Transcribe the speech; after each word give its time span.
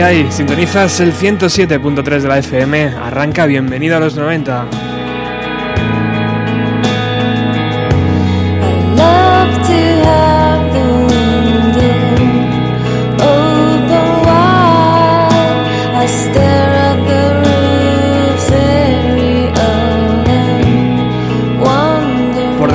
Hola, 0.00 0.08
¿qué 0.08 0.16
hay? 0.16 0.32
Sintonizas 0.32 0.98
el 1.00 1.12
107.3 1.12 2.20
de 2.20 2.28
la 2.28 2.38
FM. 2.38 2.94
Arranca, 3.02 3.44
bienvenido 3.44 3.98
a 3.98 4.00
los 4.00 4.16
90. 4.16 4.89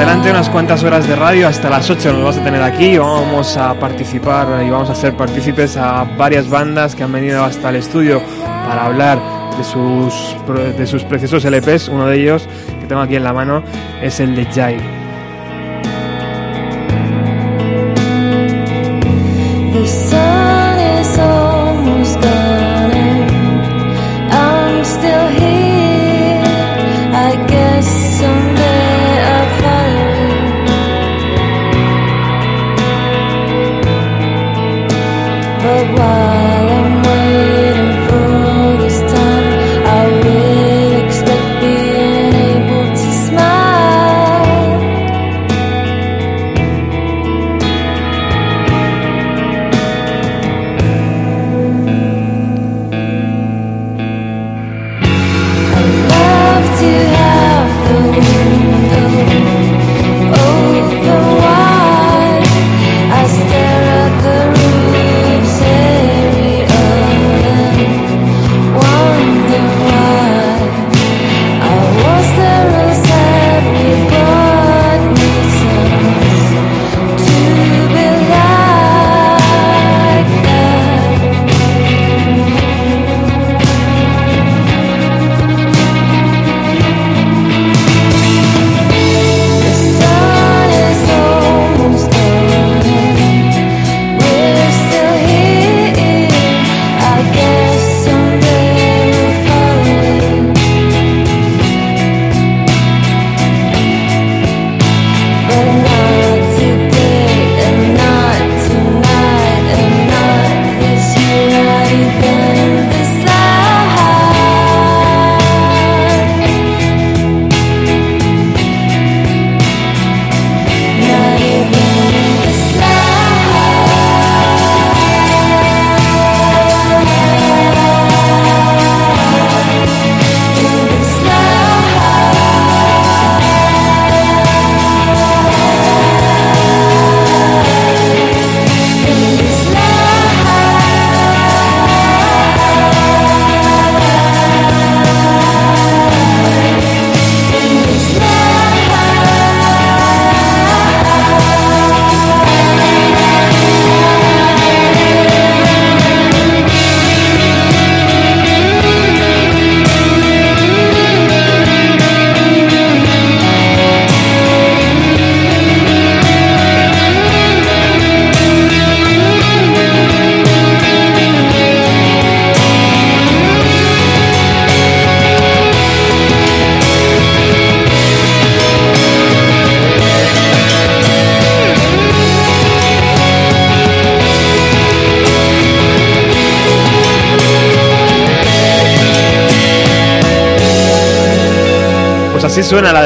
Delante 0.06 0.30
unas 0.30 0.50
cuantas 0.52 0.84
horas 0.84 1.08
de 1.08 1.16
radio, 1.16 1.48
hasta 1.48 1.68
las 1.68 1.90
8 1.90 2.14
nos 2.14 2.22
vamos 2.22 2.38
a 2.38 2.44
tener 2.44 2.62
aquí. 2.62 2.96
Vamos 3.00 3.58
a 3.58 3.74
participar 3.74 4.64
y 4.64 4.70
vamos 4.70 4.88
a 4.90 4.92
hacer 4.92 5.18
partícipes 5.18 5.78
a 5.78 6.04
varias 6.04 6.48
bandas 6.48 6.94
que 6.94 7.02
han 7.02 7.12
venido 7.12 7.44
hasta 7.44 7.70
el 7.70 7.78
estudio 7.78 8.22
para 8.68 8.86
hablar 8.86 9.20
de 9.58 9.64
sus, 9.64 10.36
de 10.78 10.86
sus 10.86 11.04
preciosos 11.06 11.44
LPs. 11.44 11.90
Uno 11.90 12.06
de 12.06 12.22
ellos 12.22 12.48
que 12.80 12.86
tengo 12.86 13.02
aquí 13.02 13.16
en 13.16 13.24
la 13.24 13.34
mano 13.34 13.64
es 14.04 14.20
el 14.20 14.36
de 14.36 14.46
Jai. 14.46 14.95
what 35.94 36.25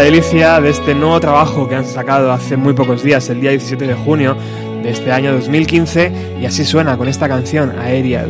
delicia 0.02 0.62
de 0.62 0.70
este 0.70 0.96
nuevo 0.96 1.20
trabajo 1.20 1.68
que 1.68 1.76
han 1.76 1.86
sacado 1.86 2.32
hace 2.32 2.56
muy 2.58 2.74
pocos 2.74 3.04
días, 3.04 3.30
el 3.30 3.42
día 3.42 3.52
17 3.52 3.88
de 3.88 3.94
junio 3.96 4.36
de 4.82 4.90
este 4.92 5.12
año 5.12 5.34
2015, 5.34 6.38
y 6.42 6.46
así 6.46 6.64
suena 6.64 6.98
con 6.98 7.08
esta 7.08 7.28
canción, 7.28 7.78
Aerial. 7.80 8.30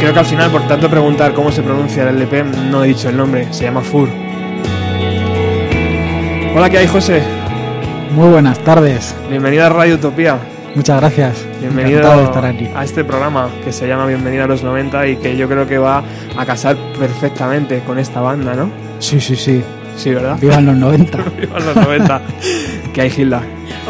Creo 0.00 0.12
que 0.12 0.18
al 0.18 0.26
final, 0.26 0.50
por 0.50 0.66
tanto 0.68 0.90
preguntar 0.90 1.32
cómo 1.32 1.52
se 1.52 1.62
pronuncia 1.62 2.08
el 2.08 2.16
LP, 2.16 2.44
no 2.70 2.82
he 2.82 2.88
dicho 2.88 3.08
el 3.08 3.16
nombre, 3.16 3.52
se 3.52 3.64
llama 3.64 3.82
Fur. 3.82 4.08
Hola, 6.54 6.70
¿qué 6.70 6.78
hay, 6.78 6.86
José? 6.86 7.22
Muy 8.12 8.28
buenas 8.28 8.58
tardes. 8.60 9.14
Bienvenido 9.28 9.66
a 9.66 9.68
Radio 9.68 9.96
Utopía. 9.96 10.38
Muchas 10.76 11.00
gracias. 11.00 11.46
Bienvenido 11.58 12.18
de 12.18 12.24
estar 12.24 12.44
aquí. 12.44 12.68
a 12.74 12.84
este 12.84 13.02
programa 13.02 13.48
que 13.64 13.72
se 13.72 13.88
llama 13.88 14.04
Bienvenido 14.06 14.44
a 14.44 14.46
los 14.46 14.62
90 14.62 15.06
y 15.08 15.16
que 15.16 15.34
yo 15.34 15.48
creo 15.48 15.66
que 15.66 15.78
va 15.78 16.04
a 16.36 16.44
casar 16.44 16.76
perfectamente 16.98 17.80
con 17.80 17.98
esta 17.98 18.20
banda, 18.20 18.54
¿no? 18.54 18.70
Sí, 18.98 19.18
sí, 19.18 19.36
sí. 19.36 19.64
Sí, 19.96 20.12
¿verdad? 20.12 20.36
Vivan 20.38 20.66
los 20.66 20.76
90. 20.76 21.18
Viva 21.40 21.60
los 21.60 21.76
90. 21.76 22.20
¿Qué 22.92 23.00
hay, 23.00 23.10
Gilda? 23.10 23.42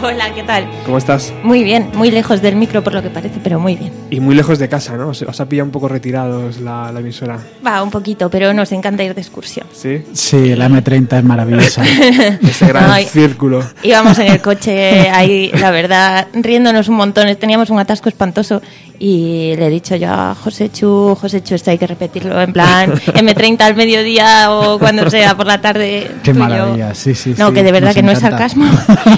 Hola, 0.03 0.33
¿qué 0.35 0.43
tal? 0.43 0.69
¿Cómo 0.85 0.99
estás? 0.99 1.33
Muy 1.43 1.65
bien, 1.65 1.91
muy 1.95 2.11
lejos 2.11 2.43
del 2.43 2.55
micro 2.55 2.85
por 2.85 2.93
lo 2.93 3.03
que 3.03 3.09
parece, 3.09 3.41
pero 3.43 3.59
muy 3.59 3.77
bien. 3.77 3.93
Y 4.11 4.21
muy 4.21 4.35
lejos 4.35 4.59
de 4.59 4.69
casa, 4.69 4.95
¿no? 4.97 5.09
Os, 5.09 5.23
ha 5.41 5.49
pillado 5.49 5.65
un 5.67 5.73
poco 5.73 5.89
retirados 5.89 6.61
la, 6.61 6.93
la 6.93 7.01
emisora. 7.01 7.39
Va, 7.67 7.83
un 7.83 7.91
poquito, 7.91 8.29
pero 8.29 8.53
nos 8.53 8.71
encanta 8.73 9.03
ir 9.05 9.15
de 9.15 9.23
excursión. 9.23 9.67
¿Sí? 9.73 10.03
Sí, 10.13 10.55
la 10.55 10.69
M30 10.69 11.19
es 11.19 11.25
maravillosa. 11.25 11.83
Ese 12.43 12.67
gran 12.69 12.91
Ay. 12.91 13.07
círculo. 13.07 13.65
Íbamos 13.83 14.19
en 14.19 14.27
el 14.33 14.41
coche 14.43 15.09
ahí, 15.09 15.51
la 15.59 15.71
verdad, 15.71 16.27
riéndonos 16.35 16.89
un 16.89 16.97
montón. 16.97 17.35
Teníamos 17.37 17.71
un 17.71 17.79
atasco 17.79 18.11
espantoso 18.11 18.61
y 18.99 19.55
le 19.57 19.67
he 19.67 19.71
dicho 19.71 19.97
yo 19.97 20.11
a 20.11 20.35
José 20.35 20.71
Chu, 20.71 21.17
José 21.21 21.43
Chu, 21.43 21.55
esto 21.55 21.71
hay 21.71 21.79
que 21.79 21.87
repetirlo 21.87 22.41
en 22.41 22.53
plan 22.53 22.93
M30 23.07 23.61
al 23.63 23.77
mediodía 23.77 24.51
o 24.53 24.79
cuando 24.79 25.09
sea 25.11 25.35
por 25.37 25.47
la 25.47 25.61
tarde. 25.61 26.11
Qué 26.23 26.33
yo. 26.35 26.39
maravilla, 26.39 26.95
sí, 26.95 27.15
sí. 27.15 27.35
No, 27.39 27.49
sí, 27.49 27.55
que 27.55 27.63
de 27.63 27.73
verdad 27.73 27.95
que 27.95 28.03
no 28.03 28.13
es 28.13 28.19
encanta. 28.19 28.49
sarcasmo. 28.49 28.65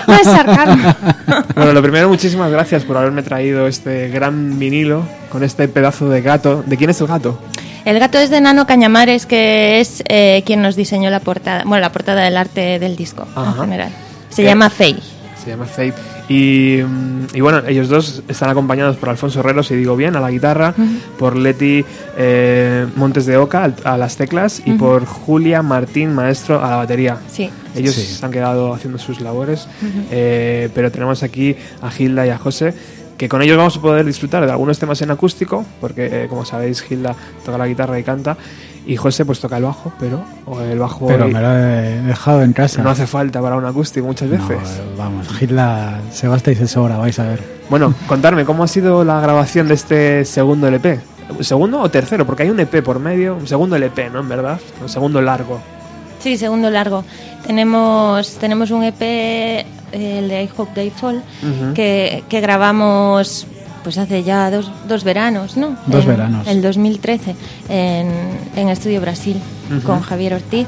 No 0.07 0.15
es 0.15 0.23
sarcasmo. 0.25 0.68
Bueno, 1.55 1.73
lo 1.73 1.83
primero, 1.83 2.09
muchísimas 2.09 2.51
gracias 2.51 2.85
por 2.85 2.97
haberme 2.97 3.23
traído 3.23 3.67
este 3.67 4.09
gran 4.09 4.59
vinilo 4.59 5.03
con 5.31 5.43
este 5.43 5.69
pedazo 5.69 6.09
de 6.09 6.21
gato. 6.23 6.63
¿De 6.67 6.77
quién 6.77 6.91
es 6.91 7.01
el 7.01 7.07
gato? 7.07 7.41
El 7.85 7.99
gato 7.99 8.19
es 8.19 8.31
de 8.31 8.41
Nano 8.41 8.67
Cañamares, 8.67 9.27
que 9.27 9.81
es 9.81 10.03
eh, 10.09 10.43
quien 10.47 10.63
nos 10.63 10.77
diseñó 10.77 11.11
la 11.11 11.21
portada, 11.21 11.65
bueno, 11.65 11.81
la 11.81 11.91
portada 11.93 12.23
del 12.23 12.37
arte 12.37 12.79
del 12.79 12.97
disco 12.97 13.27
Ajá. 13.35 13.51
en 13.51 13.61
general. 13.61 13.93
Se 14.29 14.43
¿Qué? 14.43 14.49
llama 14.49 14.71
Fey. 14.71 14.97
Se 15.43 15.51
llama 15.51 15.67
Faith. 15.67 15.95
Y, 16.29 16.81
mm, 16.87 17.27
y 17.37 17.41
bueno, 17.41 17.63
ellos 17.67 17.89
dos 17.89 18.23
están 18.29 18.51
acompañados 18.51 18.97
por 18.97 19.09
Alfonso 19.09 19.41
Herrero, 19.41 19.63
si 19.63 19.75
digo 19.77 19.97
bien, 19.97 20.17
a 20.17 20.21
la 20.21 20.31
guitarra, 20.31 20.75
por 21.19 21.37
Leti 21.37 21.85
eh, 22.17 22.87
Montes 22.97 23.25
de 23.27 23.37
Oca 23.37 23.65
al- 23.65 23.77
a 23.85 23.97
las 23.97 24.17
teclas 24.17 24.61
y 24.65 24.73
por 24.73 25.07
Julia 25.07 25.63
Martín 25.63 26.13
Maestro 26.15 26.63
a 26.65 26.71
la 26.71 26.77
batería. 26.77 27.19
Sí. 27.31 27.51
Ellos 27.75 27.95
Sí. 27.95 28.03
se 28.05 28.27
han 28.27 28.33
quedado 28.33 28.75
haciendo 28.75 28.99
sus 28.99 29.21
labores, 29.21 29.69
eh, 30.11 30.69
pero 30.75 30.91
tenemos 30.91 31.23
aquí 31.23 31.55
a 31.83 31.91
Gilda 31.91 32.27
y 32.27 32.31
a 32.31 32.39
José, 32.39 32.75
que 33.17 33.29
con 33.29 33.43
ellos 33.43 33.57
vamos 33.57 33.77
a 33.77 33.81
poder 33.81 34.05
disfrutar 34.07 34.45
de 34.47 34.51
algunos 34.53 34.79
temas 34.79 35.01
en 35.03 35.11
acústico, 35.11 35.65
porque 35.81 36.07
eh, 36.25 36.27
como 36.29 36.45
sabéis 36.45 36.83
Gilda 36.83 37.15
toca 37.45 37.59
la 37.59 37.67
guitarra 37.67 37.99
y 37.99 38.03
canta, 38.05 38.37
y 38.89 38.97
José 38.97 39.27
pues 39.27 39.39
toca 39.39 39.59
el 39.59 39.65
bajo, 39.65 39.93
pero 40.01 40.23
o 40.47 40.61
el 40.63 40.79
bajo 40.79 41.07
Pero 41.07 41.27
hoy 41.27 41.33
me 41.33 41.41
lo 41.43 41.53
he 41.53 42.01
dejado 42.03 42.43
en 42.43 42.55
casa. 42.55 42.83
no 42.83 42.89
hace 42.89 43.07
falta 43.07 43.41
para 43.43 43.55
un 43.57 43.67
acústico 43.67 44.07
muchas 44.07 44.31
veces. 44.31 44.49
eh, 44.51 44.95
vamos, 44.97 45.29
Hitler 45.41 46.01
se 46.11 46.27
basta 46.27 46.51
y 46.51 46.55
se 46.57 46.67
sobra, 46.67 46.97
vais 46.97 47.19
a 47.19 47.25
ver. 47.25 47.43
Bueno, 47.69 47.93
contarme, 48.07 48.47
¿cómo 48.47 48.65
ha 48.65 48.67
sido 48.69 49.05
la 49.05 49.21
grabación 49.21 49.69
de 49.69 49.75
este 49.75 50.25
segundo 50.25 50.67
LP? 50.69 51.01
¿Segundo 51.41 51.83
o 51.83 51.91
tercero? 51.91 52.25
Porque 52.25 52.45
hay 52.45 52.51
un 52.51 52.59
EP 52.59 52.83
por 52.83 52.99
medio, 52.99 53.37
un 53.37 53.47
segundo 53.47 53.77
LP, 53.77 54.09
¿no? 54.09 54.21
En 54.21 54.29
verdad, 54.31 54.59
un 54.81 54.89
segundo 54.89 55.21
largo. 55.21 55.61
Sí, 56.21 56.39
segundo 56.39 56.71
largo. 56.71 57.05
Tenemos, 57.47 58.37
tenemos 58.41 58.71
un 58.71 58.85
EP, 58.85 59.67
el 59.93 60.29
de 60.31 60.45
I 60.45 60.51
Hope 60.57 60.73
They 60.75 60.91
Fall, 60.91 61.23
que, 61.75 62.25
que 62.31 62.41
grabamos 62.41 63.47
pues 63.89 63.97
hace 63.97 64.23
ya 64.23 64.51
dos, 64.51 64.71
dos 64.87 65.03
veranos, 65.03 65.57
¿no? 65.57 65.75
Dos 65.87 66.05
En 66.05 66.11
veranos. 66.11 66.47
El 66.47 66.61
2013, 66.61 67.35
en, 67.71 68.11
en 68.55 68.69
Estudio 68.69 69.01
Brasil, 69.01 69.41
con 69.83 70.03
Javier 70.03 70.35
Ortiz. 70.35 70.67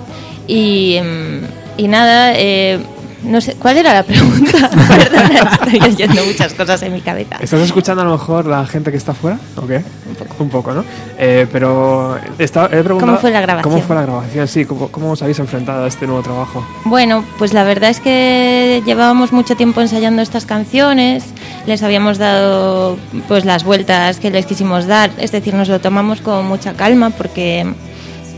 Y, 0.48 0.96
mm, 0.98 1.44
y 1.76 1.88
nada, 1.88 2.32
eh, 2.34 2.80
no 3.22 3.40
sé, 3.40 3.54
¿cuál 3.54 3.76
era 3.78 3.92
la 3.92 4.02
pregunta? 4.02 4.70
Perdona, 4.88 5.50
estoy 5.52 5.80
oyendo 5.92 6.24
muchas 6.24 6.54
cosas 6.54 6.82
en 6.82 6.92
mi 6.92 7.00
cabeza. 7.00 7.36
¿Estás 7.40 7.60
escuchando 7.60 8.02
a 8.02 8.04
lo 8.06 8.12
mejor 8.12 8.46
la 8.46 8.66
gente 8.66 8.90
que 8.90 8.96
está 8.96 9.12
afuera? 9.12 9.38
¿O 9.56 9.66
qué? 9.66 9.76
Un 10.08 10.14
poco. 10.16 10.34
Un 10.44 10.48
poco, 10.48 10.72
¿no? 10.72 10.84
Eh, 11.18 11.46
pero 11.52 12.18
estaba- 12.38 12.66
he 12.66 12.82
preguntado... 12.82 13.00
¿Cómo 13.00 13.18
fue 13.18 13.30
la 13.30 13.40
grabación? 13.40 13.72
¿Cómo 13.72 13.82
fue 13.86 13.96
la 13.96 14.02
grabación? 14.02 14.48
Sí, 14.48 14.64
¿cómo, 14.64 14.88
cómo 14.88 15.10
os 15.12 15.22
habéis 15.22 15.38
enfrentado 15.38 15.84
a 15.84 15.88
este 15.88 16.06
nuevo 16.06 16.22
trabajo? 16.22 16.66
Bueno, 16.84 17.24
pues 17.38 17.52
la 17.52 17.64
verdad 17.64 17.90
es 17.90 18.00
que 18.00 18.82
llevábamos 18.86 19.32
mucho 19.32 19.54
tiempo 19.56 19.80
ensayando 19.80 20.22
estas 20.22 20.46
canciones, 20.46 21.24
les 21.66 21.82
habíamos 21.82 22.18
dado 22.18 22.96
pues 23.28 23.44
las 23.44 23.64
vueltas 23.64 24.18
que 24.18 24.30
les 24.30 24.46
quisimos 24.46 24.86
dar, 24.86 25.10
es 25.18 25.30
decir, 25.32 25.54
nos 25.54 25.68
lo 25.68 25.80
tomamos 25.80 26.20
con 26.20 26.46
mucha 26.46 26.72
calma 26.74 27.10
porque 27.10 27.66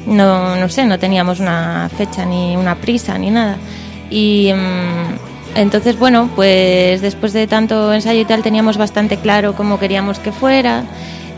no, 0.06 0.56
no 0.56 0.68
sé, 0.68 0.84
no 0.84 0.98
teníamos 0.98 1.38
una 1.40 1.88
fecha 1.96 2.24
ni 2.24 2.56
una 2.56 2.74
prisa 2.74 3.16
ni 3.18 3.30
nada. 3.30 3.56
Y 4.12 4.52
mm, 4.52 5.58
entonces, 5.58 5.98
bueno, 5.98 6.28
pues 6.36 7.00
después 7.00 7.32
de 7.32 7.46
tanto 7.46 7.92
ensayo 7.92 8.20
y 8.20 8.24
tal 8.26 8.42
teníamos 8.42 8.76
bastante 8.76 9.16
claro 9.16 9.54
cómo 9.54 9.78
queríamos 9.78 10.18
que 10.18 10.32
fuera, 10.32 10.84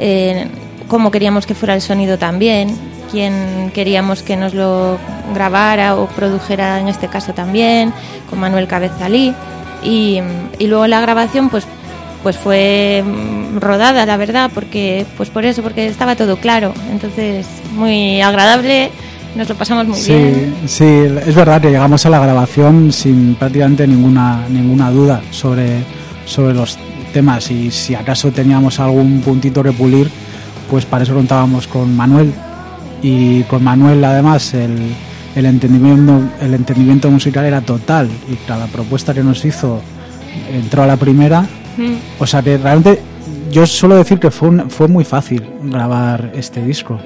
eh, 0.01 0.49
cómo 0.89 1.13
queríamos 1.13 1.47
que 1.47 1.55
fuera 1.55 1.75
el 1.75 1.81
sonido 1.81 2.19
también, 2.19 2.77
quién 3.13 3.71
queríamos 3.73 4.23
que 4.23 4.37
nos 4.37 4.55
lo 4.55 4.99
grabara 5.33 5.97
o 5.97 6.09
produjera 6.09 6.81
en 6.81 6.89
este 6.89 7.07
caso 7.07 7.33
también, 7.33 7.93
con 8.29 8.41
Manuel 8.41 8.67
Cabezalí. 8.67 9.33
Y, 9.85 10.19
y 10.59 10.67
luego 10.67 10.89
la 10.89 11.01
grabación, 11.01 11.49
pues 11.51 11.67
pues 12.25 12.39
fue 12.39 13.05
mm, 13.05 13.59
rodada, 13.59 14.07
la 14.07 14.17
verdad, 14.17 14.51
porque 14.53 15.07
pues 15.17 15.29
por 15.29 15.45
eso, 15.45 15.63
porque 15.63 15.87
estaba 15.87 16.17
todo 16.17 16.39
claro. 16.39 16.73
Entonces, 16.91 17.47
muy 17.73 18.21
agradable, 18.23 18.91
nos 19.37 19.49
lo 19.49 19.55
pasamos 19.55 19.87
muy 19.87 20.01
bien. 20.01 20.55
Sí, 20.65 20.69
sí, 20.69 20.85
es 20.85 21.35
verdad 21.35 21.61
que 21.61 21.69
llegamos 21.71 22.05
a 22.07 22.11
la 22.11 22.21
grabación 22.21 22.93
sin 22.93 23.35
prácticamente 23.35 23.87
ninguna 23.87 24.47
ninguna 24.49 24.91
duda 24.91 25.23
sobre, 25.31 25.83
sobre 26.27 26.55
los 26.55 26.79
temas 27.13 27.51
y 27.51 27.71
si 27.71 27.95
acaso 27.95 28.31
teníamos 28.31 28.81
algún 28.81 29.21
puntito 29.21 29.63
que 29.63 29.73
pulir, 29.73 30.11
pues 30.71 30.85
para 30.85 31.05
eso 31.05 31.15
contábamos 31.15 31.67
con 31.67 31.95
Manuel 31.97 32.33
y 33.03 33.43
con 33.45 33.63
Manuel 33.63 34.03
además 34.05 34.55
el, 34.55 34.77
el 35.35 35.47
entendimiento 35.47 36.23
el 36.41 36.55
entendimiento 36.55 37.11
musical 37.11 37.45
era 37.45 37.61
total 37.61 38.09
y 38.31 38.35
cada 38.47 38.67
propuesta 38.67 39.15
que 39.15 39.23
nos 39.23 39.45
hizo 39.45 39.81
entró 40.53 40.83
a 40.83 40.87
la 40.87 40.97
primera, 40.97 41.47
Mm. 41.77 41.95
o 42.21 42.27
sea 42.27 42.41
que 42.41 42.57
realmente 42.57 43.01
yo 43.55 43.67
suelo 43.67 43.95
decir 43.97 44.19
que 44.19 44.31
fue 44.31 44.49
un- 44.49 44.69
fue 44.71 44.89
muy 44.89 45.05
fácil 45.05 45.43
grabar 45.63 46.31
este 46.35 46.61
disco, 46.63 46.99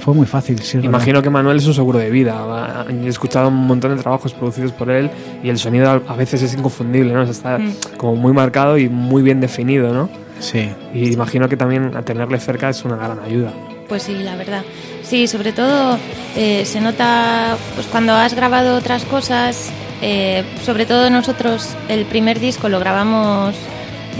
fue 0.00 0.14
muy 0.14 0.26
fácil, 0.26 0.58
sí, 0.60 0.76
verdad. 0.76 0.90
Imagino 0.90 1.22
que 1.22 1.30
Manuel 1.30 1.56
es 1.56 1.66
un 1.66 1.74
seguro 1.74 1.98
de 1.98 2.10
vida. 2.10 2.84
He 2.88 3.08
escuchado 3.08 3.48
un 3.48 3.66
montón 3.66 3.96
de 3.96 4.02
trabajos 4.02 4.32
producidos 4.34 4.72
por 4.72 4.90
él 4.90 5.10
y 5.42 5.48
el 5.48 5.58
sonido 5.58 5.90
a- 5.90 6.02
a 6.12 6.16
veces 6.16 6.42
es 6.42 6.54
inconfundible, 6.54 7.12
¿no? 7.14 7.22
O 7.22 7.24
sea, 7.24 7.32
está 7.32 7.58
Mm. 7.58 7.96
como 7.96 8.14
muy 8.16 8.32
marcado 8.32 8.76
y 8.78 8.88
muy 8.88 9.22
bien 9.22 9.40
definido, 9.40 9.92
¿no? 9.94 10.08
Sí. 10.38 10.68
Y 10.94 11.12
imagino 11.12 11.48
que 11.48 11.56
también 11.56 11.96
a 11.96 12.02
tenerle 12.02 12.38
cerca 12.40 12.68
es 12.68 12.84
una 12.84 12.96
gran 12.96 13.18
ayuda. 13.20 13.50
Pues 13.88 14.02
sí, 14.04 14.14
la 14.22 14.36
verdad. 14.36 14.62
Sí, 15.02 15.26
sobre 15.26 15.52
todo 15.52 15.98
eh, 16.36 16.62
se 16.64 16.80
nota 16.80 17.56
pues 17.74 17.86
cuando 17.88 18.12
has 18.14 18.34
grabado 18.34 18.76
otras 18.76 19.04
cosas, 19.04 19.70
eh, 20.02 20.44
sobre 20.64 20.86
todo 20.86 21.10
nosotros 21.10 21.74
el 21.88 22.04
primer 22.04 22.38
disco 22.38 22.68
lo 22.68 22.78
grabamos 22.78 23.54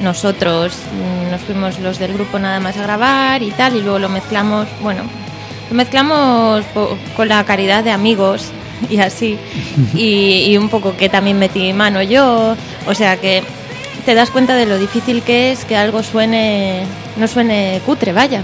nosotros, 0.02 0.72
mm, 0.74 1.30
nos 1.30 1.40
fuimos 1.42 1.78
los 1.78 1.98
del 1.98 2.14
grupo 2.14 2.38
nada 2.38 2.60
más 2.60 2.76
a 2.76 2.82
grabar 2.82 3.42
y 3.42 3.50
tal, 3.50 3.76
y 3.76 3.82
luego 3.82 3.98
lo 3.98 4.08
mezclamos, 4.08 4.66
bueno, 4.82 5.02
lo 5.70 5.76
mezclamos 5.76 6.64
con 7.16 7.28
la 7.28 7.44
caridad 7.44 7.84
de 7.84 7.90
amigos 7.90 8.50
y 8.88 8.98
así, 8.98 9.38
y, 9.94 10.46
y 10.48 10.56
un 10.56 10.68
poco 10.68 10.96
que 10.96 11.08
también 11.08 11.38
metí 11.38 11.72
mano 11.72 12.02
yo, 12.02 12.56
o 12.86 12.94
sea 12.94 13.16
que 13.18 13.42
te 14.04 14.14
das 14.14 14.30
cuenta 14.30 14.54
de 14.54 14.66
lo 14.66 14.78
difícil 14.78 15.22
que 15.22 15.52
es 15.52 15.64
que 15.64 15.76
algo 15.76 16.02
suene, 16.02 16.82
no 17.16 17.28
suene 17.28 17.80
cutre, 17.84 18.12
vaya. 18.12 18.42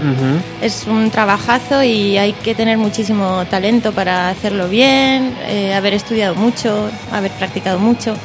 Es 0.61 0.85
un 0.87 1.09
trabajazo 1.09 1.83
y 1.83 2.17
hay 2.17 2.33
que 2.33 2.55
tener 2.55 2.77
muchísimo 2.77 3.43
talento 3.49 3.91
para 3.91 4.29
hacerlo 4.29 4.67
bien, 4.69 5.35
eh, 5.47 5.73
haber 5.73 5.93
estudiado 5.93 6.35
mucho, 6.35 6.89
haber 7.11 7.31
practicado 7.31 7.79
mucho. 7.79 8.15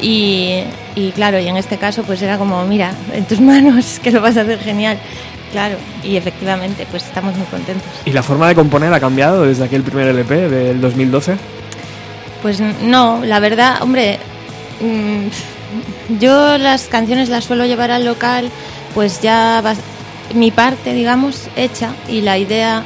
Y, 0.00 0.60
y 0.94 1.10
claro, 1.12 1.38
y 1.40 1.48
en 1.48 1.56
este 1.56 1.78
caso 1.78 2.02
pues 2.02 2.20
era 2.22 2.38
como, 2.38 2.64
mira, 2.66 2.92
en 3.12 3.24
tus 3.24 3.40
manos, 3.52 3.98
que 4.02 4.10
lo 4.10 4.20
vas 4.20 4.36
a 4.36 4.42
hacer 4.42 4.58
genial. 4.60 4.98
Claro, 5.52 5.76
y 6.02 6.16
efectivamente 6.16 6.86
pues 6.90 7.04
estamos 7.04 7.34
muy 7.36 7.46
contentos. 7.46 7.88
¿Y 8.04 8.10
la 8.10 8.22
forma 8.22 8.48
de 8.48 8.54
componer 8.54 8.92
ha 8.92 9.00
cambiado 9.00 9.44
desde 9.44 9.64
aquel 9.64 9.82
primer 9.82 10.08
LP 10.08 10.48
del 10.48 10.80
2012? 10.80 11.36
Pues 12.42 12.60
no, 12.60 13.24
la 13.24 13.40
verdad, 13.40 13.82
hombre, 13.82 14.18
mm, 14.80 16.18
yo 16.20 16.58
las 16.58 16.84
canciones 16.86 17.28
las 17.28 17.44
suelo 17.44 17.64
llevar 17.64 17.90
al 17.90 18.04
local, 18.04 18.50
pues 18.94 19.20
ya 19.22 19.60
vas- 19.62 19.78
mi 20.34 20.50
parte, 20.50 20.92
digamos, 20.92 21.48
hecha 21.56 21.90
y 22.08 22.20
la 22.20 22.36
idea 22.38 22.82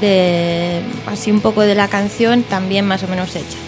de 0.00 0.80
así 1.06 1.30
un 1.30 1.40
poco 1.40 1.60
de 1.62 1.74
la 1.74 1.88
canción 1.88 2.42
también 2.44 2.86
más 2.86 3.02
o 3.02 3.08
menos 3.08 3.34
hecha. 3.36 3.58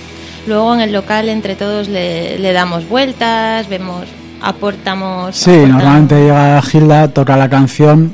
Luego 0.46 0.74
en 0.74 0.80
el 0.80 0.92
local 0.92 1.28
entre 1.28 1.54
todos 1.56 1.88
le, 1.88 2.38
le 2.38 2.52
damos 2.52 2.88
vueltas, 2.88 3.68
vemos, 3.68 4.04
aportamos. 4.40 5.36
Sí, 5.36 5.50
aportamos. 5.50 5.74
normalmente 5.76 6.14
llega 6.20 6.62
Gilda, 6.62 7.08
toca 7.08 7.36
la 7.36 7.48
canción 7.48 8.12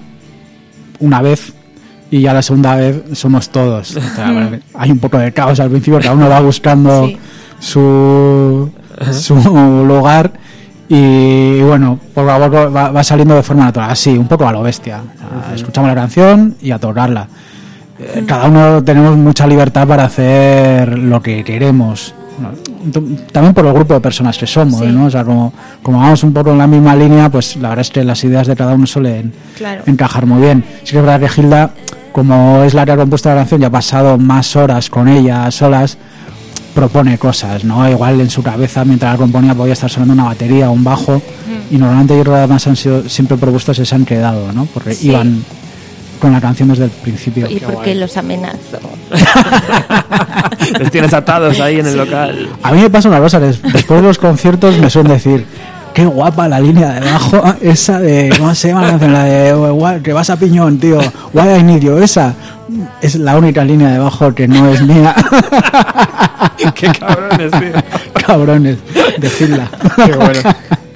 una 0.98 1.20
vez 1.20 1.52
y 2.10 2.20
ya 2.22 2.32
la 2.32 2.42
segunda 2.42 2.74
vez 2.76 3.02
somos 3.14 3.48
todos. 3.50 3.96
O 3.96 4.00
sea, 4.14 4.30
bueno, 4.32 4.58
hay 4.74 4.90
un 4.90 4.98
poco 4.98 5.18
de 5.18 5.32
caos 5.32 5.60
al 5.60 5.70
principio, 5.70 5.98
cada 6.00 6.14
uno 6.14 6.28
va 6.28 6.40
buscando 6.40 7.06
Sí. 7.06 7.18
su, 7.58 8.70
su 9.12 9.34
lugar 9.86 10.32
y 10.88 11.60
bueno, 11.62 11.98
poco 12.14 12.30
a 12.30 12.38
poco 12.38 12.70
va, 12.70 12.90
va 12.90 13.04
saliendo 13.04 13.34
de 13.34 13.42
forma 13.42 13.64
natural, 13.64 13.90
así, 13.90 14.16
un 14.16 14.26
poco 14.28 14.46
a 14.46 14.52
lo 14.52 14.62
bestia. 14.62 15.00
O 15.00 15.46
sea, 15.46 15.54
Escuchamos 15.54 15.88
la 15.88 15.94
canción 15.94 16.56
y 16.60 16.70
a 16.70 16.78
tocarla. 16.78 17.28
Eh, 17.98 18.24
Cada 18.26 18.48
uno 18.48 18.82
tenemos 18.84 19.16
mucha 19.16 19.46
libertad 19.46 19.86
para 19.86 20.04
hacer 20.04 20.98
lo 20.98 21.22
que 21.22 21.44
queremos. 21.44 22.14
También 23.32 23.54
por 23.54 23.66
el 23.66 23.72
grupo 23.72 23.94
de 23.94 24.00
personas 24.00 24.36
que 24.38 24.46
somos, 24.46 24.80
Sí. 24.80 24.86
¿no? 24.86 25.06
O 25.06 25.10
sea, 25.10 25.24
como, 25.24 25.52
como 25.82 25.98
vamos 26.00 26.22
un 26.24 26.32
poco 26.32 26.50
en 26.50 26.58
la 26.58 26.66
misma 26.66 26.94
línea, 26.96 27.28
pues 27.30 27.56
la 27.56 27.70
verdad 27.70 27.82
es 27.82 27.90
que 27.90 28.04
las 28.04 28.22
ideas 28.24 28.46
de 28.46 28.56
cada 28.56 28.74
uno 28.74 28.86
suelen 28.86 29.32
Claro. 29.56 29.82
encajar 29.86 30.26
muy 30.26 30.40
bien. 30.42 30.64
Sí 30.84 30.92
que 30.92 30.98
es 30.98 31.04
verdad 31.04 31.20
que 31.20 31.28
Gilda, 31.28 31.70
como 32.12 32.62
es 32.64 32.74
la 32.74 32.84
que 32.84 32.92
ha 32.92 32.96
compuesto 32.96 33.28
la 33.28 33.36
canción 33.36 33.62
y 33.62 33.64
ha 33.64 33.70
pasado 33.70 34.18
más 34.18 34.54
horas 34.56 34.90
con 34.90 35.08
ella 35.08 35.50
solas, 35.50 35.96
propone 36.74 37.18
cosas, 37.18 37.64
¿no? 37.64 37.86
Igual 37.88 38.20
en 38.20 38.30
su 38.30 38.42
cabeza 38.42 38.84
mientras 38.84 39.12
la 39.12 39.18
componía 39.18 39.54
podía 39.54 39.74
estar 39.74 39.90
sonando 39.90 40.14
una 40.14 40.24
batería 40.24 40.70
o 40.70 40.72
un 40.72 40.82
bajo 40.82 41.20
y 41.70 41.76
normalmente 41.76 42.16
yo 42.16 42.22
creo 42.22 42.34
que 42.34 42.38
además 42.38 42.66
han 42.66 42.76
sido 42.76 43.08
siempre 43.08 43.36
propuestos 43.36 43.78
y 43.78 43.84
se 43.84 43.94
han 43.94 44.04
quedado, 44.06 44.50
¿no? 44.52 44.64
Porque 44.66 44.94
Sí. 44.94 45.08
iban 45.08 45.44
con 46.22 46.32
la 46.32 46.40
canción 46.40 46.68
desde 46.68 46.84
el 46.84 46.90
principio. 46.90 47.50
Y 47.50 47.58
porque 47.58 47.94
los 47.96 48.16
amenazo. 48.16 48.78
Los 50.78 50.90
tienes 50.92 51.12
atados 51.12 51.58
ahí 51.60 51.80
en 51.80 51.86
el 51.86 51.96
local. 51.96 52.48
A 52.62 52.70
mí 52.72 52.80
me 52.80 52.88
pasa 52.88 53.08
una 53.08 53.18
cosa, 53.18 53.40
des- 53.40 53.60
después 53.60 54.00
de 54.00 54.06
los 54.06 54.18
conciertos 54.18 54.78
me 54.78 54.88
suelen 54.88 55.12
decir, 55.12 55.44
qué 55.92 56.06
guapa 56.06 56.46
la 56.48 56.60
línea 56.60 56.92
de 56.92 57.08
abajo, 57.10 57.42
esa 57.60 57.98
de, 57.98 58.32
¿cómo 58.38 58.54
se 58.54 58.68
llama 58.68 58.82
la 58.82 58.90
canción? 58.90 59.12
La 59.12 59.24
de, 59.24 59.54
"Why- 59.54 60.00
que 60.02 60.12
vas 60.12 60.30
a 60.30 60.36
piñón, 60.36 60.78
tío, 60.78 60.98
why 61.32 61.58
I 61.58 61.62
need 61.64 61.80
you, 61.80 61.98
esa 61.98 62.34
es 63.00 63.16
la 63.16 63.36
única 63.36 63.64
línea 63.64 63.88
de 63.90 63.96
abajo 63.96 64.32
que 64.34 64.46
no 64.46 64.68
es 64.70 64.80
mía. 64.82 65.14
Qué 66.76 66.86
cabrones, 66.92 67.50
tío. 67.50 67.72
Cabrones, 68.26 68.78
decirla. 69.18 69.68
Qué 69.96 70.12
bueno. 70.12 70.40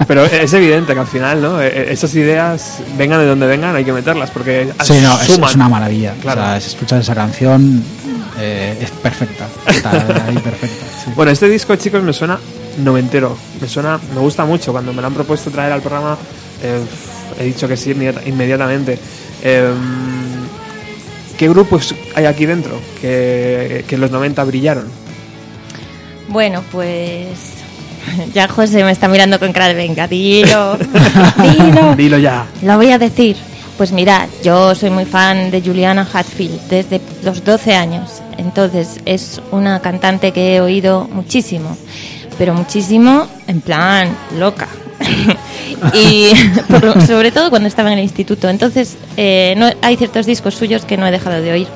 Pero 0.07 0.25
es 0.25 0.53
evidente 0.53 0.95
que 0.95 1.01
al 1.01 1.07
final, 1.07 1.43
¿no? 1.43 1.61
Eh, 1.61 1.67
eh, 1.67 1.87
Esas 1.91 2.15
ideas, 2.15 2.79
vengan 2.97 3.19
de 3.21 3.27
donde 3.27 3.47
vengan, 3.47 3.75
hay 3.75 3.85
que 3.85 3.93
meterlas 3.93 4.31
porque 4.31 4.69
Sí, 4.85 4.95
no, 5.03 5.21
es, 5.21 5.27
suman. 5.27 5.51
es 5.51 5.57
una 5.57 5.69
maravilla. 5.69 6.15
Claro. 6.23 6.41
O 6.43 6.45
sea, 6.45 6.61
si 6.61 6.69
escuchas 6.69 7.01
esa 7.01 7.15
canción, 7.15 7.83
eh, 8.39 8.79
es 8.81 8.91
perfecta. 8.93 9.49
Está 9.67 9.91
ahí 10.29 10.39
perfecta. 10.39 10.87
sí. 11.05 11.11
Bueno, 11.17 11.33
este 11.33 11.49
disco, 11.49 11.75
chicos, 11.77 12.03
me 12.05 12.13
suena 12.13 12.39
noventero. 12.79 13.37
Me 13.61 13.67
suena, 13.69 13.99
me 14.15 14.21
gusta 14.21 14.45
mucho. 14.45 14.71
Cuando 14.71 14.93
me 14.93 15.01
lo 15.01 15.09
han 15.09 15.15
propuesto 15.15 15.51
traer 15.51 15.73
al 15.73 15.81
programa, 15.81 16.17
eh, 16.63 16.81
he 17.41 17.45
dicho 17.45 17.67
que 17.67 17.77
sí 17.77 17.91
inmediata- 17.93 18.23
inmediatamente. 18.27 18.99
Eh, 19.43 19.71
¿Qué 21.37 21.49
grupos 21.49 21.95
hay 22.15 22.25
aquí 22.27 22.47
dentro 22.47 22.79
que, 23.01 23.85
que 23.89 23.95
en 23.97 24.01
los 24.01 24.11
90 24.11 24.45
brillaron? 24.45 24.87
Bueno, 26.29 26.63
pues. 26.71 27.56
Ya 28.35 28.49
José 28.49 28.85
me 28.85 28.93
está 28.93 29.09
mirando 29.09 29.39
con 29.39 29.53
cara 29.53 29.69
de 29.69 29.75
venga, 29.75 30.07
dilo. 30.09 30.77
dilo. 31.43 31.97
Dilo 31.97 32.19
ya. 32.19 32.47
Lo 32.63 32.77
voy 32.77 32.91
a 32.91 32.99
decir. 32.99 33.37
Pues 33.77 33.93
mirad, 33.93 34.29
yo 34.43 34.75
soy 34.75 34.89
muy 34.89 35.05
fan 35.05 35.51
de 35.51 35.61
Juliana 35.61 36.09
Hatfield 36.11 36.63
desde 36.71 37.01
los 37.23 37.45
12 37.45 37.75
años. 37.75 38.23
Entonces 38.39 39.01
es 39.05 39.41
una 39.51 39.81
cantante 39.81 40.33
que 40.33 40.57
he 40.57 40.61
oído 40.63 41.07
muchísimo. 41.13 41.77
Pero 42.39 42.55
muchísimo 42.55 43.27
en 43.47 43.61
plan 43.61 44.17
loca. 44.39 44.69
y 45.95 46.31
por 46.71 47.07
sobre 47.07 47.31
todo 47.31 47.51
cuando 47.51 47.69
estaba 47.69 47.93
en 47.93 47.99
el 47.99 48.05
instituto. 48.05 48.49
Entonces 48.49 48.97
eh, 49.19 49.55
no, 49.59 49.69
hay 49.83 49.97
ciertos 49.99 50.25
discos 50.25 50.55
suyos 50.55 50.87
que 50.87 50.97
no 50.97 51.07
he 51.07 51.11
dejado 51.11 51.43
de 51.43 51.53
oír. 51.53 51.67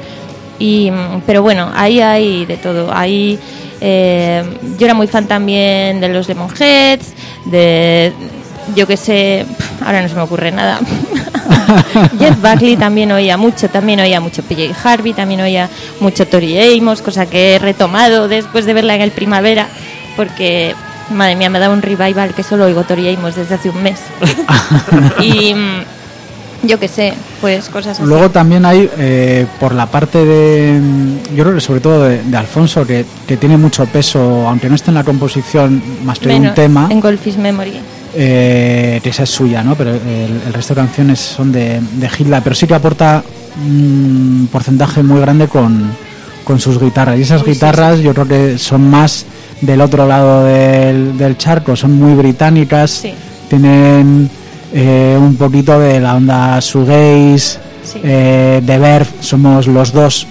Y, 0.60 0.92
pero 1.26 1.42
bueno, 1.42 1.72
ahí 1.74 2.00
hay 2.00 2.44
de 2.44 2.58
todo. 2.58 2.92
Ahí, 2.92 3.38
eh, 3.80 4.44
yo 4.78 4.86
era 4.86 4.94
muy 4.94 5.06
fan 5.06 5.26
también 5.26 6.00
de 6.00 6.08
los 6.10 6.28
Lemonheads, 6.28 7.14
de, 7.46 8.12
yo 8.76 8.86
que 8.86 8.98
sé, 8.98 9.46
ahora 9.84 10.02
no 10.02 10.08
se 10.08 10.14
me 10.14 10.20
ocurre 10.20 10.52
nada. 10.52 10.78
Jeff 12.18 12.40
Buckley 12.42 12.76
también 12.76 13.10
oía 13.10 13.38
mucho, 13.38 13.70
también 13.70 14.00
oía 14.00 14.20
mucho 14.20 14.42
PJ 14.42 14.74
Harvey, 14.84 15.14
también 15.14 15.40
oía 15.40 15.70
mucho 15.98 16.26
Tori 16.26 16.78
Amos, 16.78 17.00
cosa 17.00 17.24
que 17.24 17.54
he 17.54 17.58
retomado 17.58 18.28
después 18.28 18.66
de 18.66 18.74
verla 18.74 18.94
en 18.94 19.00
el 19.00 19.12
Primavera, 19.12 19.66
porque, 20.14 20.74
madre 21.08 21.36
mía, 21.36 21.48
me 21.48 21.58
da 21.58 21.70
un 21.70 21.80
revival 21.80 22.34
que 22.34 22.42
solo 22.42 22.66
oigo 22.66 22.84
Tori 22.84 23.14
Amos 23.14 23.34
desde 23.34 23.54
hace 23.54 23.70
un 23.70 23.82
mes. 23.82 24.00
y 25.20 25.54
mm, 25.54 25.84
yo 26.62 26.78
que 26.78 26.88
sé, 26.88 27.14
pues 27.40 27.68
cosas 27.68 27.98
así. 27.98 28.06
Luego 28.08 28.30
también 28.30 28.64
hay, 28.64 28.88
eh, 28.98 29.46
por 29.58 29.74
la 29.74 29.86
parte 29.86 30.24
de, 30.24 30.78
yo 31.34 31.44
creo 31.44 31.54
que 31.54 31.60
sobre 31.60 31.80
todo 31.80 32.04
de, 32.04 32.22
de 32.22 32.36
Alfonso, 32.36 32.86
que, 32.86 33.04
que 33.26 33.36
tiene 33.36 33.56
mucho 33.56 33.86
peso, 33.86 34.46
aunque 34.48 34.68
no 34.68 34.74
esté 34.74 34.90
en 34.90 34.94
la 34.96 35.04
composición 35.04 35.82
más 36.04 36.18
que 36.18 36.28
de 36.28 36.34
un 36.34 36.40
Menos 36.42 36.54
tema, 36.54 36.88
En 36.90 37.00
Golfish 37.00 37.36
Memory. 37.36 37.80
eh, 38.14 39.00
que 39.02 39.08
esa 39.10 39.22
es 39.22 39.30
suya, 39.30 39.62
¿no? 39.62 39.74
Pero 39.74 39.90
el, 39.90 40.40
el 40.46 40.52
resto 40.52 40.74
de 40.74 40.80
canciones 40.80 41.18
son 41.20 41.50
de, 41.52 41.80
de 41.94 42.08
Gilda, 42.08 42.40
pero 42.42 42.54
sí 42.54 42.66
que 42.66 42.74
aporta 42.74 43.22
un 43.66 44.48
porcentaje 44.52 45.02
muy 45.02 45.20
grande 45.20 45.48
con, 45.48 45.92
con 46.44 46.60
sus 46.60 46.78
guitarras. 46.80 47.18
Y 47.18 47.22
esas 47.22 47.40
Uy, 47.42 47.46
sí, 47.46 47.52
guitarras 47.52 48.00
yo 48.00 48.12
creo 48.14 48.28
que 48.28 48.58
son 48.58 48.88
más 48.90 49.24
del 49.60 49.80
otro 49.80 50.06
lado 50.06 50.44
del, 50.44 51.16
del 51.18 51.36
charco, 51.38 51.76
son 51.76 51.92
muy 51.92 52.14
británicas, 52.14 52.90
Sí. 52.90 53.12
tienen 53.48 54.30
eh, 54.72 55.16
un 55.20 55.36
poquito 55.36 55.78
de 55.78 56.00
la 56.00 56.14
onda 56.16 56.58
shoegaze, 56.60 57.58
Sí. 57.82 57.98
eh, 58.04 58.62
The 58.64 58.78
Verve, 58.78 59.06
somos 59.20 59.66
los 59.66 59.92
dos 59.92 60.26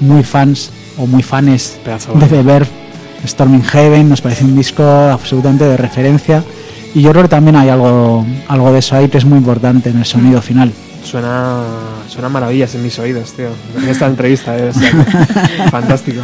muy 0.00 0.22
fans 0.22 0.70
o 0.98 1.06
muy 1.06 1.22
fanes 1.22 1.78
Pedazo. 1.84 2.12
de 2.12 2.26
The 2.26 2.42
Verve, 2.42 2.68
Storming 3.26 3.62
Heaven, 3.64 4.08
nos 4.08 4.20
parece 4.20 4.44
un 4.44 4.54
disco 4.56 4.82
absolutamente 4.84 5.64
de 5.64 5.76
referencia 5.76 6.44
y 6.94 7.00
yo 7.02 7.10
creo 7.10 7.22
que 7.22 7.28
también 7.28 7.56
hay 7.56 7.70
algo, 7.70 8.26
algo 8.48 8.72
de 8.72 8.78
eso 8.80 8.94
ahí 8.96 9.08
que 9.08 9.18
es 9.18 9.24
muy 9.24 9.38
importante 9.38 9.88
en 9.90 9.98
el 9.98 10.04
sonido 10.04 10.42
final. 10.42 10.70
Suena, 11.02 11.64
suena 12.08 12.28
maravillas 12.28 12.74
en 12.76 12.82
mis 12.84 12.96
oídos, 13.00 13.32
tío. 13.32 13.48
En 13.76 13.88
esta 13.88 14.06
entrevista 14.06 14.56
ser 14.72 14.92
fantástico. 15.70 16.20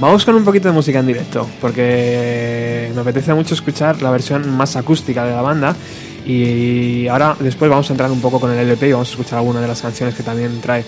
Vamos 0.00 0.24
con 0.26 0.34
un 0.34 0.44
poquito 0.44 0.68
de 0.68 0.74
música 0.74 0.98
en 0.98 1.06
directo, 1.06 1.46
porque 1.62 2.90
me 2.94 3.00
apetece 3.00 3.32
mucho 3.32 3.54
escuchar 3.54 4.02
la 4.02 4.10
versión 4.10 4.50
más 4.54 4.76
acústica 4.76 5.24
de 5.24 5.34
la 5.34 5.40
banda. 5.42 5.74
Y 6.26 7.06
ahora, 7.08 7.36
después 7.38 7.70
vamos 7.70 7.88
a 7.88 7.92
entrar 7.92 8.10
un 8.10 8.20
poco 8.20 8.38
con 8.38 8.50
el 8.50 8.58
LP 8.58 8.88
y 8.88 8.92
vamos 8.92 9.08
a 9.08 9.12
escuchar 9.12 9.38
alguna 9.38 9.60
de 9.60 9.68
las 9.68 9.80
canciones 9.80 10.14
que 10.14 10.22
también 10.22 10.60
trae. 10.60 10.84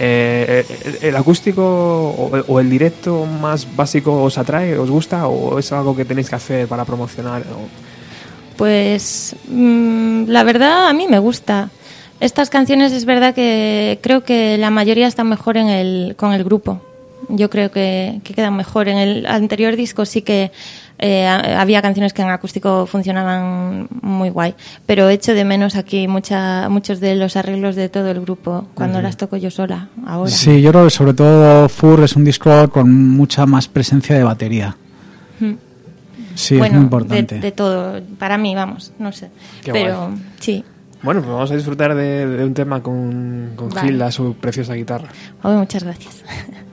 Eh, 0.00 0.64
el, 0.84 1.08
el 1.08 1.16
acústico 1.16 1.62
o, 2.46 2.60
el 2.60 2.70
directo 2.70 3.26
más 3.26 3.66
básico 3.74 4.22
os 4.22 4.38
atrae, 4.38 4.78
os 4.78 4.90
gusta 4.90 5.26
o 5.26 5.58
es 5.58 5.72
algo 5.72 5.96
que 5.96 6.04
tenéis 6.04 6.28
que 6.28 6.36
hacer 6.36 6.68
para 6.68 6.84
promocionar? 6.84 7.42
Pues 8.56 9.36
mm, 9.48 10.24
la 10.26 10.44
verdad 10.44 10.88
a 10.88 10.92
mí 10.92 11.06
me 11.08 11.18
gusta. 11.18 11.70
Estas 12.20 12.50
canciones 12.50 12.92
es 12.92 13.04
verdad 13.04 13.34
que 13.34 13.98
creo 14.02 14.24
que 14.24 14.58
la 14.58 14.70
mayoría 14.70 15.06
están 15.06 15.28
mejor 15.28 15.56
en 15.56 15.68
el, 15.68 16.14
con 16.16 16.32
el 16.32 16.42
grupo. 16.42 16.80
Yo 17.28 17.50
creo 17.50 17.70
que, 17.70 18.20
que 18.24 18.32
quedan 18.34 18.56
mejor. 18.56 18.88
En 18.88 18.96
el 18.98 19.26
anterior 19.26 19.76
disco 19.76 20.04
sí 20.06 20.22
que 20.22 20.50
eh, 20.98 21.26
ha- 21.26 21.60
había 21.60 21.82
canciones 21.82 22.12
que 22.12 22.22
en 22.22 22.28
acústico 22.30 22.86
funcionaban 22.86 23.88
muy 24.02 24.30
guay, 24.30 24.54
pero 24.86 25.08
echo 25.08 25.34
de 25.34 25.44
menos 25.44 25.76
aquí 25.76 26.08
mucha, 26.08 26.68
muchos 26.68 27.00
de 27.00 27.16
los 27.16 27.36
arreglos 27.36 27.76
de 27.76 27.88
todo 27.88 28.10
el 28.10 28.20
grupo 28.20 28.66
cuando 28.74 29.00
las 29.02 29.16
toco 29.16 29.36
yo 29.36 29.50
sola 29.50 29.88
ahora. 30.06 30.30
Sí, 30.30 30.60
yo 30.62 30.70
creo 30.72 30.84
que 30.84 30.90
sobre 30.90 31.14
todo 31.14 31.68
Fur 31.68 32.02
es 32.02 32.16
un 32.16 32.24
disco 32.24 32.68
con 32.70 32.92
mucha 33.10 33.46
más 33.46 33.68
presencia 33.68 34.16
de 34.16 34.24
batería. 34.24 34.76
Sí, 36.34 36.56
es 36.58 36.70
muy 36.72 36.80
importante. 36.82 37.34
De, 37.36 37.40
de 37.40 37.52
todo, 37.52 38.00
para 38.18 38.38
mí, 38.38 38.54
vamos, 38.54 38.92
no 39.00 39.10
sé. 39.10 39.28
Qué 39.64 39.72
pero 39.72 40.10
sí. 40.38 40.64
Bueno, 41.02 41.20
pues 41.20 41.32
vamos 41.32 41.50
a 41.50 41.54
disfrutar 41.56 41.94
de, 41.96 42.26
de 42.26 42.44
un 42.44 42.54
tema 42.54 42.80
con, 42.82 43.52
con 43.56 43.70
Vale. 43.70 43.88
Gilda, 43.88 44.10
su 44.12 44.34
preciosa 44.34 44.74
guitarra. 44.74 45.08
Oh, 45.42 45.50
muchas 45.52 45.82
gracias. 45.84 46.22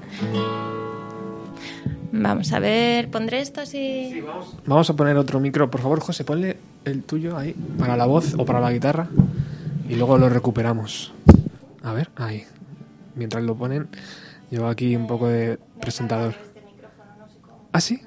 Vamos 2.11 2.53
a 2.53 2.59
ver, 2.59 3.09
pondré 3.11 3.41
esto 3.41 3.61
así. 3.61 4.11
Sí, 4.13 4.21
vamos. 4.21 4.55
vamos. 4.65 4.89
a 4.89 4.95
poner 4.95 5.17
otro 5.17 5.39
micro. 5.39 5.69
Por 5.69 5.81
favor, 5.81 5.99
José, 5.99 6.23
ponle 6.23 6.57
el 6.85 7.03
tuyo 7.03 7.37
ahí 7.37 7.53
para 7.77 7.97
la 7.97 8.05
voz 8.05 8.35
o 8.37 8.45
para 8.45 8.59
la 8.59 8.71
guitarra 8.71 9.07
y 9.89 9.95
luego 9.95 10.17
lo 10.17 10.29
recuperamos. 10.29 11.13
A 11.83 11.93
ver, 11.93 12.09
ahí. 12.15 12.43
Mientras 13.15 13.43
lo 13.43 13.55
ponen, 13.55 13.87
llevo 14.49 14.67
aquí 14.67 14.95
un 14.95 15.07
poco 15.07 15.27
de 15.27 15.59
presentador. 15.79 16.35
¿Ah, 17.71 17.81
sí? 17.81 18.01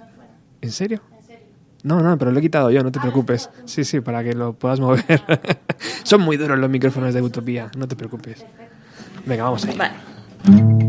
¿En 0.60 0.72
serio? 0.72 1.00
No, 1.82 2.00
no, 2.00 2.18
pero 2.18 2.32
lo 2.32 2.38
he 2.38 2.42
quitado 2.42 2.70
yo, 2.70 2.82
no 2.82 2.90
te 2.90 2.98
preocupes. 2.98 3.50
Sí, 3.64 3.84
sí, 3.84 4.00
para 4.00 4.24
que 4.24 4.32
lo 4.32 4.52
puedas 4.52 4.80
mover. 4.80 5.04
Son 6.02 6.20
muy 6.20 6.36
duros 6.36 6.58
los 6.58 6.68
micrófonos 6.68 7.14
de 7.14 7.22
Utopía, 7.22 7.70
no 7.76 7.86
te 7.86 7.94
preocupes. 7.94 8.44
Venga, 9.24 9.44
vamos 9.44 9.64
ahí. 9.64 9.76
Vale. 9.76 10.87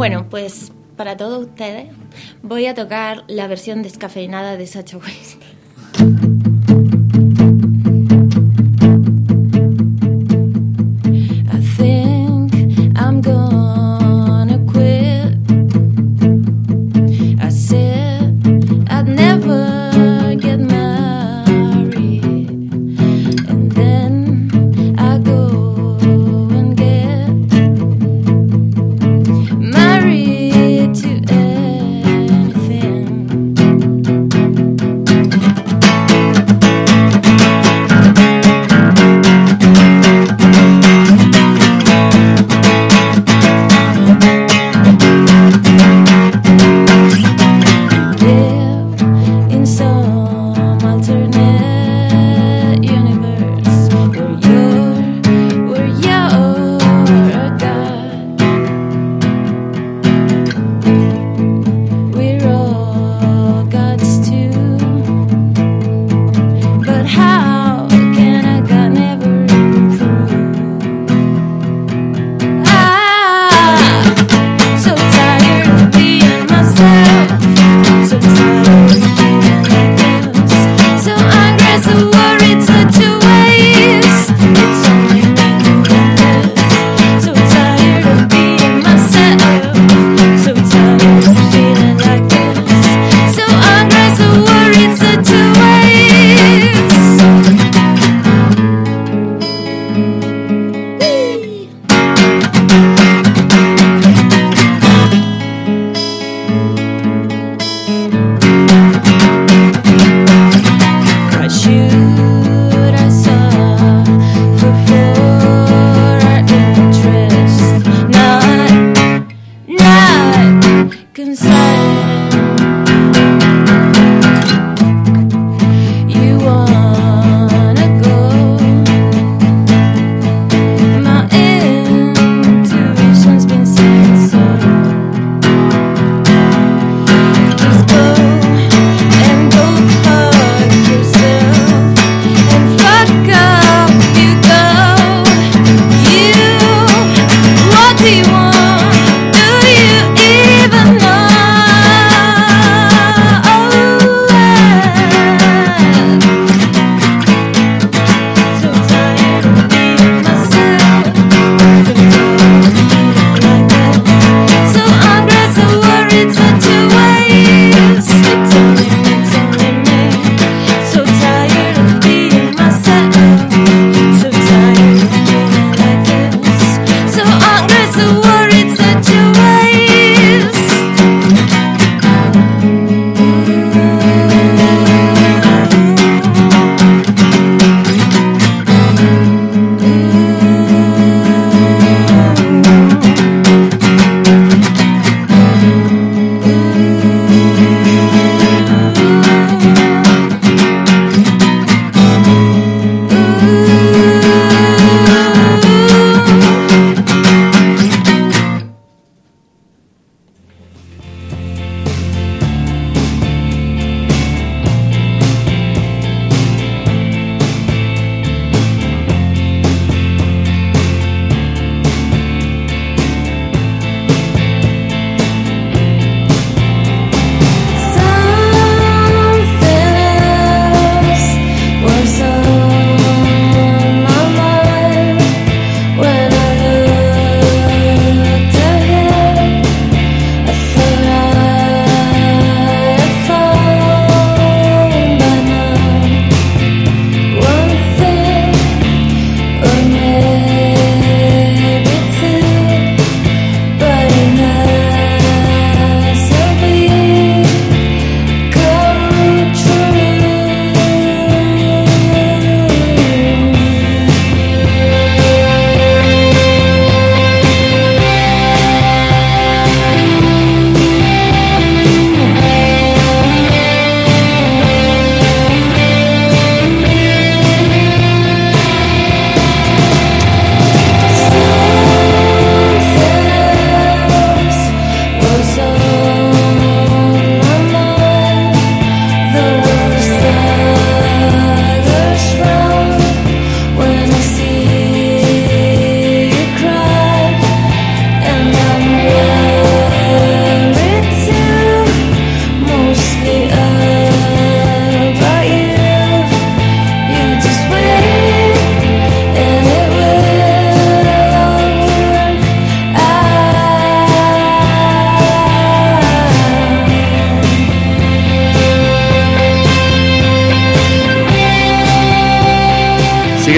Bueno, 0.00 0.30
pues 0.30 0.72
para 0.96 1.18
todos 1.18 1.46
ustedes 1.46 1.88
voy 2.42 2.64
a 2.64 2.74
tocar 2.74 3.22
la 3.28 3.46
versión 3.48 3.82
descafeinada 3.82 4.56
de 4.56 4.66
Sacha 4.66 4.96
West. 4.96 5.42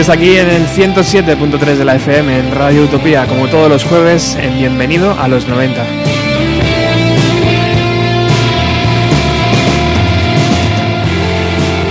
Sigues 0.02 0.18
aquí 0.18 0.36
en 0.36 0.48
el 0.48 0.66
107.3 0.66 1.76
de 1.76 1.84
la 1.84 1.94
FM 1.94 2.36
en 2.36 2.52
Radio 2.52 2.82
Utopía, 2.82 3.24
como 3.26 3.46
todos 3.46 3.68
los 3.68 3.84
jueves, 3.84 4.34
en 4.34 4.58
Bienvenido 4.58 5.16
a 5.16 5.28
los 5.28 5.46
90. 5.46 5.80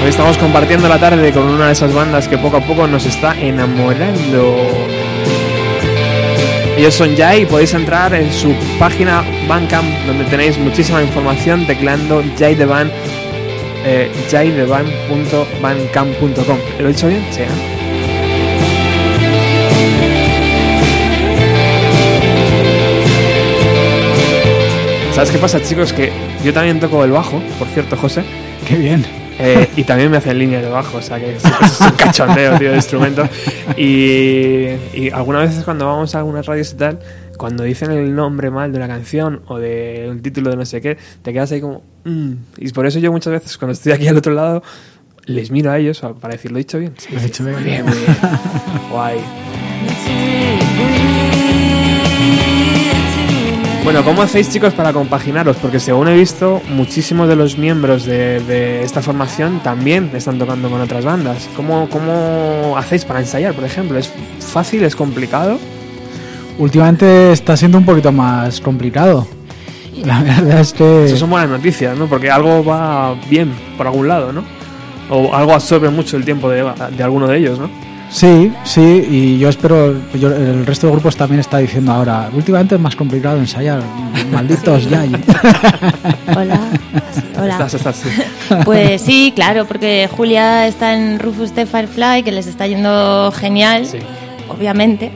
Hoy 0.04 0.10
estamos 0.10 0.38
compartiendo 0.38 0.90
la 0.90 1.00
tarde 1.00 1.32
con 1.32 1.44
una 1.44 1.68
de 1.68 1.72
esas 1.72 1.94
bandas 1.94 2.28
que 2.28 2.38
poco 2.38 2.58
a 2.58 2.60
poco 2.60 2.86
nos 2.86 3.06
está 3.06 3.34
enamorando. 3.40 4.58
Ellos 6.76 6.94
son 6.94 7.16
Jai 7.16 7.44
y 7.44 7.46
podéis 7.46 7.74
entrar 7.74 8.14
en 8.14 8.30
su 8.34 8.54
página 8.78 9.24
Bandcamp 9.48 9.88
donde 10.06 10.26
tenéis 10.26 10.58
muchísima 10.58 11.02
información 11.02 11.66
tecleando 11.66 12.22
Jai 12.38 12.56
de 12.56 12.66
Band, 12.66 12.92
eh, 13.86 14.12
jaideban.bandcamp.com. 14.30 16.58
¿Lo 16.78 16.90
he 16.90 16.92
dicho 16.92 17.08
bien? 17.08 17.26
Sí. 17.32 17.44
¿eh? 17.44 17.81
¿Sabes 25.14 25.32
qué 25.32 25.38
pasa, 25.38 25.62
chicos? 25.62 25.92
Que 25.94 26.12
yo 26.44 26.54
también 26.54 26.80
toco 26.80 27.04
el 27.04 27.12
bajo, 27.12 27.42
por 27.60 27.68
cierto, 27.68 27.98
José. 27.98 28.24
Qué 28.68 28.76
bien. 28.78 29.06
Eh, 29.40 29.68
y 29.76 29.84
también 29.84 30.10
me 30.12 30.18
hacen 30.18 30.38
línea 30.38 30.62
de 30.62 30.70
bajo, 30.70 30.98
o 30.98 31.02
sea 31.02 31.20
que 31.20 31.36
es 31.36 31.44
un 31.82 31.92
cachondeo, 31.92 32.58
tío, 32.58 32.70
de 32.70 32.76
instrumento. 32.78 33.28
Y, 33.78 34.68
y 34.94 35.10
algunas 35.14 35.50
veces 35.50 35.64
cuando 35.64 35.86
vamos 35.86 36.16
a 36.16 36.20
algunas 36.20 36.46
radios 36.46 36.72
y 36.74 36.76
tal, 36.78 37.00
cuando 37.38 37.64
dicen 37.64 37.92
el 37.92 38.16
nombre 38.16 38.50
mal 38.52 38.72
de 38.72 38.78
una 38.78 38.88
canción 38.88 39.42
o 39.48 39.58
de 39.60 40.08
un 40.10 40.22
título 40.22 40.50
de 40.52 40.56
no 40.58 40.66
sé 40.66 40.80
qué, 40.82 40.98
te 41.24 41.34
quedas 41.34 41.52
ahí 41.52 41.62
como... 41.62 41.84
"Mm". 42.06 42.34
Y 42.58 42.70
por 42.72 42.86
eso 42.86 43.00
yo 43.00 43.12
muchas 43.12 43.34
veces 43.34 43.58
cuando 43.58 43.74
estoy 43.74 43.92
aquí 43.94 44.08
al 44.08 44.18
otro 44.18 44.34
lado, 44.34 44.64
les 45.26 45.52
miro 45.52 45.72
a 45.72 45.78
ellos 45.78 46.02
para 46.22 46.34
decir, 46.34 46.52
¿lo 46.52 46.58
he 46.58 46.62
dicho 46.62 46.80
bien? 46.80 46.94
Sí, 46.98 47.08
sí, 47.10 47.16
dicho 47.26 47.44
muy 47.44 47.54
bien. 47.54 47.66
bien, 47.66 47.86
muy 47.86 47.98
bien. 47.98 48.18
Guay. 48.92 49.18
Bueno, 53.84 54.04
¿cómo 54.06 54.22
hacéis 54.22 54.50
chicos 54.50 54.74
para 54.74 54.94
compaginaros? 54.94 55.58
Porque 55.58 55.80
según 55.80 56.08
he 56.08 56.14
visto, 56.14 56.62
muchísimos 56.70 57.28
de 57.28 57.36
los 57.36 57.58
miembros 57.58 58.06
de, 58.06 58.40
de 58.40 58.84
esta 58.84 59.02
formación 59.02 59.60
también 59.64 60.12
están 60.14 60.38
tocando 60.38 60.70
con 60.70 60.80
otras 60.80 61.04
bandas. 61.04 61.50
¿Cómo, 61.56 61.90
¿Cómo 61.90 62.76
hacéis 62.78 63.06
para 63.06 63.20
ensayar, 63.20 63.54
por 63.54 63.64
ejemplo? 63.64 63.98
¿Es 63.98 64.12
fácil? 64.40 64.84
¿Es 64.84 64.96
complicado? 64.96 65.60
Últimamente 66.60 67.32
está 67.32 67.58
siendo 67.58 67.80
un 67.80 67.86
poquito 67.86 68.12
más 68.12 68.62
complicado. 68.62 69.28
La 70.06 70.22
verdad 70.22 70.62
es 70.62 70.74
que 70.74 71.06
Eso 71.06 71.18
son 71.18 71.32
buenas 71.32 71.50
noticias, 71.50 71.98
¿no? 71.98 72.06
Porque 72.06 72.30
algo 72.30 72.64
va 72.64 73.16
bien 73.30 73.52
por 73.78 73.88
algún 73.88 74.08
lado, 74.08 74.32
¿no? 74.32 74.44
O 75.10 75.34
algo 75.34 75.54
absorbe 75.54 75.90
mucho 75.90 76.18
el 76.18 76.24
tiempo 76.24 76.50
de, 76.50 76.64
de 76.96 77.04
alguno 77.04 77.28
de 77.28 77.38
ellos, 77.40 77.60
¿no? 77.60 77.70
Sí, 78.12 78.52
sí, 78.64 78.82
y 79.10 79.40
yo 79.40 79.50
espero, 79.50 79.96
yo- 80.14 80.36
el 80.36 80.66
resto 80.66 80.88
de 80.88 80.94
grupos 80.94 81.16
también 81.16 81.40
está 81.40 81.58
diciendo 81.58 81.92
ahora, 81.92 82.30
últimamente 82.34 82.76
es 82.76 82.82
más 82.82 82.96
complicado 82.96 83.38
ensayar, 83.38 83.82
malditos 84.32 84.90
ya. 84.90 85.04
Hola. 86.38 86.60
Hola. 87.40 87.54
Estás, 87.54 87.74
estás, 87.74 87.96
sí. 87.98 88.10
Pues 88.66 89.02
sí, 89.02 89.32
claro, 89.36 89.66
porque 89.66 90.10
Julia 90.16 90.68
está 90.68 90.94
en 90.94 91.20
Rufus 91.20 91.54
the 91.54 91.66
Firefly, 91.66 92.24
que 92.24 92.32
les 92.32 92.48
está 92.48 92.68
yendo 92.68 93.32
genial, 93.32 93.86
Sí. 93.86 93.98
obviamente. 94.50 95.12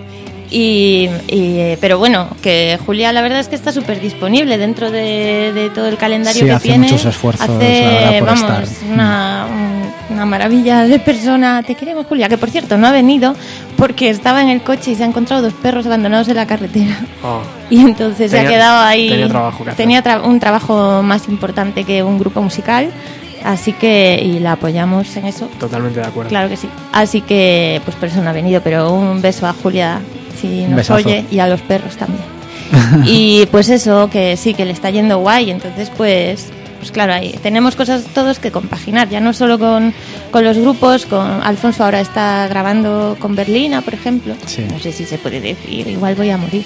Y, 0.51 1.10
y- 1.27 1.75
pero 1.81 1.97
bueno, 1.97 2.27
que 2.41 2.77
Julia 2.86 3.12
la 3.12 3.21
verdad 3.21 3.39
es 3.39 3.47
que 3.47 3.55
está 3.55 3.71
súper 3.71 3.99
disponible 3.99 4.58
dentro 4.58 4.91
de, 4.91 5.51
de 5.53 5.69
todo 5.71 5.88
el 5.88 5.97
calendario 5.97 6.39
Sí, 6.41 6.45
que 6.45 6.51
hace 6.51 6.67
tiene. 6.67 6.84
muchos 6.86 7.05
esfuerzos, 7.05 7.49
Hace, 7.49 7.81
la 7.81 7.89
verdad, 8.12 8.19
por 8.19 8.27
vamos, 8.27 8.41
estar. 8.71 8.91
Una, 8.93 9.47
un- 9.51 9.86
una 10.15 10.25
maravilla 10.27 10.84
de 10.84 10.99
persona. 10.99 11.63
Te 11.63 11.73
queremos, 11.75 12.05
Julia, 12.05 12.29
que 12.29 12.38
por 12.38 12.51
cierto 12.51 12.77
no 12.77 12.86
ha 12.88 12.91
venido 12.91 13.36
porque 13.75 14.10
estaba 14.10 14.41
en 14.43 14.49
el 14.49 14.62
coche 14.62 14.91
y 14.91 14.95
se 14.95 15.03
ha 15.03 15.08
encontrado 15.08 15.41
dos 15.41 15.53
perros 15.53 15.86
abandonados 15.88 16.27
en 16.27 16.36
la 16.36 16.45
carretera. 16.45 16.95
Oh. 17.23 17.41
Y 17.71 17.79
entonces 17.81 18.29
se 18.29 18.39
ha 18.39 18.47
quedado 18.47 18.86
ahí. 18.86 19.10
tenía 19.10 19.27
trabajo 19.27 19.63
que 19.63 19.71
hacer. 19.71 19.77
tenía 19.84 20.03
tra- 20.03 20.23
un 20.23 20.39
trabajo 20.39 21.01
más 21.01 21.27
importante 21.27 21.84
que 21.84 22.03
un 22.03 22.19
grupo 22.19 22.41
musical. 22.43 22.91
Así 23.43 23.73
que, 23.73 24.19
y 24.23 24.39
la 24.39 24.53
apoyamos 24.53 25.15
en 25.17 25.25
eso. 25.25 25.47
Totalmente 25.60 25.99
de 25.99 26.05
acuerdo. 26.05 26.29
Claro 26.29 26.49
que 26.49 26.58
sí. 26.58 26.67
Así 26.93 27.21
que, 27.21 27.79
pues 27.86 27.95
por 27.97 28.10
eso 28.10 28.21
no 28.23 28.29
ha 28.29 28.34
venido. 28.34 28.62
Pero 28.63 28.91
un 28.91 29.21
beso 29.21 29.45
a 29.47 29.53
Julia 29.53 29.99
si 30.45 30.65
nos 30.67 30.89
oye 30.89 31.25
y 31.31 31.39
a 31.39 31.47
los 31.47 31.62
perros 31.62 31.95
también. 31.97 32.23
y 33.05 33.45
pues 33.47 33.69
eso, 33.69 34.10
que 34.10 34.38
sí, 34.38 34.53
que 34.53 34.65
le 34.65 34.71
está 34.71 34.89
yendo 34.89 35.19
guay. 35.19 35.51
Entonces, 35.51 35.91
pues, 35.95 36.47
pues 36.79 36.91
claro, 36.91 37.13
ahí 37.13 37.38
tenemos 37.41 37.75
cosas 37.75 38.03
todos 38.13 38.39
que 38.39 38.51
compaginar. 38.51 39.10
Ya 39.10 39.19
no 39.19 39.34
solo 39.34 39.60
con, 39.60 39.93
con 40.31 40.43
los 40.43 40.58
grupos, 40.58 41.05
con 41.05 41.41
Alfonso 41.43 41.84
ahora 41.84 41.99
está 42.01 42.47
grabando 42.47 43.17
con 43.19 43.36
Berlina, 43.36 43.81
por 43.81 43.93
ejemplo. 43.93 44.36
Sí. 44.45 44.65
No 44.71 44.79
sé 44.79 44.91
si 44.91 45.05
se 45.05 45.17
puede 45.17 45.39
decir, 45.41 45.88
igual 45.88 46.15
voy 46.15 46.29
a 46.31 46.38
morir. 46.38 46.65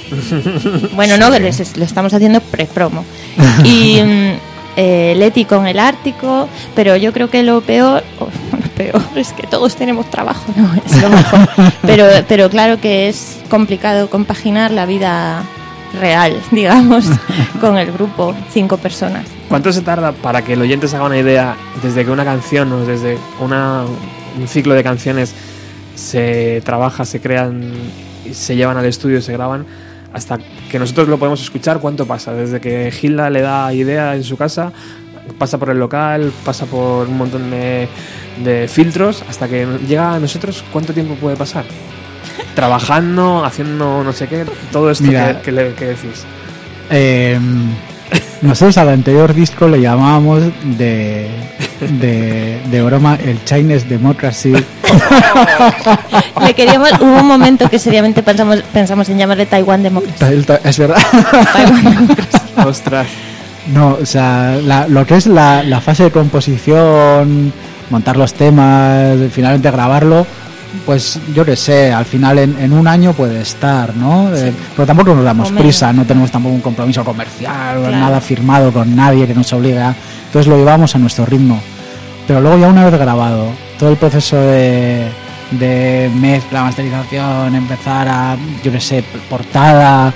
bueno, 0.95 1.17
no, 1.17 1.29
les- 1.37 1.77
lo 1.77 1.83
estamos 1.85 2.13
haciendo 2.13 2.39
pre-promo. 2.41 3.03
Y 3.65 4.01
mm, 4.01 4.31
eh, 4.77 5.13
Leti 5.17 5.43
con 5.43 5.67
el 5.67 5.77
Ártico, 5.79 6.47
pero 6.75 6.95
yo 6.95 7.11
creo 7.11 7.29
que 7.29 7.43
lo 7.43 7.59
peor, 7.59 8.03
o, 8.19 8.28
peor 8.79 9.01
es 9.15 9.33
que 9.33 9.45
todos 9.45 9.75
tenemos 9.75 10.09
trabajo, 10.09 10.51
no 10.55 10.73
es 10.73 11.01
lo 11.01 11.09
mejor. 11.09 11.39
Pero, 11.81 12.05
pero 12.27 12.49
claro 12.49 12.79
que 12.79 13.09
es 13.09 13.39
complicado 13.49 14.09
compaginar 14.09 14.71
la 14.71 14.85
vida 14.85 15.43
real, 15.99 16.41
digamos, 16.51 17.05
con 17.59 17.77
el 17.77 17.91
grupo, 17.91 18.33
cinco 18.53 18.77
personas. 18.77 19.25
¿Cuánto 19.49 19.73
se 19.73 19.81
tarda 19.81 20.11
para 20.13 20.43
que 20.43 20.53
el 20.53 20.61
oyente 20.61 20.87
se 20.87 20.95
haga 20.95 21.05
una 21.05 21.17
idea 21.17 21.55
desde 21.83 22.05
que 22.05 22.11
una 22.11 22.23
canción 22.23 22.71
o 22.71 22.85
desde 22.85 23.17
una, 23.39 23.83
un 24.37 24.47
ciclo 24.47 24.75
de 24.75 24.83
canciones 24.83 25.33
se 25.95 26.61
trabaja, 26.63 27.03
se 27.03 27.19
crean, 27.19 27.73
se 28.31 28.55
llevan 28.55 28.77
al 28.77 28.85
estudio, 28.85 29.21
se 29.21 29.33
graban, 29.33 29.65
hasta 30.13 30.39
que 30.71 30.79
nosotros 30.79 31.09
lo 31.09 31.17
podemos 31.17 31.41
escuchar? 31.41 31.79
¿Cuánto 31.79 32.05
pasa? 32.05 32.33
Desde 32.33 32.61
que 32.61 32.91
Gilda 32.91 33.29
le 33.29 33.41
da 33.41 33.73
idea 33.73 34.15
en 34.15 34.23
su 34.23 34.37
casa, 34.37 34.71
pasa 35.37 35.57
por 35.57 35.69
el 35.69 35.77
local, 35.79 36.31
pasa 36.43 36.65
por 36.65 37.07
un 37.07 37.17
montón 37.17 37.49
de, 37.51 37.87
de 38.43 38.67
filtros, 38.67 39.23
hasta 39.29 39.47
que 39.47 39.65
llega 39.87 40.13
a 40.15 40.19
nosotros, 40.19 40.63
¿cuánto 40.71 40.93
tiempo 40.93 41.15
puede 41.15 41.35
pasar? 41.35 41.65
Trabajando, 42.55 43.43
haciendo 43.45 44.03
no 44.03 44.11
sé 44.13 44.27
qué, 44.27 44.45
todo 44.71 44.91
esto 44.91 45.05
Mira. 45.05 45.37
que, 45.37 45.41
que 45.43 45.51
le- 45.51 45.73
que 45.73 45.85
decís. 45.85 46.23
Eh, 46.89 47.39
nosotros 48.41 48.77
al 48.77 48.89
anterior 48.89 49.33
disco 49.33 49.67
le 49.67 49.79
llamábamos 49.81 50.41
de, 50.63 51.29
de, 51.99 52.59
de 52.69 52.81
broma 52.81 53.15
el 53.23 53.43
Chinese 53.45 53.87
Democracy. 53.87 54.53
Le 56.41 56.53
queríamos, 56.55 56.89
hubo 56.99 57.19
un 57.19 57.27
momento 57.27 57.69
que 57.69 57.77
seriamente 57.77 58.23
pensamos, 58.23 58.61
pensamos 58.73 59.07
en 59.09 59.17
llamarle 59.19 59.45
Taiwán 59.45 59.83
Democracy. 59.83 60.23
Es 60.63 60.77
verdad. 60.79 60.97
Taiwán 61.53 61.83
Democracy. 61.83 62.37
Ostras. 62.65 63.07
No, 63.73 63.97
o 64.01 64.05
sea, 64.05 64.57
la- 64.63 64.87
lo 64.87 65.05
que 65.05 65.15
es 65.15 65.27
la, 65.27 65.63
la 65.63 65.79
fase 65.81 66.03
de 66.03 66.11
composición, 66.11 67.53
montar 67.89 68.17
los 68.17 68.33
temas, 68.33 69.15
finalmente 69.31 69.69
grabarlo, 69.71 70.25
pues 70.85 71.19
yo 71.33 71.43
qué 71.45 71.55
sé, 71.55 71.91
al 71.91 72.05
final 72.05 72.37
en, 72.39 72.57
en 72.59 72.73
un 72.73 72.87
año 72.87 73.13
puede 73.13 73.41
estar, 73.41 73.95
¿no? 73.95 74.35
Eh, 74.35 74.53
pero 74.75 74.85
tampoco 74.85 75.13
nos 75.15 75.23
damos 75.23 75.51
prisa, 75.51 75.91
no 75.93 76.05
tenemos 76.05 76.31
tampoco 76.31 76.55
un 76.55 76.61
compromiso 76.61 77.03
comercial, 77.03 77.79
Claro. 77.79 77.91
nada 77.97 78.21
firmado 78.21 78.71
con 78.71 78.95
nadie 78.95 79.25
que 79.27 79.33
nos 79.33 79.51
obligue 79.53 79.79
a... 79.79 79.95
Entonces 80.27 80.47
lo 80.47 80.57
llevamos 80.57 80.95
a 80.95 80.99
nuestro 80.99 81.25
ritmo. 81.25 81.59
Pero 82.27 82.41
luego 82.41 82.57
ya 82.59 82.67
una 82.67 82.85
vez 82.85 82.99
grabado, 82.99 83.47
todo 83.79 83.89
el 83.89 83.97
proceso 83.97 84.35
de, 84.35 85.07
de 85.51 86.11
mezcla, 86.19 86.61
masterización, 86.63 87.55
empezar 87.55 88.07
a, 88.07 88.37
yo 88.63 88.71
qué 88.71 88.79
sé, 88.79 89.03
portada, 89.27 90.13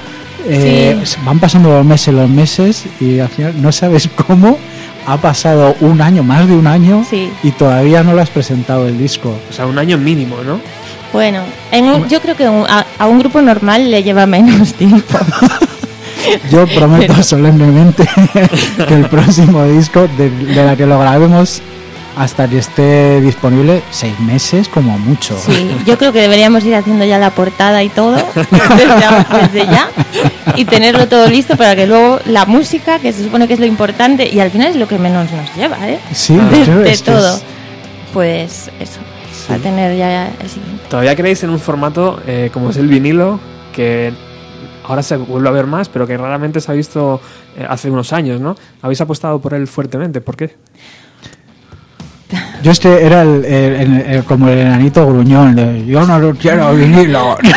eh, 0.47 1.01
van 1.25 1.39
pasando 1.39 1.69
los 1.69 1.85
meses, 1.85 2.13
los 2.13 2.29
meses 2.29 2.83
y 2.99 3.19
al 3.19 3.29
final 3.29 3.61
no 3.61 3.71
sabes 3.71 4.09
cómo 4.27 4.57
ha 5.05 5.17
pasado 5.17 5.75
un 5.81 6.01
año, 6.01 6.23
más 6.23 6.47
de 6.47 6.55
un 6.55 6.67
año 6.67 7.05
Sí. 7.09 7.29
y 7.43 7.51
todavía 7.51 8.03
no 8.03 8.13
lo 8.13 8.21
has 8.21 8.29
presentado 8.29 8.87
el 8.87 8.97
disco. 8.97 9.35
O 9.49 9.53
sea, 9.53 9.65
un 9.67 9.77
año 9.77 9.97
mínimo, 9.97 10.37
¿no? 10.45 10.59
Bueno, 11.11 11.41
en 11.71 11.85
un- 11.89 12.07
yo 12.09 12.19
creo 12.21 12.35
que 12.35 12.47
un- 12.49 12.65
a, 12.67 12.85
a 12.97 13.07
un 13.07 13.19
grupo 13.19 13.41
normal 13.41 13.91
le 13.91 14.01
lleva 14.03 14.25
menos 14.25 14.73
tiempo. 14.75 15.17
Yo 16.49 16.65
prometo 16.67 17.21
solemnemente 17.21 18.07
que 18.87 18.93
el 18.93 19.07
próximo 19.09 19.65
disco, 19.65 20.07
de, 20.17 20.29
de 20.29 20.65
la 20.65 20.75
que 20.77 20.85
lo 20.85 20.97
grabemos 20.99 21.61
hasta 22.15 22.47
que 22.47 22.59
esté 22.59 23.21
disponible, 23.21 23.81
seis 23.91 24.19
meses 24.19 24.67
como 24.69 24.97
mucho. 24.99 25.37
Sí, 25.37 25.69
yo 25.85 25.97
creo 25.97 26.11
que 26.13 26.21
deberíamos 26.21 26.63
ir 26.63 26.75
haciendo 26.75 27.05
ya 27.05 27.17
la 27.17 27.31
portada 27.31 27.81
y 27.83 27.89
todo 27.89 28.15
desde, 28.35 29.41
desde 29.41 29.65
ya 29.71 29.89
y 30.55 30.65
tenerlo 30.65 31.07
todo 31.07 31.27
listo 31.27 31.55
para 31.57 31.75
que 31.75 31.87
luego 31.87 32.19
la 32.25 32.45
música, 32.45 32.99
que 32.99 33.11
se 33.13 33.23
supone 33.23 33.47
que 33.47 33.55
es 33.55 33.59
lo 33.59 33.65
importante 33.65 34.29
y 34.31 34.39
al 34.39 34.51
final 34.51 34.67
es 34.69 34.75
lo 34.75 34.87
que 34.87 34.97
menos 34.99 35.31
nos 35.31 35.55
lleva, 35.55 35.89
¿eh? 35.89 35.99
Sí, 36.13 36.35
de, 36.35 36.65
de 36.83 36.91
es 36.91 37.01
todo. 37.03 37.35
es- 37.37 37.43
Pues 38.13 38.69
eso, 38.79 38.99
a 39.51 39.57
tener 39.57 39.97
ya 39.97 40.27
el 40.27 40.49
siguiente. 40.49 40.83
¿Todavía 40.89 41.15
creéis 41.15 41.43
en 41.43 41.49
un 41.49 41.59
formato 41.59 42.21
eh, 42.27 42.49
como 42.53 42.69
es 42.69 42.77
el 42.77 42.87
vinilo, 42.87 43.39
que 43.73 44.13
ahora 44.87 45.01
se 45.01 45.17
vuelve 45.17 45.49
a 45.49 45.51
ver 45.51 45.65
más, 45.65 45.89
pero 45.89 46.05
que 46.05 46.15
raramente 46.15 46.61
se 46.61 46.71
ha 46.71 46.75
visto 46.75 47.19
eh, 47.57 47.65
hace 47.67 47.89
unos 47.89 48.13
años, 48.13 48.39
¿no? 48.39 48.55
Habéis 48.83 49.01
apostado 49.01 49.39
por 49.41 49.55
él 49.55 49.65
fuertemente, 49.67 50.21
¿por 50.21 50.35
qué? 50.37 50.55
Yo 52.63 52.71
este 52.71 53.05
era 53.05 53.21
el, 53.23 53.43
el- 53.45 53.73
el- 53.75 54.01
el- 54.01 54.23
como 54.23 54.47
el 54.47 54.59
enanito 54.59 55.05
gruñón, 55.07 55.55
de, 55.55 55.85
yo 55.85 56.05
no 56.05 56.19
lo 56.19 56.33
quiero 56.35 56.73
vinilo. 56.75 57.37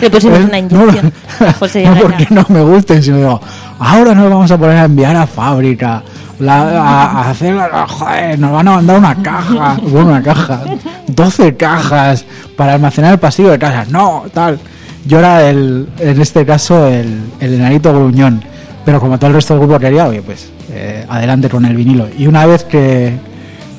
Le 0.00 0.10
pusimos 0.10 0.38
una. 0.40 0.48
No, 0.50 0.56
inyección. 0.58 1.12
a 1.48 1.52
José 1.54 1.84
no 1.84 1.94
porque 1.96 2.26
no 2.30 2.44
me 2.48 2.60
gusten, 2.62 3.02
sino 3.02 3.16
digo, 3.18 3.40
ahora 3.78 4.14
nos 4.14 4.30
vamos 4.30 4.50
a 4.50 4.58
poner 4.58 4.76
a 4.78 4.84
enviar 4.84 5.16
a 5.16 5.26
fábrica, 5.26 6.02
la- 6.38 6.62
a, 6.62 7.10
a 7.22 7.30
hacer, 7.30 7.54
la- 7.54 7.86
joder, 7.88 8.38
nos 8.38 8.52
van 8.52 8.68
a 8.68 8.72
mandar 8.72 8.98
una 8.98 9.14
caja, 9.22 9.76
bueno, 9.82 10.08
una 10.10 10.22
caja, 10.22 10.60
12 11.08 11.56
cajas 11.56 12.24
para 12.56 12.74
almacenar 12.74 13.12
el 13.12 13.18
pasillo 13.18 13.50
de 13.50 13.58
casa, 13.58 13.84
no, 13.88 14.24
tal. 14.32 14.58
Yo 15.04 15.18
era 15.18 15.48
el, 15.48 15.88
en 15.98 16.20
este 16.20 16.46
caso 16.46 16.86
el, 16.86 17.20
el 17.40 17.54
enanito 17.54 17.92
gruñón, 17.92 18.42
pero 18.84 19.00
como 19.00 19.18
todo 19.18 19.28
el 19.28 19.34
resto 19.34 19.54
del 19.54 19.62
grupo 19.66 19.78
quería, 19.80 20.06
oye, 20.06 20.22
pues 20.22 20.50
eh, 20.70 21.04
adelante 21.08 21.48
con 21.48 21.64
el 21.64 21.74
vinilo. 21.76 22.08
Y 22.18 22.26
una 22.26 22.46
vez 22.46 22.64
que, 22.64 23.14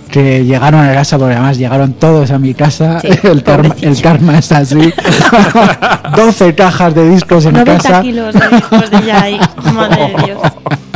que 0.10 0.46
llegaron 0.46 0.82
a 0.82 0.94
casa, 0.94 1.18
porque 1.18 1.34
además 1.34 1.58
llegaron 1.58 1.94
todos 1.94 2.32
a 2.32 2.40
mi 2.40 2.54
casa, 2.54 3.00
Sí, 3.02 3.08
el, 3.24 3.44
karma, 3.44 3.76
el 3.82 4.02
karma 4.02 4.38
es 4.38 4.52
así, 4.52 4.94
12 6.16 6.56
cajas 6.56 6.94
de 6.96 7.10
discos 7.10 7.46
en 7.46 7.54
90 7.54 7.78
casa. 7.78 8.02
kilos 8.02 8.34
de 8.34 8.48
discos 8.50 8.92
de 8.92 9.06
ya 9.06 9.22
ahí. 9.24 9.40
Madre 9.74 10.14
de 10.18 10.24
Dios. 10.26 10.40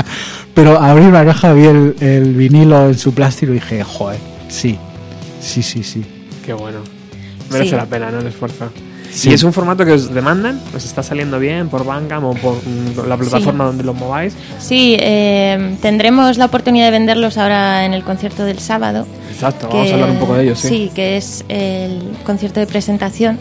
Pero 0.53 0.81
abrí 0.81 1.05
una 1.05 1.23
caja, 1.23 1.53
vi 1.53 1.65
el, 1.65 1.95
el 1.99 2.33
vinilo 2.33 2.87
en 2.87 2.97
su 2.97 3.13
plástico 3.13 3.51
y 3.51 3.55
dije, 3.55 3.83
joder, 3.83 4.17
sí, 4.47 4.77
sí, 5.39 5.61
sí, 5.61 5.83
sí. 5.83 6.03
Qué 6.45 6.53
bueno. 6.53 6.79
Merece 7.51 7.69
Sí. 7.71 7.75
la 7.75 7.85
pena, 7.85 8.09
¿no? 8.09 8.19
El 8.19 8.27
esfuerzo. 8.27 8.69
Sí. 9.11 9.29
¿Y 9.29 9.33
es 9.33 9.43
un 9.43 9.53
formato 9.53 9.83
que 9.85 9.93
os 9.93 10.13
demandan? 10.13 10.59
¿Os 10.75 10.85
está 10.85 11.01
saliendo 11.01 11.39
bien 11.39 11.69
por 11.69 11.85
Bandcamp 11.85 12.25
o 12.25 12.33
por 12.33 12.55
mm, 12.55 13.07
la 13.07 13.17
plataforma 13.17 13.63
donde 13.65 13.83
lo 13.83 13.93
mováis? 13.93 14.33
Sí, 14.59 14.95
eh, 14.99 15.75
tendremos 15.81 16.37
la 16.37 16.45
oportunidad 16.45 16.85
de 16.85 16.91
venderlos 16.91 17.37
ahora 17.37 17.85
en 17.85 17.93
el 17.93 18.03
concierto 18.03 18.43
del 18.45 18.59
sábado. 18.59 19.07
Exacto, 19.31 19.69
que- 19.69 19.75
vamos 19.77 19.91
a 19.91 19.93
hablar 19.95 20.09
un 20.11 20.17
poco 20.19 20.33
de 20.35 20.43
ellos, 20.43 20.59
sí. 20.59 20.91
que 20.93 21.17
es 21.17 21.43
el 21.49 22.01
concierto 22.25 22.59
de 22.59 22.67
presentación. 22.67 23.37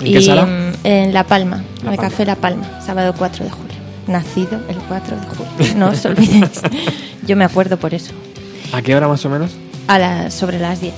¿En 0.00 0.06
y 0.06 0.12
qué 0.14 0.22
sala? 0.22 0.46
mm, 0.46 0.72
en 0.86 1.12
La 1.14 1.24
Palma, 1.24 1.62
La 1.84 1.88
en 1.88 1.94
el. 1.94 2.00
Café 2.00 2.24
La 2.24 2.36
Palma, 2.36 2.80
sábado 2.84 3.14
4 3.16 3.44
de 3.44 3.50
julio. 3.50 3.70
Nacido 4.06 4.58
el 4.68 4.76
4 4.88 5.16
de 5.16 5.26
julio, 5.26 5.74
no 5.76 5.88
os 5.90 6.04
olvidéis. 6.04 6.62
Yo 7.26 7.36
me 7.36 7.44
acuerdo 7.44 7.76
por 7.78 7.94
eso. 7.94 8.12
¿A 8.72 8.82
qué 8.82 8.96
hora 8.96 9.06
más 9.06 9.24
o 9.24 9.28
menos? 9.28 9.50
A 9.86 9.98
las, 9.98 10.34
sobre 10.34 10.58
las 10.58 10.80
10. 10.80 10.92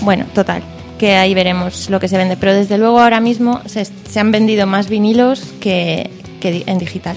Bueno, 0.00 0.24
total, 0.34 0.62
que 0.98 1.14
ahí 1.16 1.32
veremos 1.34 1.88
lo 1.90 2.00
que 2.00 2.08
se 2.08 2.16
vende. 2.18 2.36
Pero 2.36 2.52
desde 2.54 2.76
luego 2.78 3.00
ahora 3.00 3.20
mismo 3.20 3.60
se, 3.66 3.84
se 3.84 4.20
han 4.20 4.30
vendido 4.32 4.66
más 4.66 4.88
vinilos 4.88 5.42
que, 5.60 6.10
que 6.40 6.64
en 6.66 6.78
digital, 6.78 7.16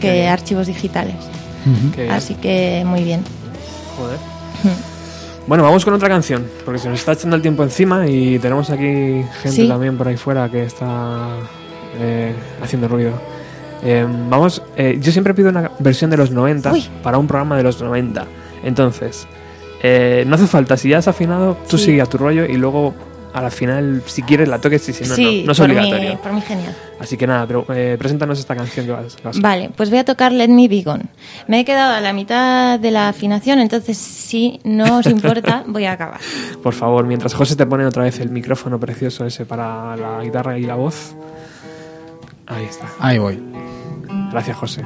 Qué 0.00 0.08
que 0.08 0.12
bien. 0.14 0.28
archivos 0.28 0.66
digitales. 0.66 1.14
Qué 1.94 2.02
bien. 2.02 2.14
Así 2.14 2.34
que 2.34 2.82
muy 2.86 3.02
bien. 3.02 3.22
Joder. 3.96 4.18
Bueno, 5.46 5.62
vamos 5.62 5.84
con 5.84 5.94
otra 5.94 6.08
canción, 6.08 6.44
porque 6.64 6.80
se 6.80 6.88
nos 6.88 6.98
está 6.98 7.12
echando 7.12 7.36
el 7.36 7.42
tiempo 7.42 7.62
encima 7.62 8.08
y 8.08 8.38
tenemos 8.40 8.68
aquí 8.70 9.22
gente 9.42 9.50
Sí. 9.62 9.68
también 9.68 9.96
por 9.96 10.08
ahí 10.08 10.16
fuera 10.16 10.48
que 10.50 10.64
está 10.64 11.28
eh, 12.00 12.34
haciendo 12.62 12.88
ruido. 12.88 13.12
Eh, 13.84 14.04
vamos, 14.28 14.60
eh, 14.76 14.98
yo 15.00 15.12
siempre 15.12 15.34
pido 15.34 15.50
una 15.50 15.70
versión 15.78 16.10
de 16.10 16.16
los 16.16 16.32
90 16.32 16.72
Uy. 16.72 16.84
para 17.02 17.18
un 17.18 17.28
programa 17.28 17.56
de 17.56 17.62
los 17.62 17.80
90. 17.80 18.26
Entonces, 18.64 19.28
eh, 19.82 20.24
no 20.26 20.34
hace 20.36 20.46
falta, 20.46 20.76
si 20.76 20.88
ya 20.90 20.98
has 20.98 21.08
afinado, 21.08 21.56
tú 21.68 21.78
Sí. 21.78 21.86
sigue 21.86 22.02
a 22.02 22.06
tu 22.06 22.18
rollo 22.18 22.44
y 22.46 22.56
luego 22.56 22.94
a 23.34 23.42
la 23.42 23.50
final, 23.50 24.02
si 24.06 24.22
quieres, 24.22 24.48
la 24.48 24.58
toques 24.58 24.88
y 24.88 24.94
si 24.94 25.04
no, 25.04 25.14
sí, 25.14 25.40
no, 25.42 25.46
no 25.48 25.52
es 25.52 25.58
por, 25.58 25.66
obligatorio. 25.70 26.10
mí, 26.12 26.18
por 26.22 26.32
mí 26.32 26.40
genial. 26.40 26.74
Así 26.98 27.18
que 27.18 27.26
nada, 27.26 27.46
pero 27.46 27.66
eh, 27.68 27.96
preséntanos 27.98 28.38
esta 28.38 28.56
canción 28.56 28.86
que 28.86 28.92
vas, 28.92 29.14
que 29.14 29.22
vas 29.22 29.36
a- 29.36 29.40
Vale, 29.42 29.70
pues 29.76 29.90
voy 29.90 29.98
a 29.98 30.04
tocar 30.06 30.32
Let 30.32 30.48
Me 30.48 30.68
Be 30.68 30.80
Gone. 30.82 31.04
Me 31.46 31.60
he 31.60 31.64
quedado 31.66 31.92
a 31.94 32.00
la 32.00 32.14
mitad 32.14 32.80
de 32.80 32.90
la 32.90 33.10
afinación, 33.10 33.58
entonces 33.58 33.98
si 33.98 34.58
no 34.64 34.98
os 35.00 35.06
importa, 35.06 35.64
voy 35.68 35.84
a 35.84 35.92
acabar. 35.92 36.18
Por 36.62 36.72
favor, 36.72 37.04
mientras 37.06 37.34
José 37.34 37.56
te 37.56 37.66
pone 37.66 37.84
otra 37.84 38.04
vez 38.04 38.18
el 38.20 38.30
micrófono 38.30 38.80
precioso 38.80 39.26
ese 39.26 39.44
para 39.44 39.94
la 39.96 40.22
guitarra 40.22 40.58
y 40.58 40.62
la 40.62 40.76
voz. 40.76 41.14
Ahí 42.46 42.64
está. 42.64 42.86
Ahí 43.00 43.18
voy. 43.18 43.42
Gracias, 44.30 44.56
José. 44.56 44.82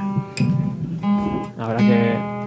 Habrá 1.57 1.77
que. 1.77 2.40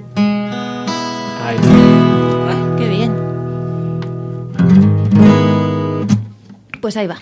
Pues 6.85 6.99
ahí 6.99 7.07
va. 7.07 7.17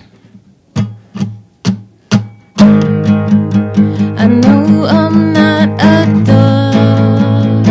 I 4.19 4.27
know 4.27 4.89
I'm 4.89 5.33
not 5.33 5.69
a 5.81 6.05
dog, 6.25 7.65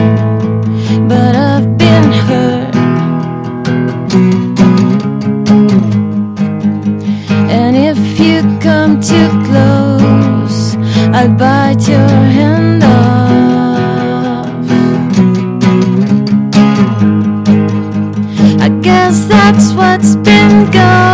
but 1.10 1.36
I've 1.36 1.78
been 1.78 2.14
hurt. 2.14 2.76
And 7.52 7.76
if 7.76 8.00
you 8.18 8.42
come 8.62 9.02
too 9.02 9.30
close, 9.48 10.78
I'll 11.14 11.36
bite 11.36 11.90
your 11.90 12.08
hand 12.38 12.84
off. 12.86 14.48
I 18.62 18.70
guess 18.82 19.26
that's 19.26 19.74
what's 19.74 20.16
been 20.16 20.72
going 20.72 21.11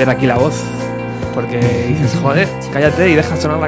meter 0.00 0.16
aquí 0.16 0.26
la 0.26 0.36
voz. 0.36 0.54
Porque 1.34 1.58
dices, 1.58 2.18
joder, 2.22 2.48
cállate 2.72 3.10
y 3.10 3.14
deja 3.14 3.36
sonar 3.36 3.59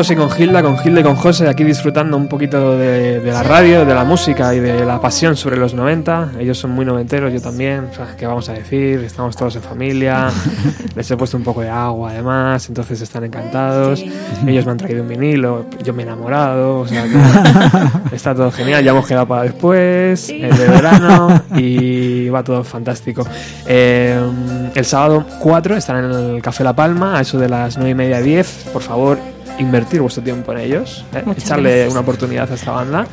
José 0.00 0.14
y 0.14 0.16
con 0.16 0.30
Gilda, 0.30 0.62
con 0.62 0.78
Gilda 0.78 1.00
y 1.00 1.02
con 1.02 1.14
José, 1.14 1.46
aquí 1.46 1.62
disfrutando 1.62 2.16
un 2.16 2.26
poquito 2.26 2.78
de, 2.78 3.20
de 3.20 3.32
la 3.32 3.42
radio, 3.42 3.84
de 3.84 3.94
la 3.94 4.02
música 4.02 4.54
y 4.54 4.58
de 4.58 4.86
la 4.86 4.98
pasión 4.98 5.36
sobre 5.36 5.58
los 5.58 5.74
90. 5.74 6.36
Ellos 6.38 6.56
son 6.56 6.70
muy 6.70 6.86
noventeros, 6.86 7.30
yo 7.34 7.42
también. 7.42 7.88
O 7.92 7.94
sea, 7.94 8.16
¿Qué 8.16 8.26
vamos 8.26 8.48
a 8.48 8.54
decir? 8.54 9.00
Estamos 9.00 9.36
todos 9.36 9.56
en 9.56 9.62
familia. 9.62 10.30
Les 10.96 11.10
he 11.10 11.18
puesto 11.18 11.36
un 11.36 11.42
poco 11.42 11.60
de 11.60 11.68
agua 11.68 12.12
además, 12.12 12.66
entonces 12.70 12.98
están 13.02 13.24
encantados. 13.24 14.02
Ellos 14.46 14.64
me 14.64 14.72
han 14.72 14.78
traído 14.78 15.02
un 15.02 15.08
vinilo, 15.10 15.66
yo 15.84 15.92
me 15.92 16.02
he 16.02 16.06
enamorado. 16.06 16.78
O 16.78 16.86
sea, 16.88 17.04
que 17.04 18.16
está 18.16 18.34
todo 18.34 18.50
genial. 18.50 18.82
Ya 18.82 18.92
hemos 18.92 19.06
quedado 19.06 19.28
para 19.28 19.42
después, 19.42 20.30
el 20.30 20.56
de 20.56 20.66
verano 20.66 21.42
y 21.56 22.30
va 22.30 22.42
todo 22.42 22.64
fantástico. 22.64 23.26
Eh, 23.66 24.18
el 24.74 24.84
sábado 24.86 25.26
4 25.40 25.76
estarán 25.76 26.06
en 26.06 26.36
el 26.36 26.40
Café 26.40 26.64
La 26.64 26.72
Palma, 26.72 27.18
a 27.18 27.20
eso 27.20 27.38
de 27.38 27.50
las 27.50 27.76
9 27.76 27.90
y 27.90 27.94
media 27.94 28.22
10. 28.22 28.70
Por 28.72 28.80
favor, 28.80 29.18
invertir 29.60 30.00
vuestro 30.00 30.22
tiempo 30.22 30.52
en 30.52 30.58
ellos, 30.58 31.04
eh, 31.14 31.22
echarle 31.36 31.70
gracias. 31.70 31.92
una 31.92 32.00
oportunidad 32.00 32.50
a 32.50 32.54
esta 32.54 32.72
banda. 32.72 33.06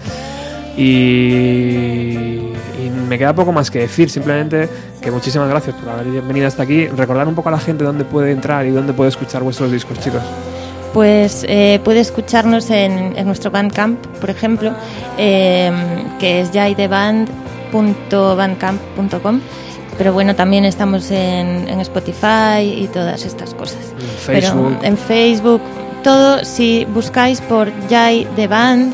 Y, 0.78 2.38
y 2.78 2.90
me 3.08 3.18
queda 3.18 3.34
poco 3.34 3.52
más 3.52 3.72
que 3.72 3.80
decir, 3.80 4.10
simplemente 4.10 4.70
que 5.02 5.12
muchísimas 5.12 5.50
gracias 5.50 5.76
por 5.76 5.90
haber 5.90 6.22
venido 6.22 6.48
hasta 6.48 6.64
aquí. 6.64 6.88
Recordar 6.88 7.28
un 7.28 7.36
poco 7.36 7.50
a 7.50 7.52
la 7.52 7.60
gente 7.60 7.84
dónde 7.84 8.06
puede 8.06 8.32
entrar 8.32 8.66
y 8.66 8.72
dónde 8.72 8.94
puede 8.94 9.10
escuchar 9.10 9.44
vuestros 9.44 9.70
discos, 9.72 10.00
chicos. 10.00 10.22
Pues 10.94 11.46
eh, 11.48 11.82
puede 11.84 12.00
escucharnos 12.00 12.70
en, 12.70 13.18
en 13.18 13.26
nuestro 13.26 13.52
Bandcamp, 13.52 14.06
por 14.20 14.30
ejemplo, 14.30 14.72
eh, 15.18 15.72
que 16.20 16.40
es 16.42 16.52
jaideband.bandcamp.com. 16.52 19.42
Pero 19.98 20.14
bueno, 20.14 20.36
también 20.36 20.64
estamos 20.64 21.10
en, 21.10 21.68
en 21.68 21.80
Spotify 21.82 22.62
y 22.62 22.88
todas 22.94 23.26
estas 23.26 23.56
cosas. 23.56 23.80
En 24.00 24.08
Facebook. 24.18 24.76
Pero 24.80 24.88
en 24.88 24.98
Facebook, 24.98 25.62
todo, 26.04 26.44
si 26.44 26.86
buscáis 26.86 27.42
por 27.42 27.72
Jai 27.90 28.28
de 28.36 28.48
Band, 28.48 28.94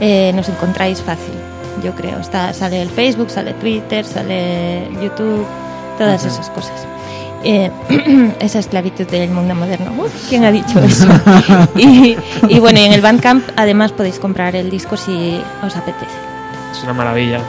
eh, 0.00 0.32
nos 0.34 0.48
encontráis 0.48 1.02
fácil, 1.02 1.34
yo 1.82 1.94
creo. 1.94 2.18
Está, 2.18 2.52
sale 2.52 2.82
el 2.82 2.88
Facebook, 2.88 3.30
sale 3.30 3.54
Twitter, 3.54 4.04
sale 4.04 4.88
YouTube, 5.02 5.46
todas 5.98 6.24
esas 6.24 6.48
cosas. 6.50 6.86
Eh, 7.42 7.70
esa 8.40 8.58
esclavitud 8.58 9.06
del 9.06 9.30
mundo 9.30 9.54
moderno. 9.54 9.92
Uf, 9.98 10.28
¿Quién 10.28 10.44
ha 10.44 10.50
dicho 10.50 10.78
eso? 10.80 11.08
y, 11.76 12.16
y 12.48 12.58
bueno, 12.58 12.80
y 12.80 12.84
en 12.84 12.92
el 12.92 13.00
Bandcamp 13.00 13.48
además 13.56 13.92
podéis 13.92 14.18
comprar 14.18 14.56
el 14.56 14.70
disco 14.70 14.96
si 14.96 15.40
os 15.62 15.76
apetece. 15.76 16.12
Es 16.72 16.82
una 16.82 16.92
maravilla. 16.92 17.40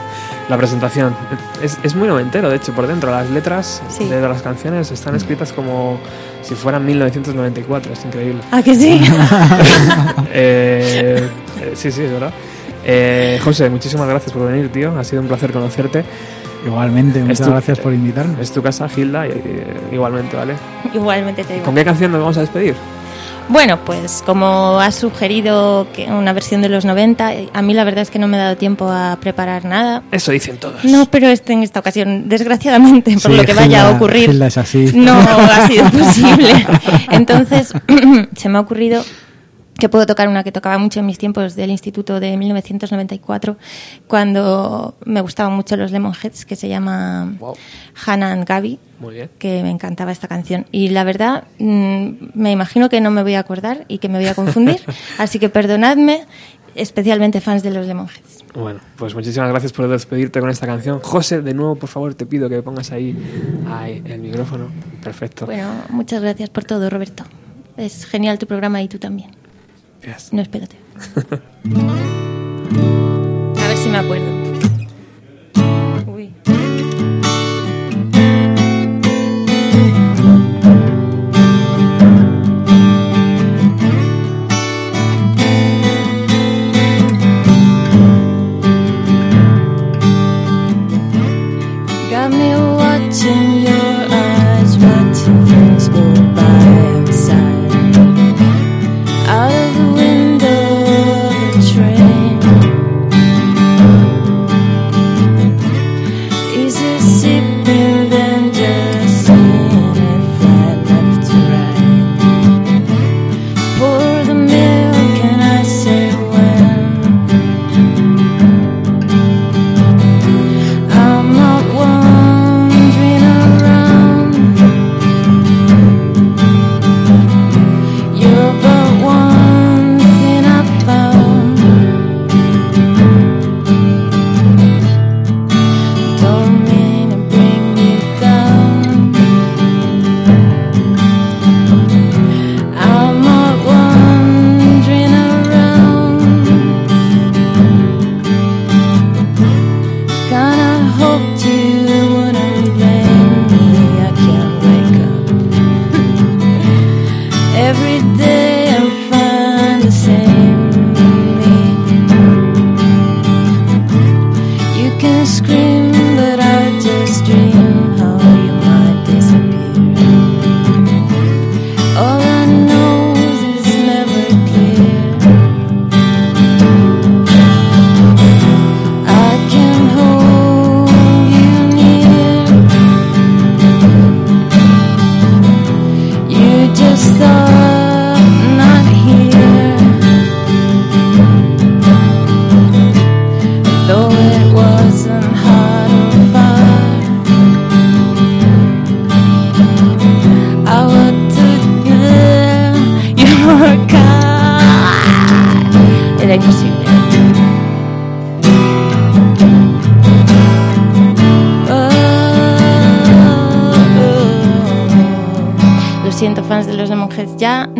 La 0.48 0.56
presentación 0.58 1.14
es, 1.62 1.78
es 1.82 1.94
muy 1.94 2.08
noventero, 2.08 2.50
de 2.50 2.56
hecho, 2.56 2.72
por 2.72 2.86
dentro. 2.86 3.10
Las 3.10 3.30
letras 3.30 3.80
Sí. 3.88 4.04
de 4.08 4.20
las 4.20 4.42
canciones 4.42 4.90
están 4.90 5.14
escritas 5.14 5.52
como 5.52 5.98
si 6.42 6.54
fueran 6.54 6.84
1994, 6.84 7.92
es 7.92 8.04
increíble. 8.04 8.40
¿Ah, 8.50 8.62
que 8.62 8.74
sí? 8.74 9.00
Eh, 10.34 11.28
eh, 11.60 11.72
sí, 11.74 11.90
sí, 11.92 12.02
es 12.02 12.12
verdad. 12.12 12.32
Eh, 12.84 13.38
José, 13.44 13.70
muchísimas 13.70 14.08
gracias 14.08 14.32
por 14.32 14.46
venir, 14.50 14.70
tío. 14.72 14.98
Ha 14.98 15.04
sido 15.04 15.22
un 15.22 15.28
placer 15.28 15.52
conocerte. 15.52 16.04
Igualmente, 16.66 17.20
muchas 17.22 17.40
tu- 17.46 17.50
gracias 17.50 17.78
por 17.80 17.92
invitarme. 17.92 18.40
Es 18.40 18.52
tu 18.52 18.62
casa, 18.62 18.88
Gilda, 18.88 19.26
y, 19.26 19.30
y- 19.30 19.94
igualmente, 19.94 20.36
¿vale? 20.36 20.54
Igualmente 20.94 21.44
te 21.44 21.54
digo. 21.54 21.64
¿Con 21.64 21.74
qué 21.74 21.84
canción 21.84 22.12
nos 22.12 22.20
vamos 22.20 22.36
a 22.36 22.40
despedir? 22.40 22.74
Bueno, 23.52 23.78
pues 23.84 24.22
como 24.24 24.80
has 24.80 24.94
sugerido 24.94 25.86
que 25.94 26.06
una 26.06 26.32
versión 26.32 26.62
de 26.62 26.70
los 26.70 26.86
90, 26.86 27.34
eh, 27.34 27.48
a 27.52 27.60
mí 27.60 27.74
la 27.74 27.84
verdad 27.84 28.00
es 28.02 28.10
que 28.10 28.18
no 28.18 28.26
me 28.26 28.38
ha 28.38 28.44
dado 28.44 28.56
tiempo 28.56 28.88
a 28.90 29.18
preparar 29.20 29.66
nada. 29.66 30.02
Eso 30.10 30.32
dicen 30.32 30.56
todos. 30.56 30.82
No, 30.84 31.04
pero 31.06 31.28
este 31.28 31.52
en 31.52 31.62
esta 31.62 31.80
ocasión, 31.80 32.28
desgraciadamente, 32.30 33.12
por 33.12 33.30
Sí, 33.32 33.36
lo 33.36 33.44
que 33.44 33.52
vaya 33.52 33.88
a 33.88 33.90
ocurrir, 33.90 34.30
es 34.42 34.56
así. 34.58 34.90
no 34.94 35.12
ha 35.18 35.68
sido 35.68 35.84
posible. 35.90 36.66
Entonces, 37.10 37.72
se 38.36 38.48
me 38.48 38.56
ha 38.56 38.60
ocurrido 38.62 39.04
que 39.78 39.88
puedo 39.88 40.06
tocar 40.06 40.28
una 40.28 40.44
que 40.44 40.52
tocaba 40.52 40.78
mucho 40.78 41.00
en 41.00 41.06
mis 41.06 41.18
tiempos 41.18 41.56
del 41.56 41.70
instituto 41.70 42.20
de 42.20 42.36
1994, 42.36 43.56
cuando 44.06 44.94
me 45.04 45.20
gustaban 45.20 45.54
mucho 45.54 45.76
los 45.76 45.90
Lemonheads, 45.90 46.44
que 46.44 46.56
se 46.56 46.68
llama 46.68 47.34
Wow. 47.38 47.54
Hannah 48.06 48.32
and 48.32 48.46
Gaby 48.46 48.78
Muy 49.00 49.14
bien. 49.14 49.30
que 49.38 49.62
me 49.62 49.70
encantaba 49.70 50.12
esta 50.12 50.28
canción. 50.28 50.66
Y 50.72 50.90
la 50.90 51.04
verdad, 51.04 51.44
mm, 51.58 52.08
me 52.34 52.52
imagino 52.52 52.88
que 52.88 53.00
no 53.00 53.10
me 53.10 53.22
voy 53.22 53.34
a 53.34 53.40
acordar 53.40 53.84
y 53.88 53.98
que 53.98 54.08
me 54.08 54.18
voy 54.18 54.28
a 54.28 54.34
confundir. 54.34 54.80
así 55.18 55.38
que 55.38 55.48
perdonadme, 55.48 56.26
especialmente 56.74 57.40
fans 57.40 57.62
de 57.62 57.70
los 57.70 57.86
Lemonheads. 57.86 58.44
Bueno, 58.54 58.80
pues 58.96 59.14
muchísimas 59.14 59.48
gracias 59.48 59.72
por 59.72 59.88
despedirte 59.88 60.38
con 60.40 60.50
esta 60.50 60.66
canción. 60.66 61.00
José, 61.00 61.40
de 61.40 61.54
nuevo, 61.54 61.76
por 61.76 61.88
favor, 61.88 62.14
te 62.14 62.26
pido 62.26 62.50
que 62.50 62.62
pongas 62.62 62.92
ahí, 62.92 63.16
ahí 63.68 64.02
el 64.04 64.20
micrófono. 64.20 64.66
Perfecto. 65.02 65.46
Bueno, 65.46 65.68
muchas 65.88 66.20
gracias 66.20 66.50
por 66.50 66.64
todo, 66.64 66.90
Roberto. 66.90 67.24
Es 67.78 68.04
genial 68.04 68.38
tu 68.38 68.46
programa 68.46 68.82
y 68.82 68.88
tú 68.88 68.98
también. 68.98 69.30
No, 70.32 70.42
espérate. 70.42 70.76
A 73.60 73.68
ver 73.68 73.76
si 73.76 73.88
me 73.88 73.98
acuerdo. 73.98 74.41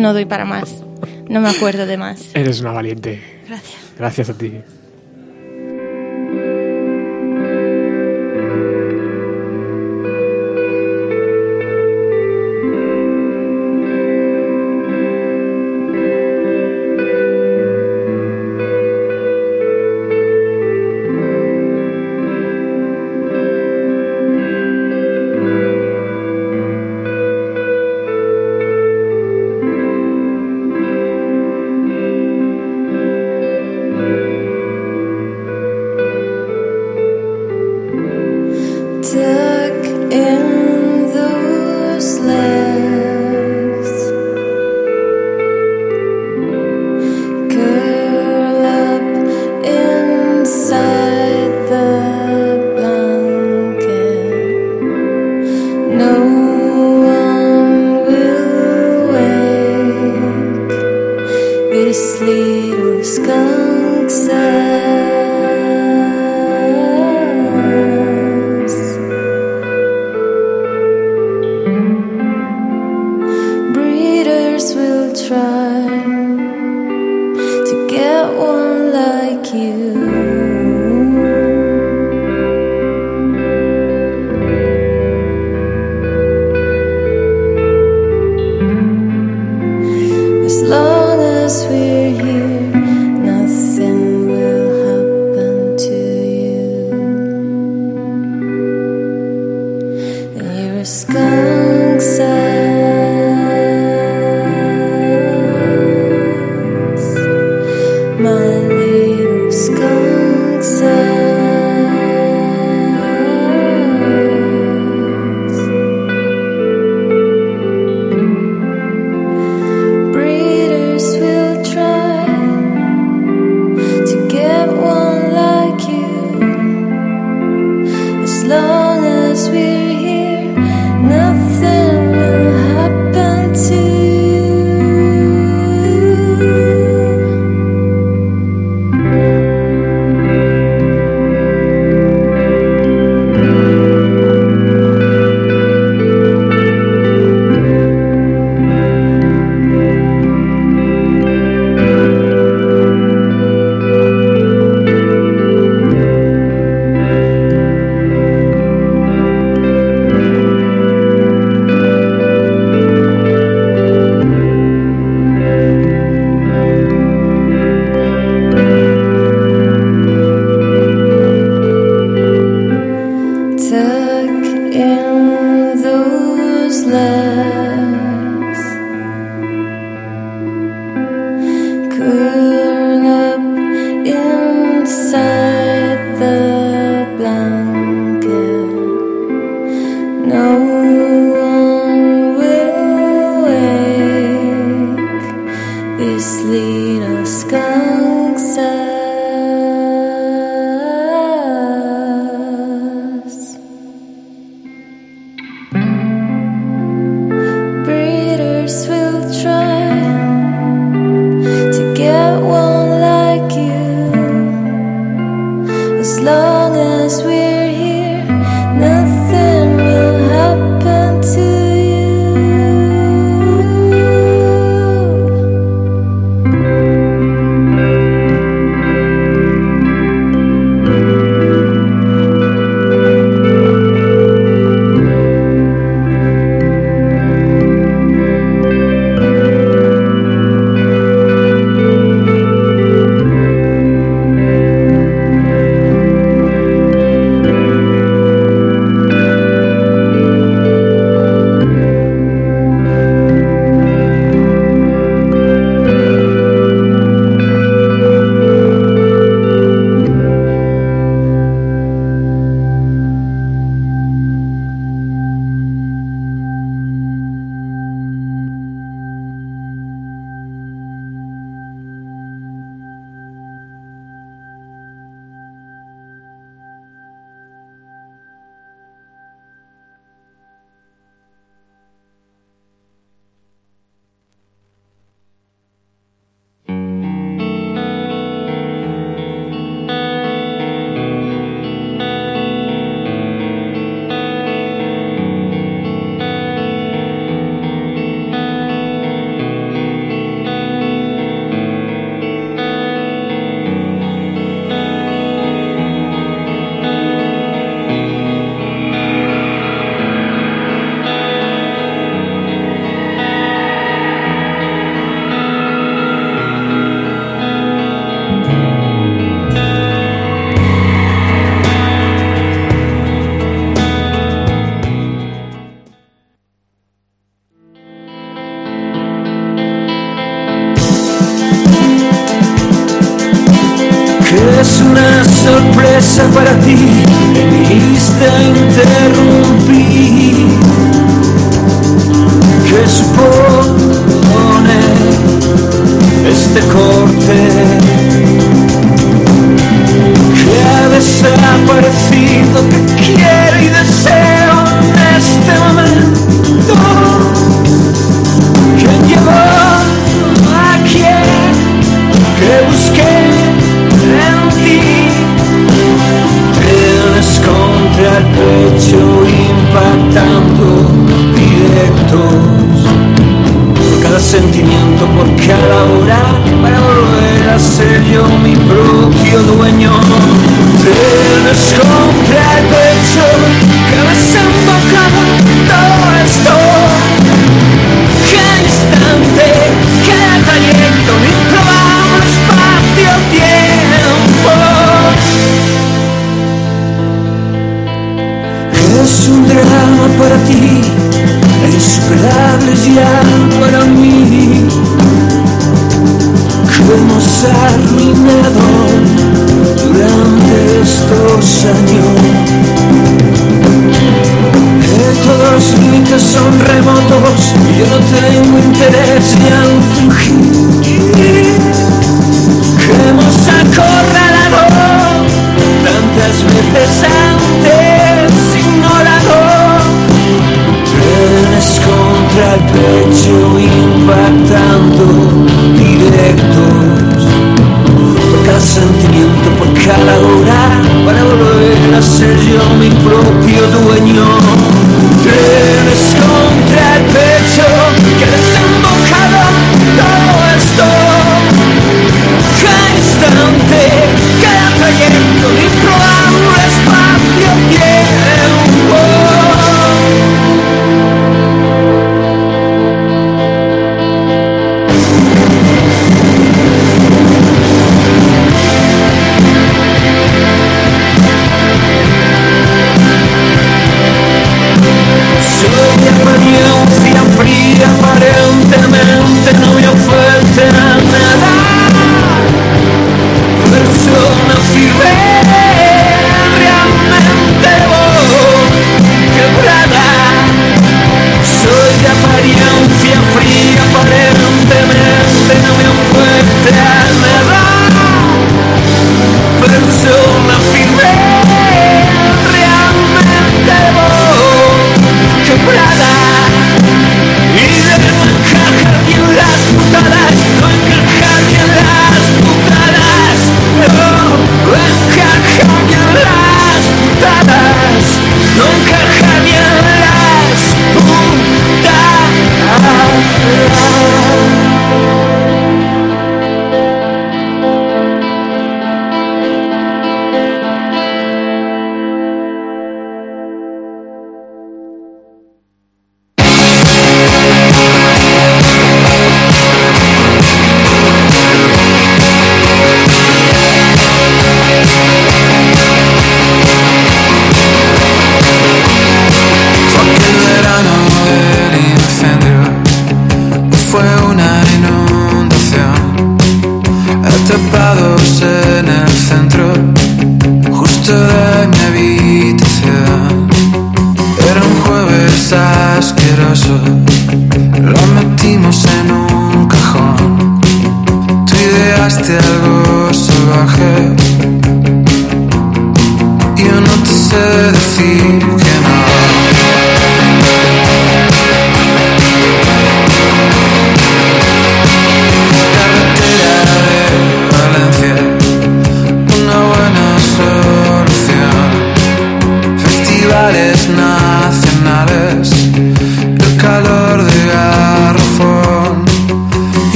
No 0.00 0.14
doy 0.14 0.24
para 0.24 0.46
más. 0.46 0.82
No 1.28 1.42
me 1.42 1.50
acuerdo 1.50 1.84
de 1.84 1.98
más. 1.98 2.34
Eres 2.34 2.62
una 2.62 2.72
valiente. 2.72 3.22
Gracias. 3.46 3.80
Gracias 3.98 4.30
a 4.30 4.34
ti. 4.34 4.62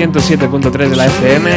107.3 0.00 0.88
de 0.88 0.96
la 0.96 1.04
FM, 1.04 1.50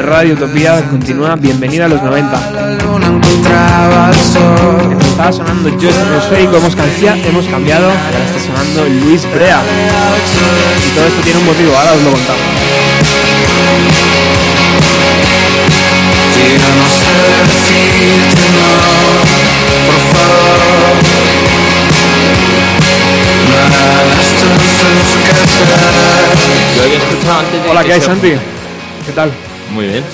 Radio 0.00 0.34
Utopía, 0.34 0.82
continúa, 0.90 1.36
bienvenida 1.36 1.86
a 1.86 1.88
los 1.88 2.02
90. 2.02 2.50
La 2.50 2.70
luna 2.72 3.06
encontraba 3.06 4.10
el 4.10 4.14
sol. 4.14 4.98
Estaba 5.00 5.32
sonando 5.32 5.70
Yo 5.78 5.88
Atmosférico, 5.88 6.58
hemos, 6.58 6.76
hemos 6.76 7.46
cambiado, 7.46 7.86
ahora 7.86 8.24
está 8.26 8.40
sonando 8.46 8.84
Luis 9.06 9.24
Brea. 9.32 9.62
Y 10.86 10.94
todo 10.94 11.06
esto 11.06 11.22
tiene 11.22 11.38
un 11.38 11.46
motivo, 11.46 11.74
ahora 11.74 11.94
os 11.94 12.02
lo 12.02 12.10
contamos. 12.10 12.42
Hola, 27.82 27.88
¿qué 27.88 27.94
hay, 27.94 28.00
Santi? 28.00 28.28
¿Qué 29.06 29.12
tal? 29.12 29.32
Muy 29.72 29.88
bien. 29.88 30.04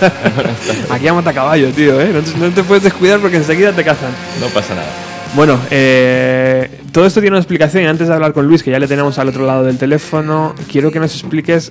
Aquí 0.90 1.08
a 1.08 1.32
caballo, 1.34 1.68
tío, 1.68 2.00
¿eh? 2.00 2.10
No 2.10 2.22
te, 2.22 2.38
no 2.38 2.50
te 2.54 2.62
puedes 2.62 2.84
descuidar 2.84 3.20
porque 3.20 3.36
enseguida 3.36 3.70
te 3.72 3.84
cazan. 3.84 4.12
No 4.40 4.46
pasa 4.46 4.74
nada. 4.74 4.88
Bueno, 5.34 5.60
eh, 5.70 6.80
todo 6.92 7.04
esto 7.04 7.20
tiene 7.20 7.34
una 7.34 7.40
explicación 7.40 7.84
y 7.84 7.86
antes 7.86 8.08
de 8.08 8.14
hablar 8.14 8.32
con 8.32 8.46
Luis, 8.46 8.62
que 8.62 8.70
ya 8.70 8.78
le 8.78 8.88
tenemos 8.88 9.18
al 9.18 9.28
otro 9.28 9.44
lado 9.44 9.64
del 9.64 9.76
teléfono, 9.76 10.54
quiero 10.72 10.90
que 10.90 10.98
nos 10.98 11.12
expliques 11.12 11.70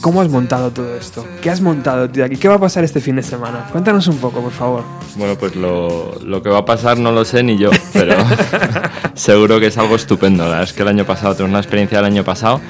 cómo 0.00 0.20
has 0.20 0.28
montado 0.28 0.72
todo 0.72 0.96
esto. 0.96 1.24
¿Qué 1.40 1.48
has 1.48 1.60
montado, 1.60 2.10
tío? 2.10 2.26
¿Y 2.26 2.36
qué 2.36 2.48
va 2.48 2.56
a 2.56 2.60
pasar 2.60 2.82
este 2.82 3.00
fin 3.00 3.14
de 3.14 3.22
semana? 3.22 3.68
Cuéntanos 3.70 4.08
un 4.08 4.18
poco, 4.18 4.40
por 4.40 4.52
favor. 4.52 4.82
Bueno, 5.14 5.36
pues 5.38 5.54
lo, 5.54 6.18
lo 6.24 6.42
que 6.42 6.48
va 6.48 6.58
a 6.58 6.64
pasar 6.64 6.98
no 6.98 7.12
lo 7.12 7.24
sé 7.24 7.44
ni 7.44 7.58
yo, 7.58 7.70
pero 7.92 8.16
seguro 9.14 9.60
que 9.60 9.66
es 9.68 9.78
algo 9.78 9.94
estupendo. 9.94 10.42
La 10.42 10.50
verdad 10.50 10.64
es 10.64 10.72
que 10.72 10.82
el 10.82 10.88
año 10.88 11.04
pasado 11.04 11.34
tuvimos 11.34 11.50
una 11.50 11.60
experiencia 11.60 11.98
del 11.98 12.06
año 12.06 12.24
pasado, 12.24 12.60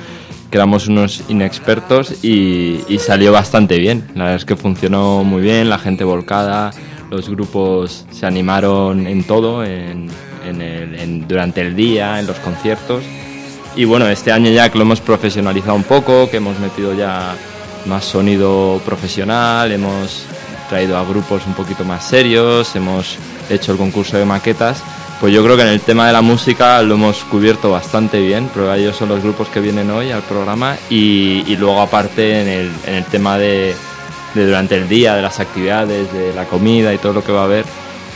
que 0.57 0.61
éramos 0.61 0.87
unos 0.89 1.23
inexpertos 1.29 2.25
y, 2.25 2.81
y 2.89 2.99
salió 2.99 3.31
bastante 3.31 3.77
bien. 3.77 4.09
La 4.15 4.25
verdad 4.25 4.37
es 4.37 4.47
que 4.47 4.57
funcionó 4.57 5.23
muy 5.23 5.43
bien, 5.43 5.69
la 5.69 5.79
gente 5.79 6.03
volcada, 6.03 6.71
los 7.11 7.29
grupos 7.29 8.07
se 8.11 8.25
animaron 8.25 9.07
en 9.07 9.23
todo, 9.25 9.63
en, 9.63 10.09
en 10.49 10.63
el- 10.63 10.95
en- 10.99 11.29
durante 11.29 11.61
el 11.61 11.77
día, 11.77 12.19
en 12.21 12.27
los 12.27 12.39
conciertos. 12.39 13.05
Y 13.77 13.85
bueno, 13.85 14.09
este 14.09 14.33
año 14.33 14.51
ya 14.51 14.71
que 14.71 14.79
lo 14.79 14.85
hemos 14.85 15.03
profesionalizado 15.03 15.75
un 15.75 15.83
poco, 15.85 16.31
que 16.31 16.39
hemos 16.39 16.59
metido 16.59 16.95
ya 16.95 17.35
más 17.85 18.07
sonido 18.07 18.81
profesional, 18.87 19.71
hemos 19.73 20.25
traído 20.71 20.97
a 20.97 21.05
grupos 21.05 21.43
un 21.47 21.53
poquito 21.53 21.85
más 21.85 22.03
serios, 22.03 22.75
hemos 22.75 23.19
hecho 23.51 23.73
el 23.73 23.79
concurso 23.79 24.17
de 24.17 24.25
maquetas, 24.25 24.83
pues 25.21 25.33
yo 25.33 25.43
creo 25.43 25.57
que 25.57 25.63
en 25.63 25.69
el 25.69 25.81
tema 25.81 26.07
de 26.07 26.13
la 26.13 26.23
música 26.23 26.83
lo 26.83 26.95
hemos 26.95 27.25
cubierto 27.25 27.71
bastante 27.71 28.21
bien, 28.21 28.51
pero 28.53 28.73
ellos 28.75 28.97
son 28.97 29.09
los 29.09 29.23
grupos 29.23 29.49
que 29.49 29.61
vienen 29.61 29.91
hoy 29.91 30.11
al 30.11 30.23
programa 30.23 30.77
y, 30.91 31.43
y 31.47 31.57
luego 31.57 31.81
aparte 31.81 32.43
en 32.43 32.49
el, 32.49 32.73
en 32.87 32.95
el 32.95 33.05
tema 33.05 33.39
de, 33.39 33.75
de 34.35 34.47
durante 34.47 34.77
el 34.77 34.89
día, 34.89 35.15
de 35.15 35.23
las 35.23 35.41
actividades, 35.41 36.13
de 36.13 36.35
la 36.35 36.45
comida 36.45 36.93
y 36.93 36.99
todo 36.99 37.15
lo 37.15 37.25
que 37.25 37.33
va 37.33 37.43
a 37.43 37.45
haber, 37.45 37.65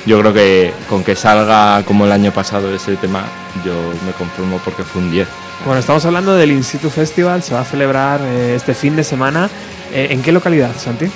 yo 0.07 0.21
creo 0.21 0.33
que 0.33 0.75
con 0.89 1.03
que 1.05 1.17
salga 1.17 1.83
como 1.85 2.05
el 2.05 2.13
año 2.13 2.33
pasado 2.33 2.75
ese 2.75 2.97
tema, 2.97 3.25
yo 3.65 3.75
me 4.05 4.13
conformo 4.13 4.61
porque 4.65 4.83
fue 4.83 5.03
un 5.03 5.11
10. 5.11 5.29
Bueno, 5.65 5.81
estamos 5.81 6.05
hablando 6.07 6.35
del 6.35 6.53
In 6.53 6.65
Situ 6.65 6.89
Festival, 6.89 7.43
se 7.43 7.55
va 7.55 7.61
a 7.61 7.65
celebrar 7.65 8.21
eh, 8.23 8.55
este 8.55 8.75
fin 8.75 8.97
de 8.97 9.05
semana. 9.05 9.51
Eh, 9.93 10.09
¿En 10.11 10.23
qué 10.23 10.33
localidad, 10.33 10.75
Santi? 10.77 11.07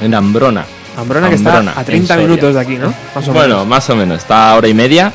En 0.00 0.14
Ambrona. 0.14 0.66
Ambrona, 0.96 1.28
que 1.28 1.34
Ambrona, 1.36 1.70
está 1.70 1.78
a 1.78 1.82
en 1.82 1.86
30 1.86 2.14
Soria. 2.14 2.26
minutos 2.28 2.54
de 2.54 2.60
aquí, 2.60 2.76
¿no? 2.76 2.92
Más 3.14 3.28
o 3.28 3.32
bueno, 3.32 3.48
menos. 3.54 3.66
más 3.66 3.90
o 3.90 3.96
menos. 3.96 4.18
Está 4.18 4.52
a 4.52 4.56
hora 4.56 4.68
y 4.68 4.74
media. 4.74 5.12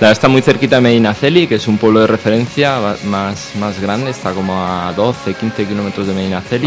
Está 0.00 0.26
muy 0.26 0.42
cerquita 0.42 0.76
de 0.76 0.82
Medinaceli, 0.82 1.46
que 1.46 1.54
es 1.54 1.68
un 1.68 1.78
pueblo 1.78 2.00
de 2.00 2.08
referencia 2.08 2.76
más, 3.04 3.52
más 3.60 3.80
grande. 3.80 4.10
Está 4.10 4.32
como 4.32 4.52
a 4.60 4.92
12, 4.96 5.34
15 5.34 5.64
kilómetros 5.64 6.08
de 6.08 6.12
Medinaceli. 6.12 6.66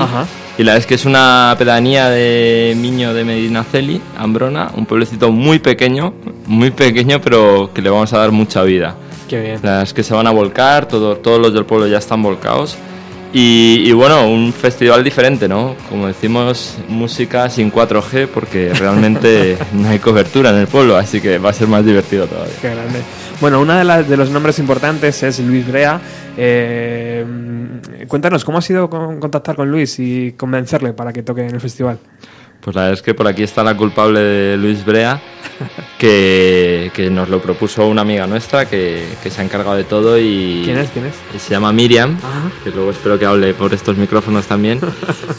Y 0.57 0.63
la 0.63 0.71
verdad 0.71 0.77
es 0.77 0.85
que 0.85 0.93
es 0.95 1.03
una 1.03 1.53
pedanía 1.59 2.07
de 2.09 2.73
Miño 2.79 3.13
de 3.13 3.25
Medinaceli, 3.25 4.01
Ambrona. 4.17 4.71
Un 4.75 4.85
pueblecito 4.85 5.33
muy 5.33 5.59
pequeño, 5.59 6.13
muy 6.47 6.71
pequeño, 6.71 7.19
pero 7.19 7.71
que 7.73 7.81
le 7.81 7.89
vamos 7.89 8.13
a 8.13 8.19
dar 8.19 8.31
mucha 8.31 8.63
vida. 8.63 8.95
Qué 9.27 9.41
bien. 9.41 9.55
La 9.55 9.69
verdad 9.71 9.81
es 9.83 9.93
que 9.93 10.03
se 10.03 10.13
van 10.13 10.27
a 10.27 10.31
volcar, 10.31 10.87
todo- 10.87 11.17
todos 11.17 11.41
los 11.41 11.53
del 11.53 11.65
pueblo 11.65 11.87
ya 11.87 11.97
están 11.97 12.23
volcados. 12.23 12.77
Y, 13.37 13.83
y 13.85 13.91
bueno, 13.91 14.29
un 14.29 14.53
festival 14.53 15.03
diferente, 15.03 15.49
¿no? 15.49 15.75
Como 15.89 16.07
decimos, 16.07 16.77
música 16.87 17.49
sin 17.49 17.69
4G 17.69 18.27
porque 18.33 18.73
realmente 18.73 19.57
no 19.73 19.89
hay 19.89 19.99
cobertura 19.99 20.51
en 20.51 20.55
el 20.55 20.67
pueblo, 20.67 20.95
así 20.95 21.19
que 21.19 21.37
va 21.37 21.49
a 21.49 21.53
ser 21.53 21.67
más 21.67 21.85
divertido 21.85 22.27
todavía. 22.27 22.53
Qué 22.61 22.69
grande. 22.69 22.99
Bueno, 23.41 23.59
uno 23.59 23.73
de, 23.73 24.03
de 24.05 24.15
los 24.15 24.29
nombres 24.29 24.57
importantes 24.59 25.21
es 25.21 25.39
Luis 25.41 25.67
Brea. 25.67 25.99
Eh, 26.37 27.25
cuéntanos, 28.07 28.45
¿cómo 28.45 28.59
ha 28.59 28.61
sido 28.61 28.89
con- 28.89 29.19
contactar 29.19 29.57
con 29.57 29.69
Luis 29.69 29.99
y 29.99 30.31
convencerle 30.37 30.93
para 30.93 31.11
que 31.11 31.21
toque 31.21 31.45
en 31.45 31.55
el 31.55 31.59
festival? 31.59 31.99
Pues 32.65 32.75
la 32.75 32.81
verdad 32.81 32.93
es 32.95 33.03
que 33.03 33.13
por 33.13 33.27
aquí 33.27 33.43
está 33.43 33.63
la 33.63 33.77
culpable 33.77 34.19
de 34.19 34.57
Luis 34.57 34.83
Brea, 34.83 35.21
que, 35.99 36.89
que 36.95 37.11
nos 37.11 37.29
lo 37.29 37.39
propuso 37.39 37.85
una 37.85 38.01
amiga 38.01 38.25
nuestra 38.25 38.67
que, 38.67 39.05
que 39.21 39.29
se 39.29 39.39
ha 39.39 39.43
encargado 39.43 39.77
de 39.77 39.83
todo 39.83 40.17
y... 40.17 40.63
¿Quién 40.65 40.79
es? 40.79 40.89
¿Quién 40.89 41.05
es? 41.05 41.13
y 41.35 41.37
se 41.37 41.51
llama 41.51 41.71
Miriam, 41.71 42.17
Ajá. 42.17 42.51
que 42.63 42.71
luego 42.71 42.89
espero 42.89 43.19
que 43.19 43.25
hable 43.27 43.53
por 43.53 43.71
estos 43.71 43.97
micrófonos 43.97 44.47
también. 44.47 44.79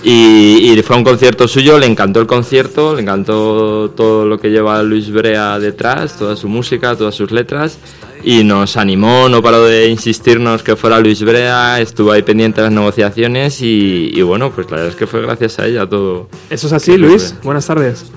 Y, 0.04 0.70
y 0.70 0.82
fue 0.82 0.94
a 0.94 0.98
un 1.00 1.04
concierto 1.04 1.48
suyo, 1.48 1.80
le 1.80 1.86
encantó 1.86 2.20
el 2.20 2.28
concierto, 2.28 2.94
le 2.94 3.02
encantó 3.02 3.90
todo 3.90 4.24
lo 4.24 4.38
que 4.38 4.50
lleva 4.50 4.80
Luis 4.84 5.10
Brea 5.10 5.58
detrás, 5.58 6.16
toda 6.16 6.36
su 6.36 6.48
música, 6.48 6.94
todas 6.94 7.16
sus 7.16 7.32
letras. 7.32 7.76
Y 8.22 8.42
nos 8.42 8.76
animó, 8.76 9.28
no 9.28 9.40
paró 9.42 9.64
de 9.64 9.86
insistirnos 9.88 10.62
que 10.62 10.74
fuera 10.74 10.98
Luis 10.98 11.22
Brea, 11.22 11.80
estuvo 11.80 12.10
ahí 12.10 12.22
pendiente 12.22 12.60
de 12.60 12.66
las 12.68 12.72
negociaciones 12.72 13.60
y, 13.62 14.10
y 14.12 14.22
bueno, 14.22 14.50
pues 14.50 14.66
la 14.70 14.78
verdad 14.78 14.90
es 14.90 14.96
que 14.96 15.06
fue 15.06 15.22
gracias 15.22 15.58
a 15.60 15.66
ella 15.66 15.86
todo. 15.88 16.28
¿Eso 16.50 16.66
es 16.66 16.72
así, 16.72 16.96
Luis? 16.96 17.36
Buenas 17.44 17.66
tardes. 17.66 18.10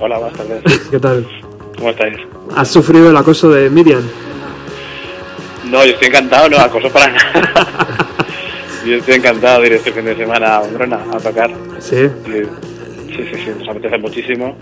Hola, 0.00 0.18
buenas 0.18 0.36
tardes. 0.36 0.62
¿Qué 0.90 0.98
tal? 0.98 1.26
¿Cómo 1.76 1.90
estáis? 1.90 2.16
¿Has 2.56 2.68
sufrido 2.68 3.10
el 3.10 3.16
acoso 3.16 3.50
de 3.50 3.70
Miriam? 3.70 4.02
No, 5.70 5.84
yo 5.84 5.92
estoy 5.92 6.08
encantado, 6.08 6.48
no 6.48 6.58
acoso 6.58 6.88
para 6.90 7.12
nada. 7.12 7.68
yo 8.86 8.96
estoy 8.96 9.14
encantado 9.16 9.60
de 9.60 9.66
ir 9.68 9.72
este 9.74 9.92
fin 9.92 10.04
de 10.04 10.16
semana 10.16 10.56
a 10.56 10.62
Umbrona 10.62 10.98
a 11.12 11.18
tocar. 11.18 11.50
Sí. 11.78 11.96
Y- 12.26 13.12
sí, 13.14 13.24
sí, 13.32 13.40
sí, 13.44 13.50
nos 13.58 13.68
apetece 13.68 13.98
muchísimo. 13.98 14.56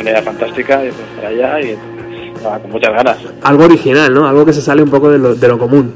Una 0.00 0.10
idea 0.10 0.22
fantástica, 0.22 0.84
y 0.84 0.88
pues 0.90 1.06
para 1.16 1.28
allá 1.28 1.60
y 1.60 1.76
nada, 2.42 2.58
con 2.60 2.70
muchas 2.70 2.92
ganas. 2.92 3.18
Algo 3.42 3.64
original, 3.64 4.12
¿no? 4.12 4.26
Algo 4.28 4.44
que 4.44 4.52
se 4.52 4.60
sale 4.62 4.82
un 4.82 4.90
poco 4.90 5.10
de 5.10 5.18
lo, 5.18 5.34
de 5.34 5.48
lo 5.48 5.58
común. 5.58 5.92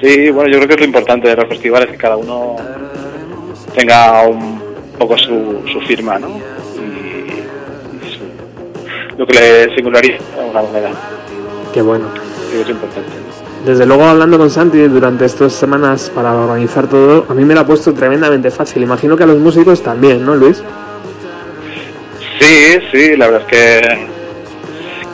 Sí, 0.00 0.30
bueno, 0.30 0.50
yo 0.50 0.58
creo 0.58 0.68
que 0.68 0.74
es 0.74 0.80
lo 0.80 0.86
importante 0.86 1.28
de 1.28 1.36
los 1.36 1.48
festivales, 1.48 1.90
que 1.90 1.96
cada 1.96 2.16
uno 2.16 2.56
tenga 3.74 4.22
un 4.28 4.60
poco 4.98 5.16
su, 5.18 5.60
su 5.72 5.80
firma, 5.82 6.18
¿no? 6.18 6.28
Y, 6.28 8.06
y 8.06 8.10
su- 8.10 9.18
lo 9.18 9.26
que 9.26 9.34
le 9.34 9.74
singulariza 9.74 10.22
de 10.36 10.40
alguna 10.40 10.62
manera. 10.62 10.90
Qué 11.74 11.82
bueno. 11.82 12.06
Creo 12.50 12.64
que 12.64 12.70
es 12.70 12.76
importante. 12.76 13.10
Desde 13.66 13.84
luego, 13.86 14.04
hablando 14.04 14.38
con 14.38 14.50
Santi 14.50 14.78
durante 14.86 15.24
estas 15.24 15.52
semanas 15.52 16.10
para 16.14 16.32
organizar 16.32 16.86
todo, 16.86 17.26
a 17.28 17.34
mí 17.34 17.44
me 17.44 17.54
lo 17.54 17.60
ha 17.60 17.66
puesto 17.66 17.92
tremendamente 17.92 18.50
fácil. 18.52 18.82
Imagino 18.84 19.16
que 19.16 19.24
a 19.24 19.26
los 19.26 19.38
músicos 19.38 19.82
también, 19.82 20.24
¿no, 20.24 20.36
Luis? 20.36 20.62
Sí, 22.40 22.78
sí, 22.92 23.16
la 23.16 23.28
verdad 23.28 23.42
es 23.42 23.48
que 23.48 24.06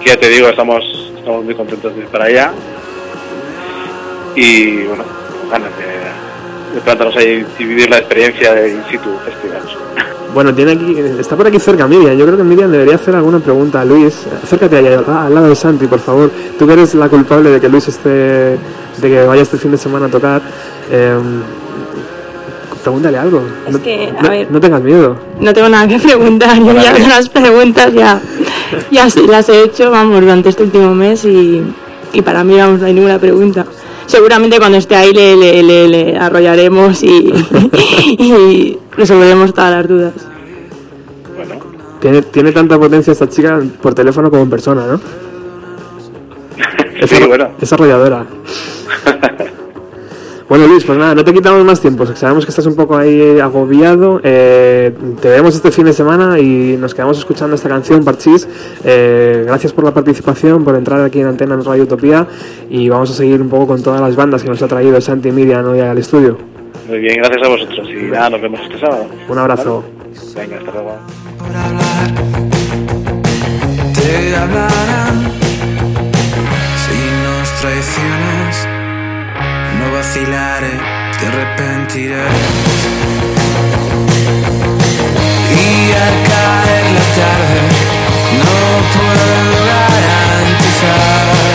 ya 0.04 0.16
te 0.16 0.28
digo, 0.28 0.48
estamos, 0.48 0.84
estamos 1.16 1.44
muy 1.44 1.54
contentos 1.54 1.94
de 1.94 2.00
ir 2.02 2.06
para 2.08 2.24
allá. 2.26 2.52
Y 4.36 4.84
bueno, 4.84 5.04
ganas 5.50 5.70
de, 5.78 6.74
de 6.74 6.80
plantarnos 6.82 7.16
ahí 7.16 7.46
y 7.58 7.64
vivir 7.64 7.88
la 7.88 7.98
experiencia 7.98 8.52
de 8.54 8.70
In 8.70 8.84
situ 8.90 9.10
festival. 9.24 9.62
Bueno, 10.34 10.52
tiene 10.52 10.72
aquí, 10.72 10.96
está 11.20 11.36
por 11.36 11.46
aquí 11.46 11.60
cerca 11.60 11.86
Miriam. 11.86 12.16
Yo 12.16 12.24
creo 12.26 12.36
que 12.36 12.42
Miriam 12.42 12.70
debería 12.70 12.96
hacer 12.96 13.14
alguna 13.14 13.38
pregunta 13.38 13.80
a 13.80 13.84
Luis. 13.84 14.26
Acércate 14.42 14.78
allá, 14.78 14.98
al 14.98 15.32
lado 15.32 15.48
de 15.48 15.54
Santi, 15.54 15.86
por 15.86 16.00
favor. 16.00 16.30
Tú 16.58 16.66
que 16.66 16.72
eres 16.72 16.94
la 16.96 17.08
culpable 17.08 17.50
de 17.50 17.60
que 17.60 17.68
Luis 17.68 17.86
esté, 17.86 18.10
de 18.10 18.58
que 19.00 19.24
vaya 19.24 19.42
este 19.42 19.58
fin 19.58 19.70
de 19.70 19.78
semana 19.78 20.06
a 20.06 20.08
tocar. 20.08 20.42
eh, 20.90 21.16
Pregúntale 22.84 23.18
algo. 23.18 23.42
Es 23.66 23.72
no, 23.72 23.82
que, 23.82 24.12
a 24.16 24.22
no- 24.22 24.28
ver. 24.30 24.50
no 24.50 24.60
tengas 24.60 24.82
miedo. 24.82 25.16
No 25.40 25.52
tengo 25.52 25.68
nada 25.70 25.88
que 25.88 25.98
preguntar, 25.98 26.58
yo 26.58 26.72
ya 26.74 26.92
las 27.08 27.28
preguntas 27.30 27.92
ya, 27.94 28.20
ya 28.90 29.08
las 29.26 29.48
he 29.48 29.62
hecho, 29.64 29.90
vamos, 29.90 30.20
durante 30.20 30.50
este 30.50 30.62
último 30.64 30.94
mes 30.94 31.24
y, 31.24 31.62
y 32.12 32.22
para 32.22 32.44
mí, 32.44 32.56
vamos, 32.58 32.80
no 32.80 32.86
hay 32.86 32.92
ninguna 32.94 33.18
pregunta. 33.18 33.64
Seguramente 34.06 34.58
cuando 34.58 34.76
esté 34.76 34.96
ahí 34.96 35.14
le, 35.14 35.34
le, 35.34 35.62
le- 35.62 35.88
le 35.88 36.18
arrollaremos 36.18 37.02
y, 37.02 37.08
y 38.18 38.78
resolveremos 38.96 39.54
todas 39.54 39.70
las 39.70 39.88
dudas. 39.88 40.12
Tiene, 42.00 42.20
tiene 42.20 42.52
tanta 42.52 42.78
potencia 42.78 43.12
esta 43.12 43.26
chica 43.30 43.58
por 43.80 43.94
teléfono 43.94 44.28
como 44.30 44.42
en 44.42 44.50
persona, 44.50 44.86
¿no? 44.86 45.00
Es, 47.00 47.10
Sí, 47.10 47.16
arro- 47.16 47.28
bueno. 47.28 47.48
es 47.60 47.72
arrolladora. 47.72 48.24
Bueno, 50.48 50.66
Luis, 50.66 50.84
pues 50.84 50.98
nada, 50.98 51.14
no 51.14 51.24
te 51.24 51.32
quitamos 51.32 51.64
más 51.64 51.80
tiempo. 51.80 52.04
Sabemos 52.06 52.44
que 52.44 52.50
estás 52.50 52.66
un 52.66 52.76
poco 52.76 52.96
ahí 52.96 53.40
agobiado. 53.40 54.20
Eh, 54.22 54.92
te 55.20 55.28
vemos 55.28 55.54
este 55.54 55.70
fin 55.70 55.86
de 55.86 55.94
semana 55.94 56.38
y 56.38 56.76
nos 56.76 56.94
quedamos 56.94 57.18
escuchando 57.18 57.56
esta 57.56 57.70
canción, 57.70 58.04
Parchís. 58.04 58.46
Eh, 58.84 59.44
gracias 59.46 59.72
por 59.72 59.84
la 59.84 59.94
participación, 59.94 60.62
por 60.62 60.76
entrar 60.76 61.00
aquí 61.00 61.20
en 61.20 61.28
Antena 61.28 61.54
en 61.54 61.64
Radio 61.64 61.84
Utopía. 61.84 62.26
Y 62.68 62.90
vamos 62.90 63.10
a 63.10 63.14
seguir 63.14 63.40
un 63.40 63.48
poco 63.48 63.68
con 63.68 63.82
todas 63.82 64.02
las 64.02 64.16
bandas 64.16 64.42
que 64.42 64.50
nos 64.50 64.60
ha 64.60 64.68
traído 64.68 65.00
Santi 65.00 65.30
y 65.30 65.32
Miriam 65.32 65.66
hoy 65.66 65.80
al 65.80 65.96
estudio. 65.96 66.36
Muy 66.88 66.98
bien, 66.98 67.16
gracias 67.16 67.42
a 67.42 67.48
vosotros. 67.48 67.88
Y 67.88 68.10
nada, 68.10 68.30
nos 68.30 68.42
vemos 68.42 68.60
este 68.60 68.78
sábado. 68.78 69.06
Un 69.26 69.38
abrazo. 69.38 69.82
Venga, 70.36 70.58
hasta 70.58 70.72
luego. 70.72 70.98
te 73.94 74.36
hablarán 74.36 75.22
si 76.76 76.98
nos 77.24 77.60
traicionas 77.62 78.73
vacilaré 79.94 80.76
te 81.18 81.26
arrepentirás 81.28 82.34
y 85.50 85.92
al 86.04 86.16
caer 86.30 86.86
la 86.98 87.06
tarde 87.20 87.60
no 88.40 88.56
puedo 88.94 89.26
garantizar 89.70 91.53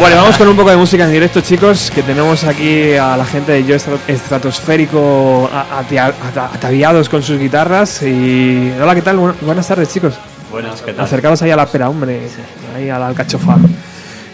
Bueno, 0.00 0.16
vamos 0.16 0.36
con 0.36 0.48
un 0.48 0.56
poco 0.56 0.70
de 0.70 0.76
música 0.76 1.04
en 1.04 1.12
directo, 1.12 1.40
chicos, 1.40 1.90
que 1.94 2.02
tenemos 2.02 2.42
aquí 2.44 2.94
a 2.94 3.16
la 3.16 3.24
gente 3.24 3.52
de 3.52 3.64
Yo 3.64 3.76
Estra- 3.76 3.98
Estratosférico 4.08 5.48
ataviados 6.54 7.08
con 7.08 7.22
sus 7.22 7.38
guitarras. 7.38 8.02
Y 8.02 8.72
hola, 8.82 8.94
¿qué 8.96 9.02
tal? 9.02 9.18
Bu- 9.18 9.34
buenas 9.42 9.68
tardes, 9.68 9.92
chicos. 9.92 10.14
Buenas, 10.50 10.82
¿qué 10.82 10.92
tal? 10.92 11.04
Acercados 11.04 11.40
ahí 11.42 11.50
a 11.52 11.56
la 11.56 11.66
pera, 11.66 11.88
hombre, 11.88 12.20
ahí 12.76 12.88
a 12.90 12.98
la 12.98 13.08
alcachofa. 13.08 13.56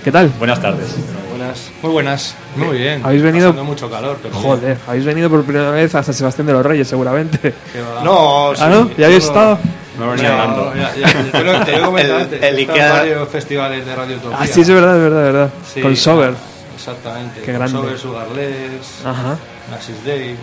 ¿Qué 0.03 0.11
tal? 0.11 0.31
Buenas 0.39 0.61
tardes. 0.61 0.89
Buenas, 1.31 1.71
muy 1.83 1.93
buenas, 1.93 2.35
muy 2.57 2.79
bien. 2.79 3.03
Habéis 3.05 3.23
venido- 3.23 3.51
Pasando 3.51 3.65
mucho 3.71 3.91
calor, 3.91 4.19
pero 4.23 4.35
Joder, 4.35 4.79
habéis 4.89 5.05
venido 5.05 5.29
por 5.29 5.45
primera 5.45 5.71
vez 5.71 5.95
a 5.95 6.03
San 6.03 6.15
Sebastián 6.15 6.47
de 6.47 6.53
los 6.55 6.65
Reyes, 6.65 6.89
seguramente. 6.89 7.39
bien. 7.75 7.85
No, 8.03 8.51
¿Ah, 8.59 8.69
no? 8.69 8.91
¿Ya 8.97 9.07
habéis 9.07 9.25
estado? 9.25 9.59
Me 9.99 10.07
venía 10.07 10.33
hablando. 10.43 10.75
ya- 10.77 10.95
ya- 10.95 11.33
te 11.33 11.45
lo- 11.45 11.65
te 11.65 11.73
lo 11.73 11.79
he 11.79 11.83
comentado 11.83 12.17
El- 12.19 12.23
antes, 12.25 12.43
el 12.43 12.57
Ikea- 12.69 12.91
varios 12.93 13.29
festivales 13.29 13.85
de 13.87 13.95
Radio 13.97 14.17
Utopía. 14.17 14.39
Ah, 14.41 14.47
sí, 14.47 14.61
es 14.61 14.69
verdad, 14.71 14.97
es 14.97 15.03
verdad, 15.03 15.27
es 15.27 15.33
verdad. 15.33 15.51
Sí, 15.75 15.81
con 15.81 15.97
Sober. 15.97 16.35
Exactamente. 16.77 17.41
Qué 17.41 17.47
con 17.47 17.55
grande. 17.55 17.79
Sober, 17.79 17.99
Sugarless, 17.99 19.01
Ajá, 19.05 19.37
Nasis 19.71 20.05
Day. 20.05 20.37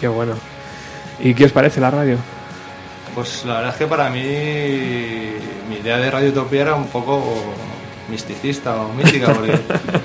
qué 0.00 0.08
bueno. 0.08 0.34
¿Y 1.20 1.34
qué 1.34 1.44
os 1.46 1.52
parece 1.52 1.80
la 1.80 1.90
radio? 1.90 2.16
Pues 3.14 3.44
la 3.44 3.54
verdad 3.54 3.70
es 3.72 3.76
que 3.76 3.86
para 3.86 4.08
mí 4.10 4.20
mi 5.68 5.76
idea 5.82 5.96
de 5.98 6.10
Radio 6.10 6.30
Utopía 6.30 6.62
era 6.62 6.74
un 6.74 6.86
poco 6.86 7.22
misticista 8.10 8.74
o 8.76 8.92
mística 8.92 9.32
porque, 9.32 9.58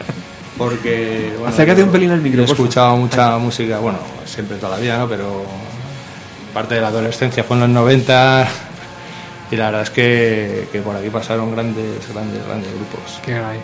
porque 0.58 1.32
bueno, 1.38 1.54
Acércate 1.54 1.80
yo- 1.82 1.86
un 1.86 1.92
pelín 1.92 2.12
al 2.12 2.22
micro, 2.22 2.42
He 2.42 2.46
escuchado 2.46 2.96
mucha 2.98 3.38
música, 3.38 3.80
bueno, 3.80 4.00
siempre 4.26 4.58
toda 4.58 4.76
la 4.78 4.82
vida, 4.82 4.98
¿no? 4.98 5.08
Pero 5.08 5.44
parte 6.54 6.76
de 6.76 6.82
la 6.82 6.88
adolescencia 6.88 7.44
fue 7.44 7.56
en 7.58 7.62
los 7.62 7.70
90 7.70 8.48
y 9.52 9.56
la 9.56 9.66
verdad 9.66 9.82
es 9.84 9.90
que, 9.90 10.68
que 10.72 10.80
por 10.82 10.96
aquí 10.96 11.10
pasaron 11.10 11.52
grandes, 11.54 12.08
grandes, 12.14 12.46
grandes 12.46 12.70
grupos. 12.74 13.20
Qué 13.26 13.40
guay. 13.40 13.60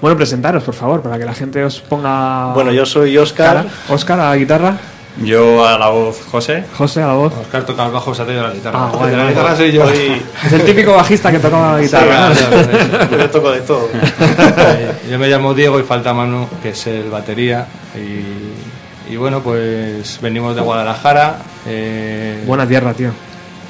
Bueno, 0.00 0.16
presentaros, 0.16 0.62
por 0.62 0.74
favor, 0.74 1.02
para 1.02 1.18
que 1.18 1.24
la 1.24 1.34
gente 1.34 1.62
os 1.64 1.80
ponga. 1.80 2.52
Bueno, 2.54 2.72
yo 2.72 2.86
soy 2.86 3.16
Óscar. 3.18 3.66
Oscar 3.88 4.20
a 4.20 4.30
la 4.30 4.36
guitarra. 4.36 4.76
Yo 5.22 5.66
a 5.66 5.76
la 5.76 5.88
voz 5.88 6.22
José. 6.30 6.64
José 6.78 7.02
a 7.02 7.08
la 7.08 7.12
voz. 7.14 7.34
Oscar 7.36 7.64
toca 7.66 7.84
el 7.84 7.92
bajo, 7.92 8.14
se 8.14 8.22
ha 8.22 8.24
traído 8.24 8.44
la 8.46 8.54
guitarra. 8.54 8.78
Ah, 8.86 8.90
guay, 8.94 9.10
la 9.12 9.18
guay. 9.18 9.28
guitarra 9.34 9.56
soy 9.56 9.72
yo. 9.72 9.84
Hoy- 9.84 10.22
Es 10.46 10.52
el 10.52 10.62
típico 10.64 10.92
bajista 10.94 11.30
que 11.32 11.38
tocaba 11.40 11.72
la 11.72 11.80
guitarra. 11.82 12.32
Sí, 12.34 12.42
¿no? 12.44 12.48
claro, 12.48 12.66
claro, 12.68 13.08
sí. 13.10 13.16
Yo 13.18 13.30
toco 13.30 13.50
de 13.50 13.60
todo. 13.60 13.88
Yo 15.10 15.18
me 15.18 15.28
llamo 15.28 15.52
Diego 15.52 15.80
y 15.80 15.82
falta 15.82 16.14
Manu, 16.14 16.46
que 16.62 16.70
es 16.70 16.86
el 16.86 17.10
batería. 17.10 17.66
Y, 17.96 19.12
y 19.12 19.16
bueno, 19.16 19.40
pues 19.40 20.18
venimos 20.22 20.54
de 20.54 20.62
Guadalajara. 20.62 21.36
eh, 21.66 22.42
Buena 22.46 22.66
tierra, 22.66 22.94
tío. 22.94 23.10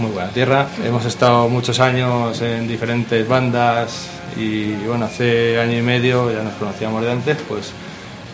Muy 0.01 0.13
buena 0.13 0.31
tierra. 0.31 0.67
Hemos 0.85 1.05
estado 1.05 1.49
muchos 1.49 1.79
años 1.79 2.41
en 2.41 2.67
diferentes 2.67 3.27
bandas 3.29 4.09
y 4.37 4.73
bueno, 4.87 5.05
hace 5.05 5.59
año 5.61 5.77
y 5.79 5.83
medio, 5.83 6.33
ya 6.33 6.43
nos 6.43 6.55
conocíamos 6.55 7.03
de 7.03 7.11
antes, 7.13 7.37
pues 7.49 7.73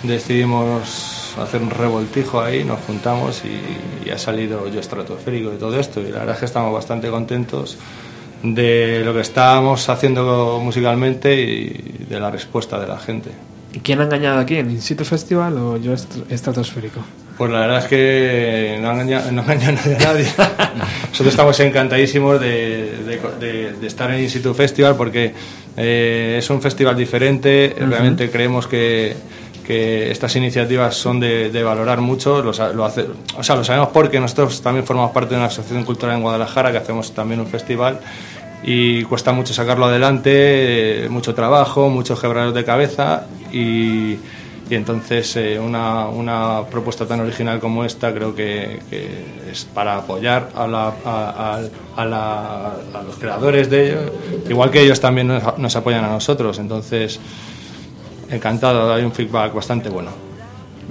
decidimos 0.03 1.35
hacer 1.43 1.61
un 1.63 1.71
revoltijo 1.71 2.41
ahí, 2.41 2.63
nos 2.65 2.81
juntamos 2.81 3.43
y, 3.45 4.07
y 4.09 4.11
ha 4.11 4.19
salido 4.19 4.69
yo 4.69 4.79
estratosférico 4.81 5.51
de 5.51 5.57
todo 5.57 5.79
esto 5.81 6.01
y 6.01 6.05
la 6.13 6.21
verdad 6.21 6.35
es 6.35 6.41
que 6.41 6.47
estamos 6.47 6.73
bastante 6.73 7.09
contentos 7.11 7.77
de 8.43 9.03
lo 9.05 9.13
que 9.13 9.21
estábamos 9.21 9.89
haciendo 9.89 10.61
musicalmente 10.63 11.35
y 11.35 12.05
de 12.09 12.21
la 12.21 12.31
respuesta 12.31 12.79
de 12.79 12.87
la 12.87 12.99
gente. 12.99 13.31
¿Y 13.73 13.81
quién 13.81 14.01
ha 14.01 14.05
engañado 14.05 14.39
aquí? 14.39 14.57
¿En 14.57 14.71
In 14.71 14.81
Situ 14.81 15.05
Festival 15.05 15.57
o 15.59 15.77
yo 15.79 15.93
est- 15.95 16.31
estratosférico? 16.31 17.01
Pues 17.37 17.51
la 17.51 17.61
verdad 17.61 17.79
es 17.81 17.85
que 17.85 18.79
no 18.81 18.93
engaña, 18.93 19.31
no 19.31 19.43
engaña 19.43 19.73
nadie 19.73 19.97
a 19.97 19.99
nadie. 19.99 20.25
Nosotros 21.11 21.29
estamos 21.29 21.61
encantadísimos 21.61 22.41
de, 22.41 22.97
de- 23.05 23.21
de- 23.47 23.73
de 23.75 23.87
estar 23.87 24.11
en 24.11 24.21
Instituto 24.23 24.55
Festival 24.55 24.97
porque 24.97 25.35
eh, 25.77 26.37
es 26.39 26.49
un 26.49 26.63
festival 26.63 26.97
diferente. 26.97 27.77
Realmente 27.79 28.31
creemos 28.31 28.67
que, 28.67 29.15
que 29.67 30.11
estas 30.11 30.35
iniciativas 30.37 30.95
son 30.97 31.21
de, 31.21 31.63
valorar 31.63 32.01
mucho. 32.01 32.43
Lo, 32.43 32.55
sa- 32.55 32.73
lo 32.73 32.87
hace- 32.87 33.05
o 33.37 33.43
sea, 33.43 33.55
lo 33.57 33.65
sabemos 33.65 33.91
porque 33.93 34.19
nosotros 34.19 34.63
también 34.63 34.87
formamos 34.87 35.11
parte 35.11 35.31
de 35.35 35.37
una 35.37 35.47
asociación 35.49 35.85
cultural 35.85 36.17
en 36.17 36.23
Guadalajara 36.23 36.73
que 36.73 36.79
hacemos 36.79 37.13
también 37.13 37.41
un 37.41 37.47
festival 37.49 38.01
y 38.63 39.03
cuesta 39.05 39.33
mucho 39.33 39.53
sacarlo 39.53 39.85
adelante, 39.85 41.05
eh, 41.05 41.09
mucho 41.11 41.35
trabajo, 41.35 41.91
muchos 41.91 42.19
quebraderos 42.19 42.55
de 42.55 42.65
cabeza 42.65 43.27
y, 43.53 44.17
y 44.69 44.75
entonces 44.75 45.37
eh, 45.37 45.59
una, 45.61 46.07
una 46.09 46.63
propuesta 46.71 47.07
tan 47.07 47.21
original 47.21 47.61
como 47.61 47.85
esta 47.85 48.13
creo 48.13 48.35
que, 48.35 48.81
es 49.51 49.65
para 49.65 49.97
apoyar 49.97 50.51
a, 50.57 50.67
la- 50.67 50.93
a- 51.05 52.05
la- 52.05 52.73
a 52.95 53.03
los 53.07 53.17
creadores 53.17 53.71
de 53.71 53.89
ello, 53.91 53.99
igual 54.49 54.71
que 54.71 54.81
ellos 54.83 55.01
también 55.01 55.29
nos 55.57 55.77
apoyan 55.77 56.05
a 56.05 56.09
nosotros, 56.09 56.59
entonces 56.59 57.21
encantado, 58.31 58.93
hay 58.93 59.05
un 59.05 59.13
feedback 59.13 59.55
bastante 59.55 59.89
bueno. 59.89 60.26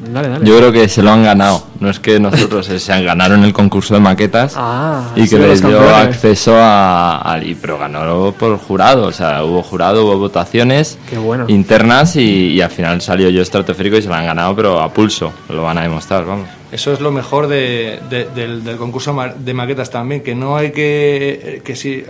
Dale, 0.08 0.30
dale. 0.30 0.46
Yo 0.46 0.58
creo 0.58 0.72
que 0.72 0.88
se 0.88 1.02
lo 1.02 1.12
han 1.12 1.24
ganado. 1.24 1.64
No 1.80 1.90
es 1.90 2.00
que 2.00 2.20
nosotros 2.20 2.70
eh, 2.70 2.80
se 2.80 2.94
han 2.94 3.04
ganaron 3.06 3.44
el 3.44 3.54
concurso 3.54 3.94
de 3.94 4.00
maquetas 4.00 4.54
Ah, 4.56 5.10
y 5.16 5.28
que 5.28 5.38
les 5.38 5.62
dio 5.66 5.80
acceso 5.96 6.56
a, 6.58 7.34
a- 7.34 7.44
y 7.44 7.56
pero 7.56 7.78
ganó 7.78 8.32
por 8.38 8.58
jurado. 8.58 9.08
O 9.08 9.12
sea, 9.12 9.44
hubo 9.44 9.62
jurado, 9.64 10.06
hubo 10.06 10.18
votaciones 10.18 10.98
bueno. 11.24 11.46
internas 11.48 12.16
y, 12.16 12.54
y 12.54 12.62
al 12.62 12.72
final 12.72 13.02
salió 13.02 13.30
yo 13.30 13.42
estratosférico 13.42 13.98
y 13.98 14.02
se 14.02 14.08
lo 14.10 14.16
han 14.16 14.26
ganado, 14.26 14.56
pero 14.56 14.80
a 14.82 14.92
pulso. 14.94 15.32
Lo 15.50 15.64
van 15.64 15.78
a 15.78 15.82
demostrar, 15.82 16.26
vamos. 16.26 16.48
Eso 16.76 16.92
es 16.92 17.00
lo 17.00 17.10
mejor 17.10 17.48
de- 17.48 18.00
de- 18.10 18.26
del, 18.36 18.62
del 18.66 18.76
concurso 18.76 19.14
ma- 19.14 19.30
de 19.34 19.54
maquetas 19.54 19.90
también, 19.90 20.22
que 20.22 20.36
no 20.36 20.58
hay 20.58 20.72
que, 20.74 21.62
que 21.64 21.74
si 21.74 22.04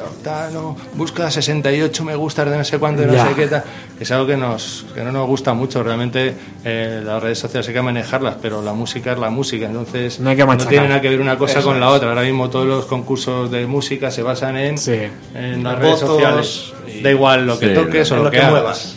no, 0.51 0.75
busca 0.95 1.29
68 1.29 2.03
me 2.03 2.15
gustas 2.15 2.49
de 2.49 2.57
no 2.57 2.63
sé 2.63 2.79
cuánto, 2.79 3.01
de 3.01 3.07
no 3.07 3.13
Ya. 3.13 3.27
sé 3.27 3.35
qué 3.35 3.45
tal. 3.45 3.63
Es 3.99 4.09
algo 4.09 4.25
que, 4.25 4.35
nos, 4.35 4.87
que 4.95 5.03
no 5.03 5.11
nos 5.11 5.27
gusta 5.27 5.53
mucho. 5.53 5.83
Realmente 5.83 6.33
eh, 6.63 6.99
las 7.05 7.21
redes 7.21 7.37
sociales 7.37 7.67
hay 7.67 7.75
que 7.75 7.81
manejarlas, 7.83 8.37
pero 8.41 8.63
la 8.63 8.73
música 8.73 9.11
es 9.11 9.19
la 9.19 9.29
música. 9.29 9.67
Entonces 9.67 10.19
No 10.19 10.31
hay 10.31 10.35
que 10.35 10.43
tiene 10.67 10.87
nada 10.87 10.99
que 10.99 11.09
ver 11.09 11.21
una 11.21 11.37
cosa 11.37 11.59
Eso 11.59 11.67
con 11.69 11.79
la 11.79 11.87
es. 11.89 11.93
otra. 11.93 12.09
Ahora 12.09 12.23
mismo 12.23 12.49
todos 12.49 12.65
los 12.65 12.85
concursos 12.85 13.51
de 13.51 13.67
música 13.67 14.09
se 14.09 14.23
basan 14.23 14.57
en, 14.57 14.75
en 15.35 15.63
las 15.63 15.77
redes 15.77 15.99
sociales. 15.99 16.73
y- 16.87 17.01
Da 17.03 17.11
igual 17.11 17.45
lo 17.45 17.59
que 17.59 17.67
Sí, 17.67 17.73
toques 17.75 18.11
o 18.11 18.15
lo, 18.17 18.23
lo 18.23 18.31
que, 18.31 18.37
que 18.39 18.43
hagas. 18.43 18.95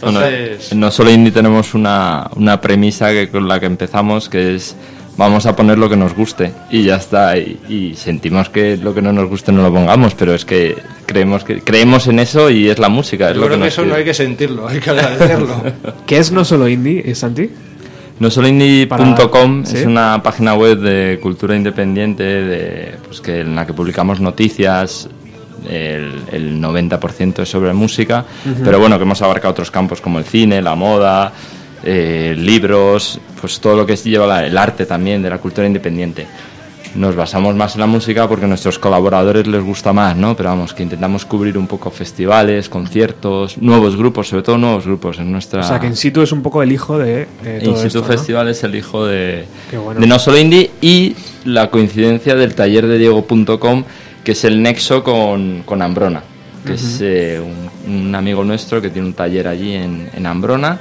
Bueno, 0.00 0.20
Entonces, 0.22 0.72
en 0.72 0.80
No 0.80 0.90
Solo 0.90 1.10
Indie 1.10 1.32
tenemos 1.32 1.72
una, 1.72 2.28
una 2.34 2.60
premisa 2.60 3.10
que, 3.10 3.30
con 3.30 3.46
la 3.48 3.60
que 3.60 3.66
empezamos, 3.66 4.28
que 4.28 4.56
es 4.56 4.74
vamos 5.16 5.46
a 5.46 5.56
poner 5.56 5.78
lo 5.78 5.88
que 5.88 5.96
nos 5.96 6.14
guste 6.14 6.52
y 6.70 6.84
ya 6.84 6.96
está. 6.96 7.36
Y, 7.38 7.58
y 7.68 7.94
sentimos 7.96 8.48
que 8.48 8.76
lo 8.76 8.94
que 8.94 9.02
no 9.02 9.12
nos 9.12 9.28
guste 9.28 9.52
no 9.52 9.62
lo 9.62 9.72
pongamos, 9.72 10.14
pero 10.14 10.34
es 10.34 10.44
que 10.44 10.76
creemos 11.06 11.44
que 11.44 11.60
creemos 11.60 12.06
en 12.06 12.18
eso 12.18 12.50
y 12.50 12.68
es 12.68 12.78
la 12.78 12.88
música. 12.88 13.30
Es 13.30 13.34
yo 13.34 13.42
lo 13.42 13.46
creo 13.46 13.60
que 13.60 13.68
eso 13.68 13.84
no 13.84 13.94
hay 13.94 14.04
que 14.04 14.14
sentirlo, 14.14 14.68
hay 14.68 14.80
que 14.80 14.90
agradecerlo. 14.90 15.62
¿Qué 16.06 16.18
es 16.18 16.32
no 16.32 16.44
solo 16.44 16.68
indie, 16.68 17.02
eh, 17.04 17.14
Santi? 17.14 17.50
No 18.18 18.30
solo 18.30 18.46
indie.com 18.46 19.64
es 19.64 19.84
una 19.86 20.22
página 20.22 20.54
web 20.54 20.78
de 20.78 21.18
cultura 21.20 21.56
independiente 21.56 22.22
de, 22.22 22.94
pues 23.04 23.20
que, 23.20 23.40
en 23.40 23.56
la 23.56 23.66
que 23.66 23.72
publicamos 23.72 24.20
noticias 24.20 25.08
el, 25.68 26.22
el 26.30 26.60
90% 26.60 27.42
es 27.42 27.48
sobre 27.48 27.72
música, 27.72 28.24
pero 28.62 28.78
bueno, 28.78 28.98
que 28.98 29.02
hemos 29.02 29.20
abarcado 29.22 29.52
otros 29.52 29.70
campos 29.70 30.00
como 30.00 30.18
el 30.18 30.24
cine, 30.24 30.62
la 30.62 30.76
moda, 30.76 31.32
eh, 31.84 32.34
libros, 32.36 33.20
pues 33.40 33.60
todo 33.60 33.76
lo 33.76 33.86
que 33.86 33.96
lleva 33.96 34.26
la- 34.26 34.46
el 34.46 34.56
arte 34.56 34.86
también 34.86 35.22
de 35.22 35.30
la 35.30 35.38
cultura 35.38 35.66
independiente. 35.66 36.26
Nos 36.94 37.16
basamos 37.16 37.56
más 37.56 37.74
en 37.74 37.80
la 37.80 37.88
música 37.88 38.28
porque 38.28 38.44
a 38.44 38.48
nuestros 38.48 38.78
colaboradores 38.78 39.48
les 39.48 39.60
gusta 39.64 39.92
más, 39.92 40.16
¿no? 40.16 40.36
Pero 40.36 40.50
vamos, 40.50 40.72
que 40.72 40.84
intentamos 40.84 41.24
cubrir 41.24 41.58
un 41.58 41.66
poco 41.66 41.90
festivales, 41.90 42.68
conciertos, 42.68 43.58
nuevos 43.58 43.96
grupos, 43.96 44.28
sobre 44.28 44.44
todo 44.44 44.58
nuevos 44.58 44.86
grupos 44.86 45.18
en 45.18 45.32
nuestra... 45.32 45.62
O 45.62 45.64
sea, 45.64 45.80
que 45.80 45.88
in 45.88 45.96
situ 45.96 46.22
es 46.22 46.30
un 46.30 46.40
poco 46.40 46.62
el 46.62 46.70
hijo 46.70 46.96
de, 46.96 47.26
de 47.42 47.58
todo 47.60 47.70
Instituto 47.72 47.86
esto, 47.86 48.00
¿no? 48.02 48.06
Festival 48.06 48.48
es 48.48 48.62
el 48.62 48.76
hijo 48.76 49.04
de, 49.06 49.44
bueno. 49.84 49.98
de 50.00 50.06
No 50.06 50.20
Solo 50.20 50.38
Indie 50.38 50.70
y 50.80 51.16
la 51.44 51.68
coincidencia 51.68 52.36
del 52.36 52.54
taller 52.54 52.86
de 52.86 52.96
Diego.com, 52.98 53.82
que 54.22 54.30
es 54.32 54.44
el 54.44 54.62
nexo 54.62 55.02
con, 55.02 55.62
con 55.64 55.82
Ambrona, 55.82 56.22
que 56.64 56.74
es 56.74 56.94
Ujú. 56.94 57.04
eh, 57.06 57.40
un, 57.88 57.92
un 57.92 58.14
amigo 58.14 58.44
nuestro 58.44 58.80
que 58.80 58.90
tiene 58.90 59.08
un 59.08 59.14
taller 59.14 59.48
allí 59.48 59.72
en, 59.74 60.10
en 60.14 60.26
Ambrona, 60.26 60.78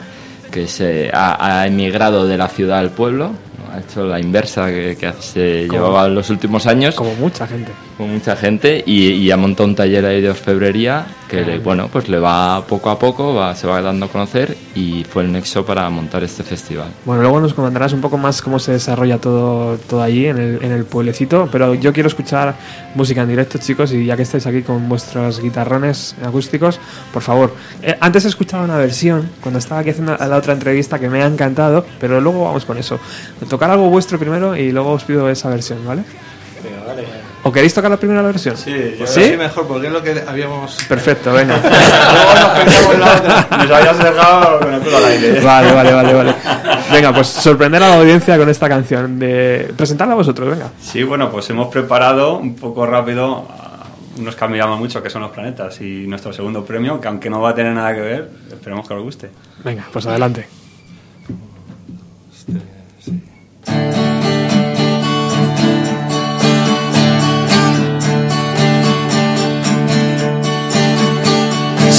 que 0.53 0.67
se 0.67 1.09
ha, 1.11 1.61
ha 1.61 1.65
emigrado 1.67 2.27
de 2.27 2.37
la 2.37 2.47
ciudad 2.47 2.77
al 2.79 2.91
pueblo, 2.91 3.31
ha 3.73 3.79
hecho 3.79 4.05
la 4.05 4.19
inversa 4.19 4.67
que, 4.67 4.95
que 4.99 5.11
se 5.19 5.65
Como- 5.67 5.79
llevaba 5.81 6.05
en 6.05 6.15
los 6.15 6.29
últimos 6.29 6.67
años. 6.67 6.93
Como 6.93 7.15
mucha 7.15 7.47
gente. 7.47 7.71
Con 8.03 8.11
mucha 8.11 8.35
gente 8.35 8.83
y, 8.85 9.11
y 9.11 9.31
ha 9.31 9.37
montado 9.37 9.69
un 9.69 9.75
taller 9.75 10.05
ahí 10.05 10.19
de 10.19 10.29
orfebrería 10.29 11.05
que, 11.29 11.39
le- 11.41 11.59
bueno, 11.59 11.87
pues 11.89 12.09
le 12.09 12.19
va 12.19 12.61
poco 12.67 12.89
a 12.89 12.99
poco, 12.99 13.33
va, 13.33 13.55
se 13.55 13.65
va 13.65 13.81
dando 13.81 14.07
a 14.07 14.09
conocer 14.09 14.57
y 14.75 15.05
fue 15.05 15.23
el 15.23 15.31
nexo 15.31 15.65
para 15.65 15.89
montar 15.89 16.21
este 16.21 16.43
festival. 16.43 16.89
Bueno, 17.05 17.21
luego 17.21 17.39
nos 17.39 17.53
comentarás 17.53 17.93
un 17.93 18.01
poco 18.01 18.17
más 18.17 18.41
cómo 18.41 18.59
se 18.59 18.73
desarrolla 18.73 19.19
todo, 19.19 19.77
todo 19.77 20.01
allí 20.01 20.25
en 20.25 20.37
el, 20.37 20.59
en 20.61 20.73
el 20.73 20.83
pueblecito, 20.83 21.47
pero 21.49 21.75
yo 21.75 21.93
quiero 21.93 22.07
escuchar 22.07 22.55
música 22.93 23.21
en 23.21 23.29
directo, 23.29 23.57
chicos, 23.57 23.93
y 23.93 24.05
ya 24.05 24.17
que 24.17 24.23
estáis 24.23 24.45
aquí 24.47 24.63
con 24.63 24.89
vuestros 24.89 25.41
guitarrones 25.41 26.13
acústicos, 26.25 26.81
por 27.13 27.21
favor. 27.21 27.53
Eh, 27.81 27.95
antes 28.01 28.25
he 28.25 28.27
escuchado 28.27 28.65
una 28.65 28.75
versión, 28.75 29.29
cuando 29.39 29.59
estaba 29.59 29.79
aquí 29.79 29.91
haciendo 29.91 30.17
la 30.17 30.35
otra 30.35 30.51
entrevista, 30.51 30.99
que 30.99 31.07
me 31.07 31.23
ha 31.23 31.25
encantado, 31.25 31.85
pero 32.01 32.19
luego 32.19 32.43
vamos 32.43 32.65
con 32.65 32.77
eso. 32.77 32.99
Tocar 33.49 33.71
algo 33.71 33.89
vuestro 33.89 34.19
primero 34.19 34.57
y 34.57 34.73
luego 34.73 34.91
os 34.91 35.05
pido 35.05 35.29
esa 35.29 35.47
versión, 35.49 35.79
¿vale? 35.87 36.03
¿O 37.45 37.51
queréis 37.51 37.73
tocar 37.73 37.91
la 37.91 37.97
primera 37.97 38.21
versión? 38.21 38.55
Sí, 38.55 38.71
yo 38.71 39.05
¿Sí? 39.05 39.15
creo 39.15 39.25
que 39.25 39.31
sí 39.31 39.37
mejor, 39.37 39.67
porque 39.67 39.87
es 39.87 39.93
lo 39.93 40.01
que 40.01 40.23
habíamos... 40.25 40.77
Perfecto, 40.87 41.33
venga. 41.33 41.57
Luego 42.13 42.33
nos 42.39 42.59
pensamos 42.59 42.99
la 42.99 43.15
otra. 43.17 43.57
Nos 43.57 43.71
habías 43.71 43.99
dejado 43.99 44.59
con 44.59 44.73
el 44.73 44.79
culo 44.81 44.97
al 44.97 45.05
aire. 45.05 45.41
Vale, 45.41 45.71
vale, 45.73 45.93
vale, 45.93 46.13
vale. 46.13 46.35
Venga, 46.89 47.13
pues 47.13 47.27
sorprender 47.27 47.83
a 47.83 47.89
la 47.89 47.95
audiencia 47.95 48.37
con 48.37 48.47
esta 48.47 48.69
canción. 48.69 49.19
De... 49.19 49.73
Presentadla 49.75 50.15
vosotros, 50.15 50.49
venga. 50.49 50.69
Sí, 50.81 51.03
bueno, 51.03 51.29
pues 51.29 51.49
hemos 51.49 51.67
preparado 51.67 52.37
un 52.37 52.55
poco 52.55 52.85
rápido 52.85 53.45
a 53.49 53.87
unos 54.17 54.35
que 54.37 54.45
admiramos 54.45 54.79
mucho, 54.79 55.03
que 55.03 55.09
son 55.09 55.23
los 55.23 55.31
planetas, 55.31 55.81
y 55.81 56.07
nuestro 56.07 56.31
segundo 56.31 56.63
premio, 56.63 57.01
que 57.01 57.09
aunque 57.09 57.29
no 57.29 57.41
va 57.41 57.49
a 57.49 57.55
tener 57.55 57.73
nada 57.73 57.93
que 57.93 58.01
ver, 58.01 58.29
esperemos 58.51 58.87
que 58.87 58.93
os 58.93 59.03
guste. 59.03 59.29
Venga, 59.65 59.85
pues 59.91 60.05
adelante. 60.05 60.47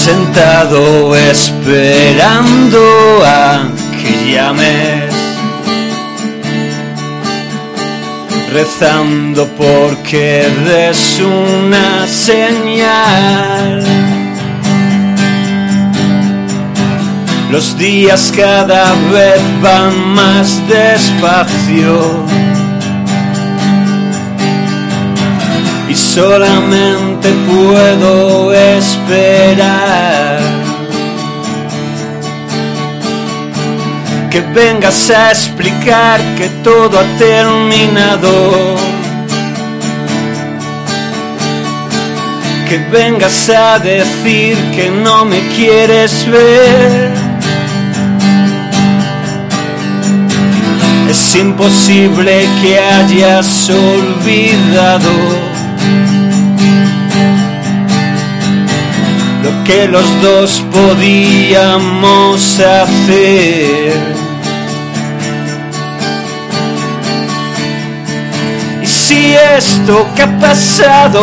Sentado 0.05 1.17
esperando 1.17 2.79
a 3.25 3.71
que 4.03 4.33
llames, 4.33 5.15
rezando 8.53 9.49
porque 9.57 10.47
des 10.67 11.21
una 11.21 12.07
señal. 12.07 13.83
Los 17.51 17.79
días 17.79 18.31
cada 18.37 18.93
vez 19.11 19.41
van 19.63 20.09
más 20.15 20.61
despacio. 20.69 22.27
Y 25.95 25.97
solamente 25.97 27.31
puedo 27.47 28.53
esperar 28.53 30.41
que 34.29 34.41
vengas 34.41 35.09
a 35.11 35.31
explicar 35.31 36.21
que 36.37 36.49
todo 36.65 36.99
ha 36.99 37.05
terminado. 37.17 38.75
Que 42.69 42.79
vengas 42.91 43.49
a 43.49 43.79
decir 43.79 44.57
que 44.75 44.91
no 44.91 45.25
me 45.25 45.39
quieres 45.55 46.29
ver. 46.29 47.13
Es 51.09 51.37
imposible 51.37 52.49
que 52.61 52.81
hayas 52.81 53.71
olvidado 53.71 55.54
lo 59.43 59.65
que 59.65 59.87
los 59.89 60.23
dos 60.23 60.65
podíamos 60.73 62.61
hacer. 62.61 63.93
Y 68.83 68.87
si 68.87 69.35
esto 69.57 70.07
que 70.15 70.23
ha 70.23 70.39
pasado 70.39 71.21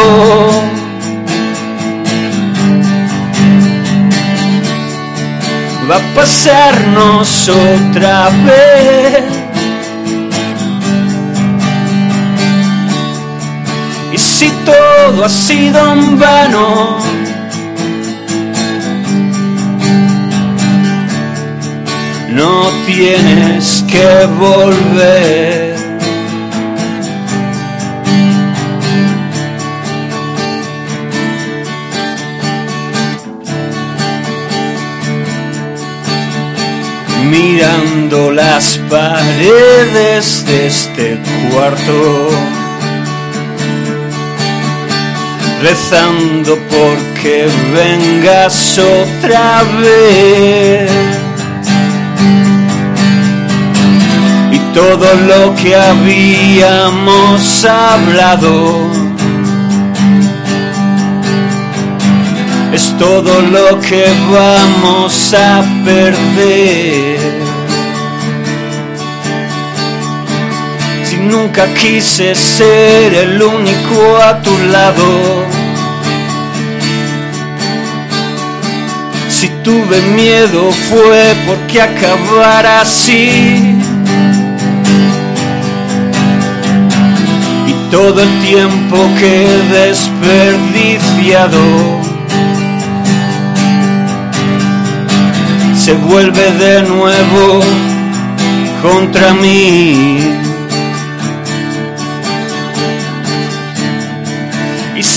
va 5.89 5.97
a 5.97 6.15
pasarnos 6.15 7.49
otra 7.49 8.29
vez. 8.45 9.40
Si 14.41 14.49
todo 14.65 15.25
ha 15.25 15.29
sido 15.29 15.93
en 15.93 16.19
vano, 16.19 16.97
no 22.29 22.71
tienes 22.87 23.85
que 23.87 24.25
volver. 24.39 25.75
Mirando 37.29 38.31
las 38.31 38.79
paredes 38.89 40.43
de 40.47 40.65
este 40.65 41.19
cuarto, 41.51 42.31
rezando 45.61 46.57
porque 46.69 47.47
vengas 47.73 48.79
otra 48.79 49.63
vez. 49.81 50.91
y 54.51 54.59
todo 54.73 55.13
lo 55.27 55.55
que 55.55 55.75
habíamos 55.75 57.65
hablado 57.65 58.89
es 62.73 62.97
todo 62.97 63.41
lo 63.41 63.79
que 63.81 64.05
vamos 64.31 65.33
a 65.33 65.63
perder. 65.83 67.10
Nunca 71.21 71.67
quise 71.73 72.35
ser 72.35 73.13
el 73.13 73.41
único 73.41 74.17
a 74.17 74.41
tu 74.41 74.57
lado, 74.71 75.45
si 79.29 79.49
tuve 79.63 80.01
miedo 80.15 80.71
fue 80.89 81.35
porque 81.47 81.81
acabara 81.81 82.81
así. 82.81 83.75
Y 87.67 87.73
todo 87.91 88.21
el 88.21 88.39
tiempo 88.39 88.97
que 89.17 89.45
he 89.45 89.57
desperdiciado 89.87 91.59
se 95.75 95.93
vuelve 95.93 96.51
de 96.51 96.83
nuevo 96.83 97.61
contra 98.81 99.33
mí. 99.33 100.40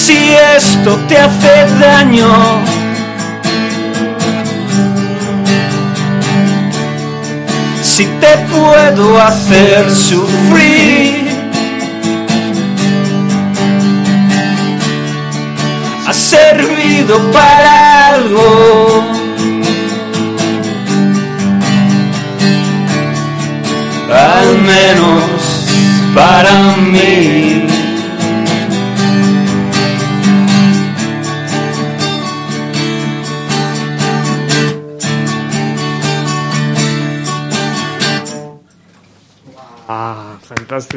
Si 0.07 0.35
esto 0.57 0.97
te 1.09 1.17
hace 1.17 1.67
daño, 1.81 2.31
si 7.83 8.05
te 8.05 8.37
puedo 8.53 9.19
hacer 9.19 9.91
sufrir, 9.91 11.27
haz 16.07 16.17
servido 16.17 17.19
para 17.33 18.09
algo. 18.09 19.05
Al 24.13 24.59
menos 24.59 25.25
para 26.15 26.77
mí. 26.77 27.74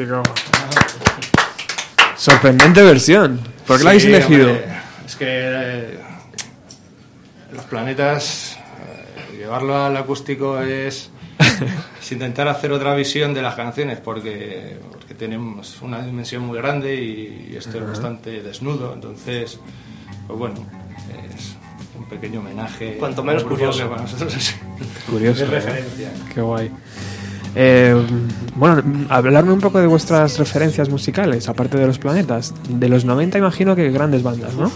Fantástico. 0.06 0.22
Sorprendente 2.16 2.82
versión. 2.82 3.40
¿Por 3.66 3.78
qué 3.78 3.84
la 3.84 3.90
habéis 3.90 4.04
elegido? 4.04 4.48
hombre, 4.48 4.64
es 5.06 5.16
que 5.16 5.26
eh, 5.28 5.98
los 7.52 7.64
planetas, 7.64 8.58
eh, 9.32 9.38
llevarlo 9.38 9.76
al 9.76 9.96
acústico 9.96 10.60
es, 10.60 11.10
es 12.00 12.12
intentar 12.12 12.48
hacer 12.48 12.72
otra 12.72 12.94
visión 12.94 13.34
de 13.34 13.42
las 13.42 13.54
canciones 13.54 14.00
porque, 14.00 14.78
porque 14.90 15.14
tenemos 15.14 15.80
una 15.82 16.02
dimensión 16.02 16.42
muy 16.42 16.58
grande 16.58 16.94
y, 16.94 17.56
esto 17.56 17.78
es 17.78 17.86
bastante 17.86 18.42
desnudo. 18.42 18.94
Entonces, 18.94 19.58
pues 20.26 20.38
bueno, 20.38 20.66
es 21.34 21.56
un 21.96 22.08
pequeño 22.08 22.40
homenaje. 22.40 22.96
Cuanto 22.98 23.22
menos 23.22 23.44
curioso. 23.44 23.82
que 23.82 23.88
para 23.88 24.02
nosotros 24.02 24.34
es 24.36 24.56
Curioso. 25.10 25.44
es 25.44 25.50
¿eh? 25.50 25.52
referencia. 25.52 26.10
Qué 26.34 26.40
guay. 26.40 26.70
Eh, 27.60 27.92
bueno, 28.54 28.80
hablarme 29.08 29.52
un 29.52 29.60
poco 29.60 29.80
de 29.80 29.88
vuestras 29.88 30.38
referencias 30.38 30.88
musicales, 30.88 31.48
aparte 31.48 31.76
de 31.76 31.86
los 31.88 31.98
planetas. 31.98 32.54
De 32.68 32.88
los 32.88 33.04
90 33.04 33.36
imagino 33.38 33.74
que 33.74 33.90
grandes 33.90 34.22
bandas, 34.22 34.54
¿no? 34.54 34.70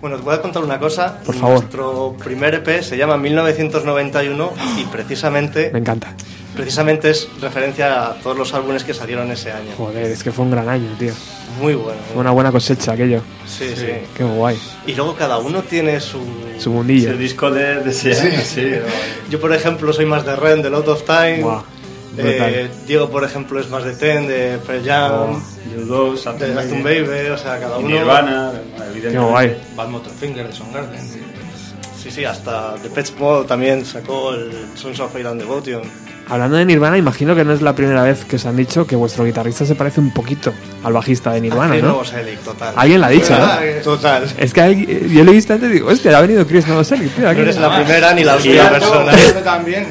Bueno, 0.00 0.16
os 0.16 0.22
voy 0.22 0.34
a 0.34 0.40
contar 0.40 0.62
una 0.64 0.78
cosa. 0.78 1.18
Por 1.26 1.34
favor. 1.34 1.58
Nuestro 1.60 2.16
primer 2.24 2.54
EP 2.54 2.82
se 2.82 2.96
llama 2.96 3.18
1991 3.18 4.52
y 4.80 4.84
precisamente, 4.84 5.70
Me 5.72 5.80
encanta. 5.80 6.14
precisamente 6.56 7.10
es 7.10 7.28
referencia 7.42 8.06
a 8.06 8.14
todos 8.14 8.38
los 8.38 8.54
álbumes 8.54 8.84
que 8.84 8.94
salieron 8.94 9.30
ese 9.30 9.52
año. 9.52 9.72
Joder, 9.76 10.04
es 10.06 10.22
que 10.22 10.32
fue 10.32 10.46
un 10.46 10.52
gran 10.52 10.68
año, 10.68 10.88
tío. 10.98 11.12
Muy 11.60 11.74
bueno. 11.74 11.98
Fue 12.12 12.20
una 12.22 12.30
buena 12.30 12.50
cosecha 12.52 12.92
aquello. 12.92 13.20
Sí, 13.46 13.70
sí. 13.76 13.86
Qué 14.16 14.24
guay. 14.24 14.56
Y 14.86 14.94
luego 14.94 15.14
cada 15.14 15.38
uno 15.38 15.62
tiene 15.62 16.00
su... 16.00 16.20
Su 16.58 16.70
mundillo. 16.70 17.10
El 17.10 17.18
disco 17.18 17.50
de, 17.50 17.82
de 17.82 17.90
ese 17.90 18.18
año, 18.18 18.38
sí. 18.44 18.70
Yo, 19.28 19.40
por 19.40 19.52
ejemplo, 19.52 19.92
soy 19.92 20.06
más 20.06 20.24
de 20.24 20.36
Ren, 20.36 20.62
de 20.62 20.70
Lot 20.70 20.86
of 20.88 21.02
Time. 21.02 21.40
Buah, 21.42 21.62
Eh. 22.20 22.70
Diego, 22.86 23.08
por 23.10 23.24
ejemplo, 23.24 23.60
es 23.60 23.68
más 23.70 23.84
de 23.84 23.92
Ten, 23.94 24.26
de 24.26 24.58
Pearl 24.66 24.84
Jam, 24.84 25.12
Oh, 25.12 25.40
U2, 25.86 26.36
de 26.38 26.82
Baby, 26.82 27.28
o 27.30 27.38
sea, 27.38 27.58
cada 27.60 27.78
uno... 27.78 27.88
Nirvana, 27.88 28.52
evidentemente. 28.90 29.10
Qué 29.10 29.18
guay. 29.18 29.56
Bad 29.76 29.88
Motorfinger 29.88 30.46
de 30.48 30.52
Soundgarden. 30.52 31.00
Sí, 32.02 32.10
sí, 32.10 32.24
hasta 32.24 32.74
The 32.82 32.88
Pet 32.90 33.12
Mode 33.18 33.46
también 33.46 33.84
sacó 33.84 34.32
el 34.32 34.50
Sons 34.74 34.98
of 35.00 35.12
Fire 35.12 35.26
and 35.26 35.40
Devotion. 35.40 35.82
Hablando 36.30 36.58
de 36.58 36.64
Nirvana, 36.66 36.98
imagino 36.98 37.34
que 37.34 37.42
no 37.42 37.54
es 37.54 37.62
la 37.62 37.74
primera 37.74 38.02
vez 38.02 38.24
que 38.26 38.36
os 38.36 38.44
han 38.44 38.54
dicho 38.54 38.86
que 38.86 38.94
vuestro 38.96 39.24
guitarrista 39.24 39.64
se 39.64 39.74
parece 39.74 39.98
un 40.00 40.12
poquito 40.12 40.52
al 40.84 40.92
bajista 40.92 41.32
de 41.32 41.40
Nirvana, 41.40 41.74
¿no? 41.76 41.88
Novoselic, 41.88 42.38
total. 42.40 42.74
Alguien 42.76 43.00
la 43.00 43.06
ha 43.06 43.10
dicho, 43.10 43.30
¿Verdad? 43.32 43.60
¿no? 43.76 43.82
Total. 43.82 44.34
Es 44.36 44.52
que 44.52 44.60
alguien- 44.60 45.08
yo 45.08 45.24
lo 45.24 45.30
he 45.30 45.34
visto 45.34 45.54
antes 45.54 45.70
y 45.70 45.72
digo, 45.74 45.88
hostia, 45.88 46.16
ha 46.16 46.20
venido 46.20 46.46
Chris 46.46 46.66
Novoselic, 46.68 47.14
tío. 47.16 47.28
aquí. 47.28 47.38
No 47.38 47.42
eres 47.44 47.56
la 47.56 47.76
primera 47.76 48.12
ni 48.14 48.24
la 48.24 48.36
última 48.36 48.68
persona. 48.70 49.12
También, 49.44 49.86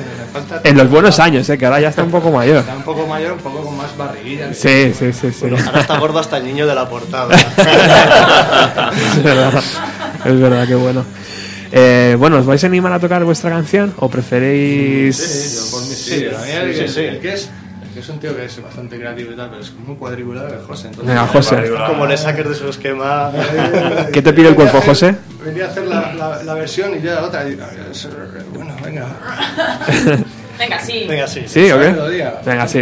falta 0.45 0.61
En 0.67 0.77
los 0.77 0.89
buenos 0.89 1.19
años, 1.19 1.49
eh, 1.49 1.57
que 1.57 1.65
ahora 1.65 1.79
ya 1.79 1.89
está 1.89 2.03
un 2.03 2.11
poco 2.11 2.31
mayor. 2.31 2.57
Está 2.59 2.75
un 2.75 2.83
poco 2.83 3.07
mayor, 3.07 3.33
un 3.33 3.39
poco 3.39 3.63
con 3.63 3.77
más 3.77 3.95
barriguilla. 3.97 4.53
Sí, 4.53 4.93
sí, 4.97 5.13
sí, 5.13 5.31
sí. 5.31 5.45
Ahora 5.45 5.81
está 5.81 5.97
gordo 5.99 6.19
hasta 6.19 6.37
el 6.37 6.45
niño 6.45 6.67
de 6.67 6.75
la 6.75 6.87
portada. 6.89 7.35
es 7.35 9.23
verdad, 9.23 9.63
es 10.25 10.39
verdad, 10.39 10.67
qué 10.67 10.75
bueno. 10.75 11.05
Eh, 11.71 12.15
bueno, 12.17 12.37
¿os 12.37 12.45
vais 12.45 12.63
a 12.63 12.67
animar 12.67 12.93
a 12.93 12.99
tocar 12.99 13.23
vuestra 13.23 13.49
canción 13.49 13.93
o 13.97 14.09
preferéis...? 14.09 15.17
Sí, 15.17 15.55
yo 15.55 15.71
por 15.71 15.81
mí 15.87 15.95
sí. 15.95 16.25
Sí, 16.87 17.19
que 17.21 17.33
es, 17.33 17.49
que 17.97 18.03
es 18.03 18.09
un 18.09 18.19
tío 18.19 18.35
que 18.35 18.45
es 18.45 18.61
bastante 18.61 18.99
creativo 18.99 19.31
y 19.31 19.35
tal, 19.35 19.49
pero 19.49 19.59
es 19.59 19.73
muy 19.73 19.95
cuadriculado 19.95 20.49
es 20.49 20.63
José. 20.67 20.89
Entonces, 20.89 21.07
Venga, 21.15 21.25
José. 21.25 21.63
Como 21.87 22.05
le 22.05 22.15
saques 22.15 22.47
de 22.47 22.53
su 22.53 22.69
esquema. 22.69 23.31
¿Qué 24.13 24.21
te 24.21 24.33
pide 24.33 24.49
el 24.49 24.55
cuerpo, 24.55 24.79
José? 24.81 25.15
Venía 25.43 25.65
a 25.65 25.67
hacer 25.69 25.87
la, 25.87 26.13
la, 26.13 26.43
la 26.43 26.53
versión 26.53 26.95
y 26.95 27.01
ya 27.01 27.15
la 27.15 27.23
otra. 27.23 27.49
y, 27.49 27.55
bueno, 28.53 28.75
venga. 28.83 29.07
Venga, 30.59 30.79
sí. 30.79 31.05
Venga, 31.09 31.25
sí. 31.27 31.41
¿Sí 31.47 31.71
o 31.71 31.79
qué? 31.79 31.95
Venga, 32.45 32.67
sí. 32.67 32.81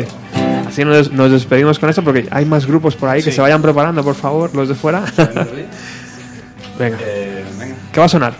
Así 0.67 0.83
nos, 0.83 1.09
nos 1.13 1.31
despedimos 1.31 1.79
con 1.79 1.89
eso 1.89 2.03
porque 2.03 2.27
hay 2.29 2.43
más 2.43 2.65
grupos 2.65 2.97
por 2.97 3.07
ahí 3.07 3.23
que 3.23 3.31
se 3.31 3.39
vayan 3.39 3.61
preparando, 3.61 4.03
por 4.03 4.15
favor, 4.15 4.53
los 4.53 4.67
de 4.67 4.75
fuera. 4.75 5.05
Venga, 6.77 6.97
Eh, 7.01 7.41
venga. 7.57 7.75
¿qué 7.93 7.99
va 8.01 8.05
a 8.05 8.09
sonar? 8.09 8.33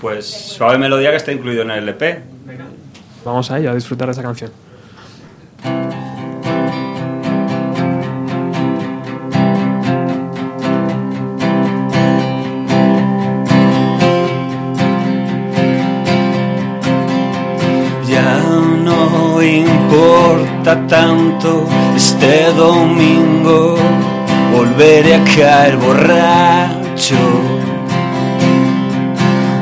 Pues 0.00 0.26
Suave 0.26 0.76
Melodía 0.78 1.10
que 1.10 1.16
está 1.16 1.30
incluido 1.30 1.62
en 1.62 1.70
el 1.70 1.88
EP. 1.88 2.18
Vamos 3.24 3.48
a 3.52 3.58
ello, 3.60 3.70
a 3.70 3.74
disfrutar 3.76 4.08
de 4.08 4.12
esa 4.12 4.22
canción. 4.22 4.50
Tanto 20.74 21.64
este 21.94 22.52
domingo, 22.52 23.76
volveré 24.52 25.14
a 25.14 25.24
caer 25.24 25.76
borracho, 25.76 27.14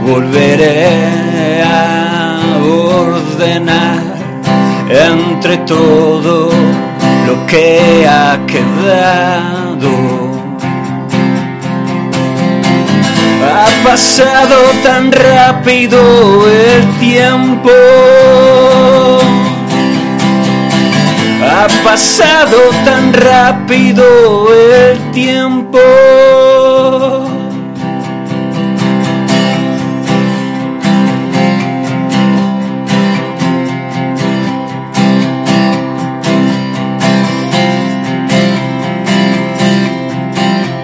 volveré 0.07 1.63
a 1.63 2.39
ordenar 2.63 4.03
entre 4.89 5.59
todo 5.59 6.49
lo 7.27 7.47
que 7.47 8.07
ha 8.09 8.39
quedado. 8.47 9.91
Ha 13.47 13.85
pasado 13.87 14.57
tan 14.83 15.13
rápido 15.13 16.01
el 16.49 16.99
tiempo. 16.99 17.71
Ha 21.57 21.69
pasado 21.85 22.59
tan 22.85 23.13
rápido 23.13 24.03
el 24.53 25.13
tiempo. 25.13 25.79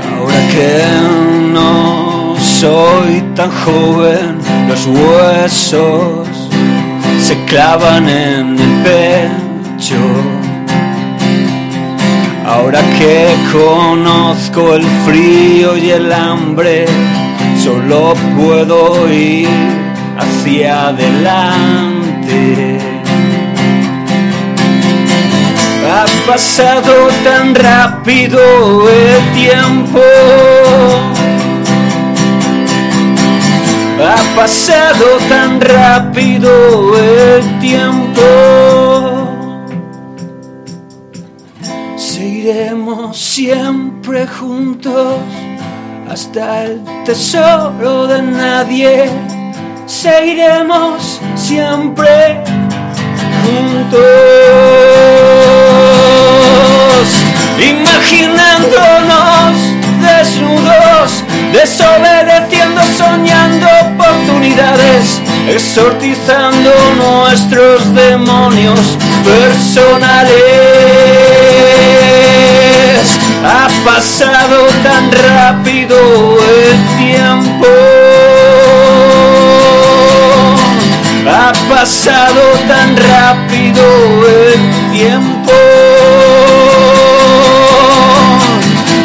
Ahora 0.08 0.40
que 0.52 1.50
no 1.52 2.36
soy 2.38 3.20
tan 3.34 3.50
joven, 3.50 4.38
los 4.68 4.86
huesos 4.86 6.28
se 7.20 7.44
clavan 7.46 8.08
en 8.08 8.56
el 8.56 8.82
pecho. 8.84 10.39
Ahora 12.52 12.80
que 12.98 13.28
conozco 13.52 14.74
el 14.74 14.84
frío 15.06 15.76
y 15.76 15.90
el 15.90 16.12
hambre, 16.12 16.84
solo 17.62 18.14
puedo 18.36 19.08
ir 19.08 19.48
hacia 20.18 20.88
adelante. 20.88 22.76
Ha 25.88 26.06
pasado 26.26 27.08
tan 27.22 27.54
rápido 27.54 28.40
el 28.88 29.32
tiempo. 29.32 30.02
Ha 34.04 34.36
pasado 34.36 35.18
tan 35.28 35.60
rápido 35.60 36.50
el 36.98 37.60
tiempo. 37.60 38.79
Seguiremos 42.40 43.18
siempre 43.18 44.26
juntos 44.26 45.18
hasta 46.08 46.64
el 46.64 46.80
tesoro 47.04 48.06
de 48.06 48.22
nadie. 48.22 49.10
Seguiremos 49.84 51.20
siempre 51.34 52.42
juntos, 53.44 54.00
imaginándonos 57.58 59.58
desnudos, 60.00 61.22
desobedeciendo, 61.52 62.80
soñando 62.96 63.66
oportunidades, 63.84 65.20
exorcizando 65.46 66.70
nuestros 66.96 67.94
demonios 67.94 68.96
personales. 69.24 70.30
Ha 73.42 73.68
pasado 73.84 74.66
tan 74.82 75.10
rápido 75.10 75.96
el 76.38 76.98
tiempo. 76.98 77.66
Ha 81.26 81.52
pasado 81.68 82.42
tan 82.68 82.96
rápido 82.96 83.82
el 84.26 84.92
tiempo. 84.92 85.52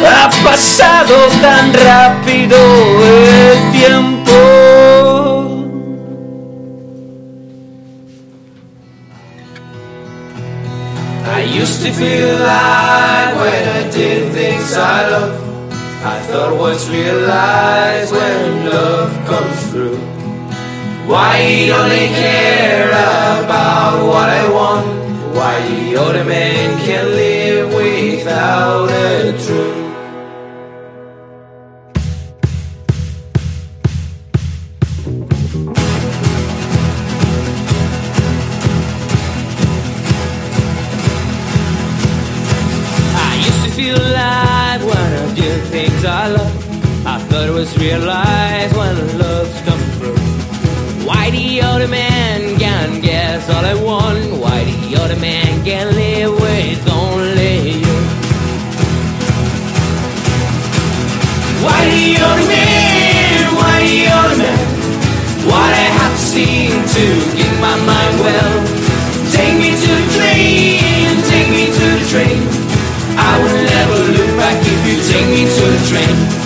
Ha 0.06 0.30
pasado 0.44 1.14
tan 1.40 1.72
rápido 1.72 2.56
el 2.58 3.72
tiempo. 3.72 4.15
Used 11.66 11.82
to 11.82 11.92
feel 11.92 12.38
like 12.38 13.34
when 13.42 13.64
I 13.78 13.90
did 13.90 14.32
things 14.32 14.72
I 14.74 15.08
love. 15.10 15.34
I 16.14 16.18
thought 16.28 16.56
was 16.56 16.88
realized 16.88 18.12
when 18.12 18.66
love 18.66 19.12
comes 19.26 19.58
through. 19.70 19.98
Why 21.10 21.32
you 21.40 21.72
only 21.72 22.08
care 22.22 22.88
about 22.90 24.06
what 24.06 24.28
I 24.28 24.44
want? 24.58 24.86
Why 25.34 25.54
the 25.68 25.96
other 25.96 26.24
man 26.24 26.78
can 26.86 27.04
live 27.06 27.74
without 27.74 28.88
a 28.88 29.32
truth? 29.44 29.85
Thought 47.36 47.48
it 47.48 47.52
was 47.52 47.76
realized 47.76 48.74
when 48.74 48.96
love's 49.18 49.60
come 49.68 49.82
through. 50.00 50.16
Why 51.04 51.28
the 51.28 51.60
other 51.60 51.86
man 51.86 52.56
can 52.58 53.02
guess 53.02 53.44
all 53.50 53.62
I 53.62 53.74
want? 53.74 54.40
Why 54.40 54.64
the 54.64 54.96
other 54.96 55.20
man 55.20 55.62
can 55.62 55.92
live 55.92 56.32
with 56.32 56.80
only 56.88 57.76
you? 57.84 57.96
Why 61.60 61.80
the 61.92 62.08
other 62.24 62.46
man? 62.48 63.40
Why 63.60 63.74
the 63.84 64.00
other 64.16 64.38
man? 64.40 64.64
What 65.44 65.72
I 65.76 65.88
have 66.00 66.16
seen 66.16 66.72
to 66.72 67.04
get 67.36 67.52
my 67.60 67.76
mind 67.84 68.16
well. 68.24 68.56
Take 69.36 69.60
me 69.60 69.76
to 69.76 69.90
the 69.92 70.08
train, 70.16 71.20
take 71.28 71.50
me 71.52 71.68
to 71.68 71.84
the 72.00 72.04
train. 72.08 72.40
I 73.20 73.36
will 73.44 73.60
never 73.76 73.98
look 74.16 74.32
back 74.40 74.56
if 74.64 74.80
you 74.88 74.96
take 75.04 75.28
me 75.28 75.44
to 75.44 75.64
the 75.76 75.82
train. 75.92 76.45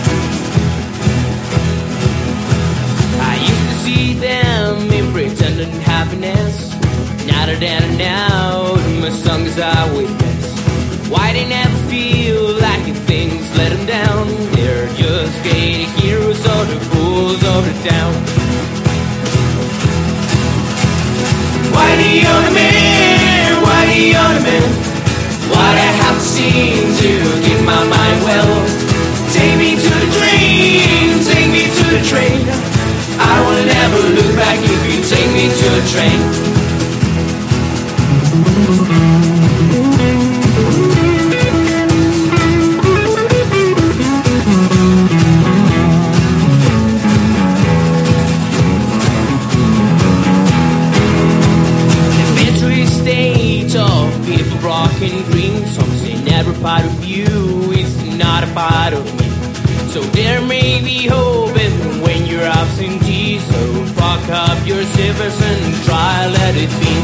That 7.61 7.85
they're 7.85 7.99
now, 7.99 8.73
my 9.05 9.13
songs 9.13 9.61
I 9.61 9.85
witness. 9.93 10.45
Why 11.13 11.37
they 11.37 11.45
never 11.45 11.77
feel 11.93 12.57
like 12.57 12.89
if 12.89 12.97
things 13.05 13.45
let 13.53 13.69
them 13.69 13.85
down? 13.85 14.33
They're 14.57 14.89
just 14.97 15.37
great 15.45 15.85
heroes 16.01 16.41
or 16.41 16.65
the 16.65 16.81
fools 16.89 17.37
of 17.37 17.61
the 17.69 17.77
town. 17.85 18.17
Why 21.69 22.01
do 22.01 22.07
you 22.09 22.25
the 22.25 22.33
other 22.33 22.55
man? 22.57 23.61
Why 23.61 23.81
do 23.85 23.93
you 23.93 24.17
the 24.17 24.25
other 24.25 24.41
man? 24.41 24.71
What 25.53 25.77
I 25.77 25.91
have 26.01 26.17
seen 26.17 26.81
to 26.81 27.11
get 27.45 27.61
my 27.61 27.77
mind 27.77 28.19
well. 28.25 28.57
Take 29.37 29.61
me 29.61 29.77
to 29.77 29.91
the 30.01 30.09
train, 30.17 31.13
take 31.29 31.53
me 31.53 31.69
to 31.69 31.85
the 31.93 32.03
train. 32.09 32.41
I 33.21 33.37
will 33.45 33.65
never 33.69 34.01
look 34.17 34.33
back 34.41 34.57
if 34.65 34.81
you 34.89 34.97
take 35.05 35.29
me 35.37 35.53
to 35.53 35.67
the 35.77 35.85
train. 35.93 36.50
So 59.91 60.01
there 60.13 60.41
may 60.41 60.81
be 60.83 61.09
hope 61.09 61.57
even 61.59 62.01
when 62.03 62.25
you're 62.27 62.51
absentee. 62.63 63.41
So 63.41 63.85
fuck 63.99 64.23
up 64.31 64.65
your 64.65 64.85
zippers 64.95 65.37
and 65.43 65.85
try 65.85 66.27
let 66.29 66.55
it 66.57 66.71
be. 66.81 66.95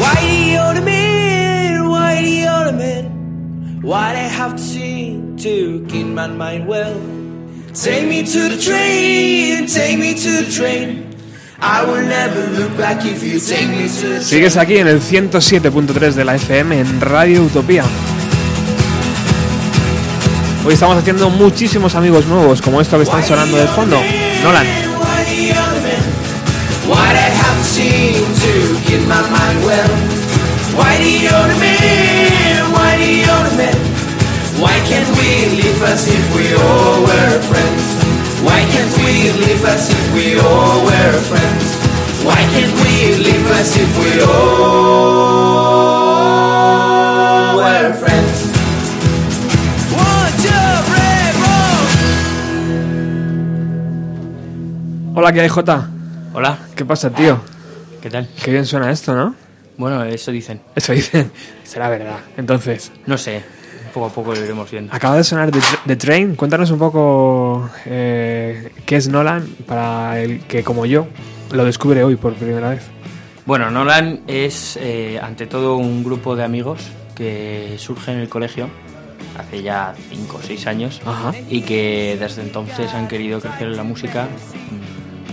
Why 0.00 0.74
the 0.74 0.82
man? 0.82 1.88
Why 1.88 2.22
the 2.66 2.72
man? 2.72 3.82
Why 3.82 4.10
I 4.12 4.28
have 4.40 4.54
to 4.56 4.62
see 4.62 5.20
to 5.38 5.84
keep 5.88 6.06
my 6.06 6.28
mind 6.28 6.68
well? 6.68 6.94
Take 7.74 8.06
me 8.06 8.22
to 8.24 8.40
the 8.50 8.56
train, 8.56 9.66
take 9.66 9.98
me 9.98 10.14
to 10.14 10.30
the 10.44 10.50
train. 10.50 11.10
Sigues 14.20 14.56
aquí 14.56 14.76
en 14.76 14.88
el 14.88 15.00
107.3 15.00 16.12
de 16.12 16.24
la 16.24 16.34
FM 16.34 16.80
en 16.80 17.00
Radio 17.00 17.42
Utopía. 17.42 17.84
Hoy 20.66 20.72
estamos 20.72 20.96
haciendo 20.96 21.28
muchísimos 21.28 21.94
amigos 21.94 22.24
nuevos, 22.24 22.62
como 22.62 22.80
esto 22.80 22.96
que 22.96 23.02
están 23.02 23.22
sonando 23.22 23.58
de 23.58 23.66
fondo. 23.68 24.00
Nolan. 24.42 24.66
Why 34.56 34.80
can't 34.88 35.08
we 35.18 35.60
live 35.60 35.82
as 35.82 36.08
if 36.08 36.34
we 36.34 36.54
all 36.54 37.02
were 37.02 37.40
friends? 37.42 37.82
Why 38.42 38.64
can't 38.72 38.96
we 39.04 39.32
live 39.44 39.64
as 39.66 39.90
if 39.90 40.14
we 40.14 40.38
all 40.38 40.84
were 40.86 41.18
friends? 41.28 41.76
Why 42.24 42.40
can't 42.54 42.72
we 42.80 43.16
live 43.22 43.50
as 43.60 43.76
if 43.76 43.98
we 43.98 44.22
all 44.22 45.16
were 47.56 47.92
friends? 47.94 48.33
Hola, 55.14 55.32
¿qué 55.32 55.40
hay, 55.40 55.48
Jota? 55.48 55.88
Hola. 56.32 56.58
¿Qué 56.74 56.84
pasa, 56.84 57.10
tío? 57.10 57.40
¿Qué 58.02 58.10
tal? 58.10 58.28
Qué 58.42 58.50
bien 58.50 58.66
suena 58.66 58.90
esto, 58.90 59.14
¿no? 59.14 59.34
Bueno, 59.76 60.04
eso 60.04 60.30
dicen. 60.30 60.60
Eso 60.74 60.92
dicen. 60.92 61.30
Será 61.64 61.88
verdad. 61.88 62.18
Entonces, 62.36 62.92
No 63.06 63.16
sé, 63.16 63.42
poco 63.92 64.06
a 64.06 64.10
poco 64.10 64.34
lo 64.34 64.44
iremos 64.44 64.70
viendo. 64.70 64.92
acaba 64.94 65.16
de 65.16 65.24
sonar 65.24 65.50
The, 65.50 65.60
The 65.86 65.96
Train. 65.96 66.34
Cuéntanos 66.36 66.70
un 66.70 66.78
poco 66.78 67.70
eh, 67.86 68.72
qué 68.84 68.96
es 68.96 69.08
Nolan 69.08 69.46
para 69.66 70.20
el 70.20 70.40
que, 70.42 70.62
como 70.64 70.86
yo, 70.86 71.06
lo 71.52 71.64
descubre 71.64 72.02
hoy 72.04 72.16
por 72.16 72.34
primera 72.34 72.70
vez. 72.70 72.82
Bueno, 73.46 73.70
Nolan 73.70 74.22
es 74.26 74.76
eh, 74.80 75.20
ante 75.22 75.46
todo 75.46 75.76
un 75.76 76.02
grupo 76.02 76.34
de 76.34 76.44
amigos 76.44 76.80
que 77.14 77.76
surge 77.78 78.12
en 78.12 78.18
el 78.18 78.28
colegio 78.28 78.68
hace 79.38 79.62
ya 79.62 79.94
5 80.10 80.36
o 80.36 80.40
6 80.42 80.66
años 80.68 81.00
Ajá. 81.04 81.32
y 81.50 81.62
que 81.62 82.16
desde 82.20 82.42
entonces 82.42 82.92
han 82.94 83.08
querido 83.08 83.40
crecer 83.40 83.66
en 83.66 83.76
la 83.76 83.82
música, 83.82 84.24
mm, 84.70 84.83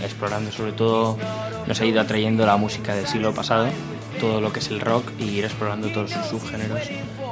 explorando 0.02 0.50
sobre 0.52 0.72
todo, 0.72 1.18
nos 1.66 1.80
ha 1.80 1.84
ido 1.84 2.00
atrayendo 2.00 2.44
la 2.46 2.56
música 2.56 2.94
del 2.94 3.06
siglo 3.06 3.32
pasado, 3.32 3.66
todo 4.20 4.40
lo 4.40 4.52
que 4.52 4.60
es 4.60 4.68
el 4.68 4.80
rock 4.80 5.04
y 5.18 5.24
ir 5.24 5.44
explorando 5.44 5.88
todos 5.88 6.10
sus 6.10 6.26
subgéneros 6.26 6.80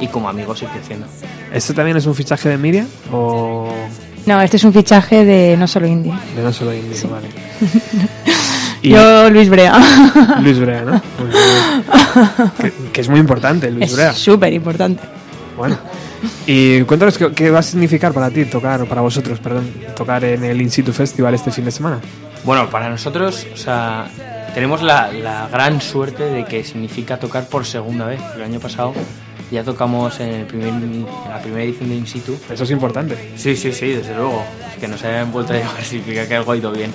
y 0.00 0.06
como 0.08 0.28
amigos 0.28 0.62
ir 0.62 0.68
creciendo. 0.68 1.06
¿Esto 1.52 1.74
también 1.74 1.96
es 1.96 2.06
un 2.06 2.14
fichaje 2.14 2.48
de 2.48 2.56
Miriam 2.58 2.86
o 3.12 3.68
No, 4.26 4.40
este 4.40 4.56
es 4.56 4.64
un 4.64 4.72
fichaje 4.72 5.24
de 5.24 5.56
no 5.56 5.66
solo 5.68 5.86
indie. 5.86 6.12
de 6.36 6.42
no 6.42 6.52
solo 6.52 6.72
indie? 6.74 6.98
Vale. 7.08 7.28
Yo, 8.82 9.28
Luis 9.28 9.50
Brea. 9.50 9.78
Luis 10.42 10.58
Brea, 10.58 10.82
¿no? 10.82 11.02
Que 12.92 13.00
es 13.02 13.08
muy 13.08 13.20
importante, 13.20 13.70
Luis 13.70 13.90
Es 13.90 13.94
Brea. 13.96 14.14
súper 14.14 14.52
importante. 14.54 15.02
Bueno. 15.56 15.76
Y 16.46 16.82
cuéntanos 16.82 17.16
qué, 17.18 17.30
qué 17.32 17.50
va 17.50 17.58
a 17.60 17.62
significar 17.62 18.12
para 18.12 18.30
ti 18.30 18.44
tocar, 18.46 18.82
o 18.82 18.86
para 18.86 19.00
vosotros, 19.00 19.38
perdón, 19.38 19.70
tocar 19.96 20.24
en 20.24 20.44
el 20.44 20.60
In 20.60 20.70
Situ 20.70 20.92
Festival 20.92 21.34
este 21.34 21.50
fin 21.50 21.64
de 21.66 21.70
semana. 21.70 21.98
Bueno, 22.44 22.70
para 22.70 22.88
nosotros, 22.88 23.46
o 23.52 23.56
sea, 23.56 24.08
tenemos 24.54 24.82
la, 24.82 25.12
la 25.12 25.48
gran 25.48 25.80
suerte 25.80 26.24
de 26.24 26.44
que 26.44 26.64
significa 26.64 27.18
tocar 27.18 27.46
por 27.48 27.66
segunda 27.66 28.06
vez. 28.06 28.20
El 28.34 28.42
año 28.42 28.58
pasado 28.58 28.94
ya 29.50 29.64
tocamos 29.64 30.20
en, 30.20 30.30
el 30.30 30.46
primer, 30.46 30.68
en 30.68 31.06
la 31.28 31.40
primera 31.40 31.64
edición 31.64 31.88
de 31.88 31.96
In 31.96 32.06
Situ. 32.06 32.38
Eso 32.50 32.64
es 32.64 32.70
importante. 32.70 33.32
Sí, 33.36 33.56
sí, 33.56 33.72
sí, 33.72 33.88
desde 33.88 34.14
luego. 34.14 34.42
Que 34.78 34.88
nos 34.88 35.02
hayan 35.04 35.32
vuelto 35.32 35.52
a 35.52 35.58
llamar 35.58 35.82
significa 35.82 36.26
que 36.26 36.36
algo 36.36 36.52
ha 36.52 36.56
ido 36.56 36.72
bien. 36.72 36.92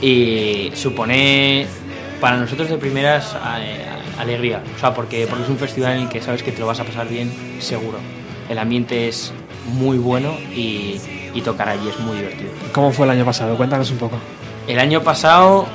Y 0.00 0.70
supone 0.74 1.66
para 2.20 2.36
nosotros 2.36 2.68
de 2.68 2.78
primeras 2.78 3.36
alegría. 4.18 4.62
O 4.76 4.78
sea, 4.78 4.94
porque, 4.94 5.26
porque 5.26 5.44
es 5.44 5.50
un 5.50 5.58
festival 5.58 5.96
en 5.96 6.02
el 6.04 6.08
que 6.08 6.20
sabes 6.22 6.42
que 6.42 6.52
te 6.52 6.60
lo 6.60 6.66
vas 6.66 6.80
a 6.80 6.84
pasar 6.84 7.08
bien, 7.08 7.32
seguro. 7.58 7.98
el 8.48 8.58
ambiente 8.58 9.08
es 9.08 9.32
muy 9.72 9.98
bueno 9.98 10.36
y, 10.54 11.00
y 11.34 11.40
tocar 11.42 11.68
allí 11.68 11.88
es 11.88 11.98
muy 11.98 12.16
divertido. 12.16 12.50
¿Cómo 12.72 12.92
fue 12.92 13.06
el 13.06 13.12
año 13.12 13.24
pasado? 13.24 13.56
Cuéntanos 13.56 13.90
un 13.90 13.98
poco. 13.98 14.18
El 14.70 14.78
año 14.78 15.02
pasado, 15.02 15.66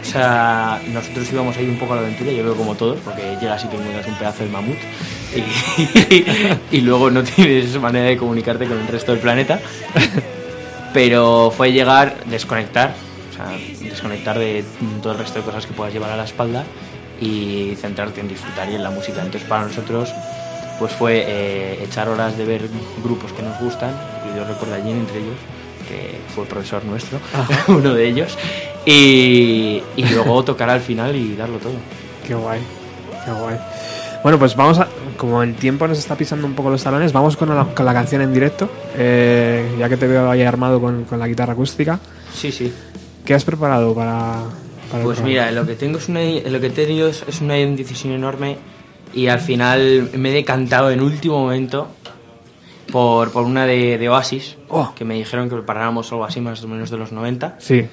o 0.00 0.04
sea, 0.04 0.80
nosotros 0.88 1.32
íbamos 1.32 1.56
ahí 1.56 1.68
un 1.68 1.78
poco 1.78 1.92
a 1.92 1.96
la 1.96 2.02
aventura, 2.02 2.32
yo 2.32 2.42
creo 2.42 2.56
como 2.56 2.74
todos, 2.74 2.98
porque 3.04 3.36
llegas 3.40 3.64
y 3.64 3.68
te 3.68 3.76
encuentras 3.76 4.08
un 4.08 4.14
pedazo 4.16 4.42
de 4.42 4.50
mamut 4.50 4.76
y, 5.36 6.24
y 6.76 6.80
luego 6.80 7.12
no 7.12 7.22
tienes 7.22 7.80
manera 7.80 8.06
de 8.06 8.16
comunicarte 8.16 8.66
con 8.66 8.76
el 8.80 8.88
resto 8.88 9.12
del 9.12 9.20
planeta. 9.20 9.60
Pero 10.92 11.52
fue 11.56 11.70
llegar, 11.70 12.24
desconectar, 12.24 12.92
o 13.30 13.36
sea, 13.36 13.56
desconectar 13.88 14.36
de 14.36 14.64
todo 15.00 15.12
el 15.12 15.20
resto 15.20 15.38
de 15.38 15.44
cosas 15.44 15.64
que 15.64 15.72
puedas 15.72 15.92
llevar 15.92 16.10
a 16.10 16.16
la 16.16 16.24
espalda 16.24 16.64
y 17.20 17.76
centrarte 17.76 18.20
en 18.20 18.26
disfrutar 18.26 18.68
y 18.68 18.74
en 18.74 18.82
la 18.82 18.90
música. 18.90 19.22
Entonces 19.22 19.48
para 19.48 19.62
nosotros 19.62 20.12
pues 20.80 20.92
fue 20.92 21.24
eh, 21.24 21.84
echar 21.84 22.08
horas 22.08 22.36
de 22.36 22.44
ver 22.46 22.62
grupos 23.04 23.32
que 23.32 23.42
nos 23.42 23.60
gustan, 23.60 23.90
y 24.26 24.36
yo 24.36 24.44
recuerdo 24.44 24.74
allí 24.74 24.90
entre 24.90 25.18
ellos, 25.18 25.36
que 25.90 26.18
fue 26.34 26.44
profesor 26.46 26.84
nuestro, 26.84 27.18
Ajá. 27.34 27.64
uno 27.72 27.92
de 27.94 28.08
ellos, 28.08 28.38
y, 28.86 29.82
y 29.96 30.04
luego 30.14 30.42
tocar 30.44 30.70
al 30.70 30.80
final 30.80 31.14
y 31.16 31.34
darlo 31.36 31.58
todo. 31.58 31.72
Qué 32.26 32.34
guay, 32.34 32.60
qué 33.24 33.32
guay. 33.32 33.56
Bueno, 34.22 34.38
pues 34.38 34.54
vamos 34.54 34.78
a. 34.78 34.88
Como 35.16 35.42
el 35.42 35.54
tiempo 35.54 35.86
nos 35.86 35.98
está 35.98 36.14
pisando 36.16 36.46
un 36.46 36.54
poco 36.54 36.70
los 36.70 36.82
talones, 36.82 37.12
vamos 37.12 37.36
con 37.36 37.54
la, 37.54 37.64
con 37.64 37.84
la 37.84 37.92
canción 37.92 38.22
en 38.22 38.32
directo. 38.32 38.70
eh, 38.96 39.76
ya 39.78 39.88
que 39.88 39.96
te 39.96 40.06
veo 40.06 40.30
ahí 40.30 40.42
armado 40.42 40.80
con, 40.80 41.04
con 41.04 41.18
la 41.18 41.26
guitarra 41.28 41.52
acústica. 41.52 41.98
Sí, 42.34 42.50
sí. 42.52 42.72
¿Qué 43.24 43.34
has 43.34 43.44
preparado 43.44 43.94
para.? 43.94 44.44
para 44.90 45.04
Pues 45.04 45.20
mira, 45.22 45.50
lo 45.52 45.66
que 45.66 45.74
tengo 45.74 45.98
es 45.98 46.08
una, 46.08 46.20
lo 46.20 46.60
que 46.60 46.66
he 46.68 46.70
tenido 46.70 47.08
es, 47.08 47.22
una 47.40 47.58
indecisión 47.58 48.12
enorme 48.14 48.56
y 49.14 49.26
al 49.26 49.40
final 49.40 50.10
me 50.14 50.30
he 50.30 50.32
decantado 50.34 50.90
en 50.90 51.00
último 51.00 51.38
momento 51.38 51.88
por, 52.90 53.30
por 53.32 53.44
una 53.44 53.66
de, 53.66 53.98
de 53.98 54.08
Oasis, 54.08 54.56
que 54.96 55.04
me 55.04 55.14
dijeron 55.14 55.48
que 55.48 55.56
preparáramos 55.56 56.10
algo 56.12 56.24
así 56.24 56.40
más 56.40 56.62
o 56.64 56.68
menos 56.68 56.90
de 56.90 56.96
los 56.98 57.12
90. 57.12 57.56
Sí. 57.58 57.86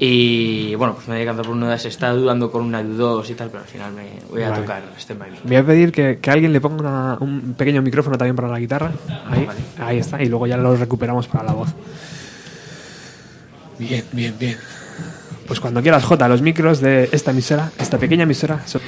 Y 0.00 0.74
bueno, 0.76 0.94
pues 0.94 1.08
me 1.08 1.16
he 1.16 1.18
decantado 1.20 1.48
por 1.48 1.56
una 1.56 1.70
de 1.70 1.74
esas. 1.76 1.86
Estaba 1.92 2.12
dudando 2.12 2.50
con 2.52 2.62
una 2.62 2.82
de 2.82 2.94
dos 2.94 3.28
y 3.30 3.34
tal, 3.34 3.48
pero 3.50 3.62
al 3.64 3.68
final 3.68 3.92
me 3.92 4.04
voy 4.30 4.42
a 4.42 4.50
Vale. 4.50 4.62
tocar 4.62 4.82
By 5.18 5.30
Me. 5.30 5.36
Voy 5.44 5.56
a 5.56 5.64
pedir 5.66 5.90
que, 5.90 6.18
que 6.20 6.30
alguien 6.30 6.52
le 6.52 6.60
ponga 6.60 6.80
una- 6.82 7.18
un 7.20 7.54
pequeño 7.54 7.82
micrófono 7.82 8.16
también 8.16 8.36
para 8.36 8.48
la 8.48 8.60
guitarra. 8.60 8.92
Ahí, 9.28 9.48
ahí 9.80 9.98
está. 9.98 10.22
Y 10.22 10.28
luego 10.28 10.46
ya 10.46 10.56
lo 10.56 10.76
recuperamos 10.76 11.26
para 11.26 11.44
la 11.44 11.52
voz. 11.52 11.70
Bien, 13.78 14.04
bien, 14.12 14.34
bien. 14.38 14.56
Pues 15.46 15.60
cuando 15.60 15.80
quieras, 15.82 16.04
Jota, 16.04 16.28
los 16.28 16.42
micros 16.42 16.80
de 16.80 17.08
esta 17.12 17.30
emisora, 17.30 17.70
esta 17.78 17.98
pequeña 17.98 18.24
emisora. 18.24 18.60
son- 18.66 18.82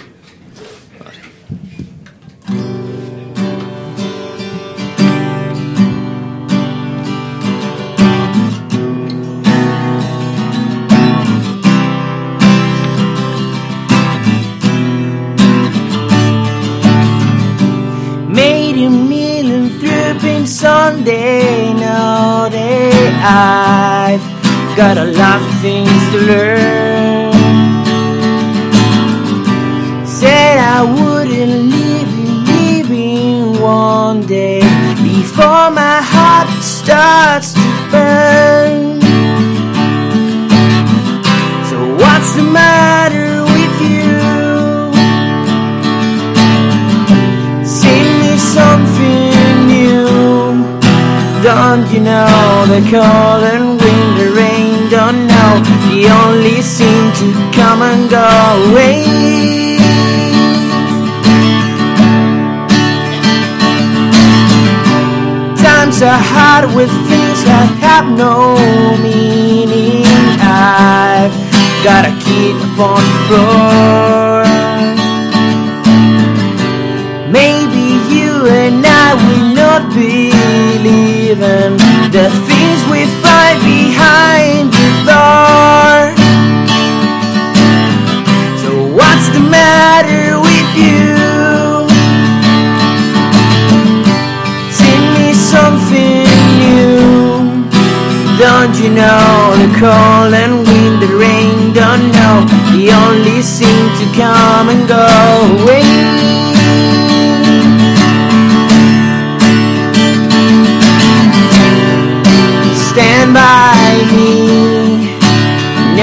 I've 23.23 24.25
got 24.77 24.97
a 24.97 25.05
lot 25.05 25.43
of 25.43 25.61
things 25.61 25.91
to 26.13 26.19
learn. 26.31 27.33
Said 30.07 30.59
I 30.59 30.83
wouldn't 30.83 31.71
leave 31.75 32.11
you, 32.19 32.33
leaving 32.51 33.61
one 33.61 34.27
day 34.27 34.61
before 35.03 35.71
my 35.71 36.01
heart 36.03 36.49
starts 36.63 37.53
to 37.53 37.70
know 52.02 52.64
the 52.66 52.81
cold 52.90 53.43
and 53.44 53.81
wind, 53.81 54.10
the 54.18 54.32
rain? 54.35 54.89
Don't 54.90 55.27
know 55.27 55.52
the 55.89 56.09
only 56.24 56.62
seem 56.62 57.12
to 57.20 57.27
come 57.52 57.82
and 57.82 58.09
go 58.10 58.28
away. 58.70 59.05
Times 65.56 66.02
are 66.02 66.22
hard 66.35 66.74
with 66.74 66.90
things 67.09 67.44
that 67.44 67.68
have 67.81 68.06
no 68.16 68.56
meaning. 69.02 70.05
I've 70.40 71.35
gotta 71.85 72.12
keep 72.24 72.56
upon 72.72 73.02
the 73.12 73.20
floor. 73.28 74.44
Maybe 77.31 77.86
you 78.14 78.47
and 78.47 78.85
I 78.85 79.14
will 79.14 79.55
not 79.55 79.94
be 79.94 80.31
in 81.31 81.90
the 82.12 82.28
things 82.28 82.82
we 82.91 83.07
find 83.23 83.61
behind 83.62 84.73
the 84.73 84.91
door. 85.07 86.11
So 88.62 88.70
what's 88.99 89.28
the 89.31 89.39
matter 89.39 90.41
with 90.43 90.70
you? 90.74 91.87
Sing 94.74 95.03
me 95.15 95.32
something 95.32 96.27
new. 96.59 97.70
Don't 98.43 98.74
you 98.82 98.91
know 98.91 99.55
the 99.62 99.70
cold 99.78 100.35
and 100.35 100.66
wind, 100.66 101.03
the 101.03 101.15
rain? 101.15 101.73
Don't 101.73 102.11
know 102.11 102.43
the 102.74 102.91
only 102.91 103.41
seem 103.41 103.87
to 104.01 104.07
come 104.19 104.69
and 104.69 104.89
go 104.89 105.62
away. 105.62 106.20
By 113.51 113.94
me. 114.16 114.36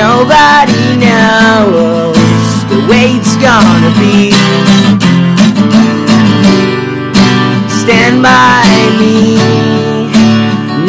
Nobody 0.02 0.86
knows 1.04 2.50
the 2.72 2.80
way 2.90 3.08
it's 3.20 3.36
gonna 3.48 3.92
be. 4.02 4.20
Stand 7.82 8.18
by 8.32 8.68
me. 9.02 9.16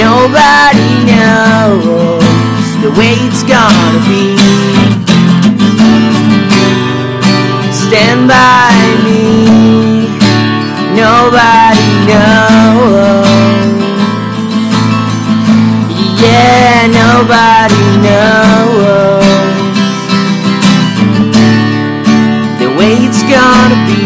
Nobody 0.05 0.91
knows 1.11 2.67
the 2.85 2.91
way 2.99 3.15
it's 3.29 3.43
gonna 3.55 4.01
be. 4.11 4.27
Stand 7.85 8.23
by 8.37 8.78
nobody 17.39 17.87
knows 18.03 18.83
the 22.61 22.69
way 22.77 22.95
it's 23.07 23.23
gonna 23.35 23.79
be. 23.87 24.03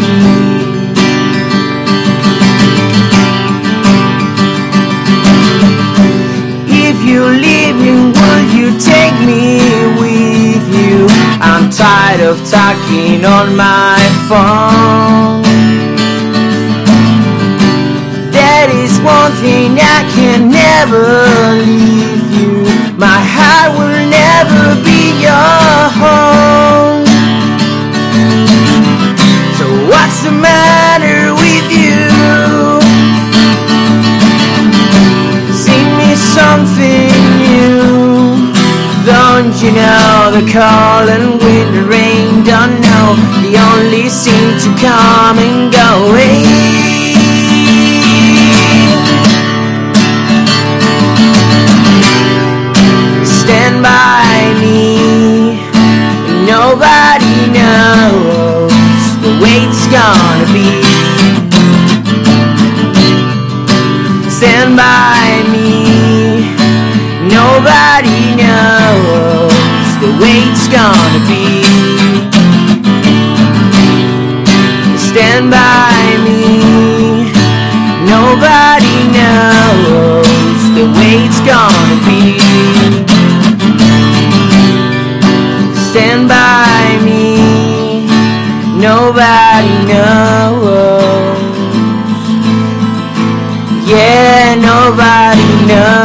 If 6.85 6.97
you 7.09 7.21
leaving, 7.45 8.13
will 8.13 8.45
you 8.57 8.67
take 8.79 9.17
me 9.25 9.61
with 10.01 10.65
you? 10.79 11.07
I'm 11.41 11.71
tired 11.71 12.21
of 12.21 12.37
talking 12.57 13.25
on 13.25 13.55
my 13.55 13.99
phone. 14.29 15.41
That 18.31 18.67
is 18.83 18.93
one 18.99 19.31
thing 19.41 19.79
I 19.79 19.99
can 20.13 20.49
never 20.49 21.05
leave. 21.65 22.12
My 23.03 23.19
heart 23.35 23.71
will 23.77 23.99
never 24.07 24.79
be 24.79 25.01
your 25.19 25.77
home. 25.99 27.03
So 29.59 29.65
what's 29.91 30.23
the 30.23 30.31
matter 30.31 31.35
with 31.35 31.67
you? 31.67 31.99
Sing 35.51 35.87
me 35.99 36.15
something 36.15 37.11
new. 37.43 38.39
Don't 39.03 39.51
you 39.61 39.71
know 39.75 40.31
the 40.31 40.45
cold 40.47 41.07
and 41.11 41.43
wind, 41.43 41.75
the 41.75 41.83
rain? 41.83 42.45
Don't 42.45 42.79
know 42.79 43.07
the 43.43 43.59
only 43.71 44.07
seem 44.07 44.57
to 44.63 44.69
come 44.79 45.39
and 45.43 45.73
go 45.73 46.07
away. 46.07 46.72
by 53.83 54.55
me. 54.61 55.59
Nobody 56.47 57.39
knows 57.57 59.03
the 59.23 59.31
way 59.41 59.57
it's 59.67 59.85
gonna 59.91 60.47
be. 60.55 60.71
Stand 64.29 64.77
by 64.77 65.43
me. 65.53 66.55
Nobody 67.37 68.21
knows 68.41 69.87
the 70.03 70.11
way 70.21 70.37
it's 70.49 70.67
gonna 70.79 71.21
be. 71.31 71.47
Stand 75.09 75.51
by 75.51 75.99
me. 76.25 76.43
Nobody 78.15 78.97
knows 79.17 80.61
the 80.77 80.85
way 80.97 81.13
it's 81.27 81.41
gonna 81.51 81.99
be. 82.07 82.12
Nobody 88.83 89.85
knows. 89.87 91.39
Yeah, 93.87 94.55
nobody 94.59 95.65
knows 95.65 96.02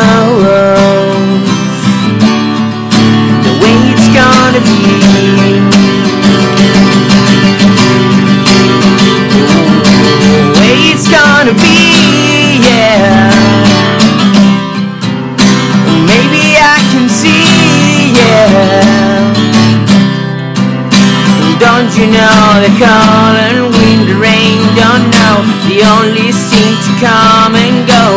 you 21.98 22.06
know 22.14 22.62
the 22.62 22.70
cold 22.78 23.34
and 23.34 23.74
wind, 23.74 24.06
the 24.06 24.14
rain? 24.22 24.62
Don't 24.78 25.10
know 25.10 25.42
they 25.66 25.82
only 25.82 26.30
seem 26.30 26.78
to 26.86 26.92
come 27.02 27.58
and 27.58 27.86
go 27.90 28.07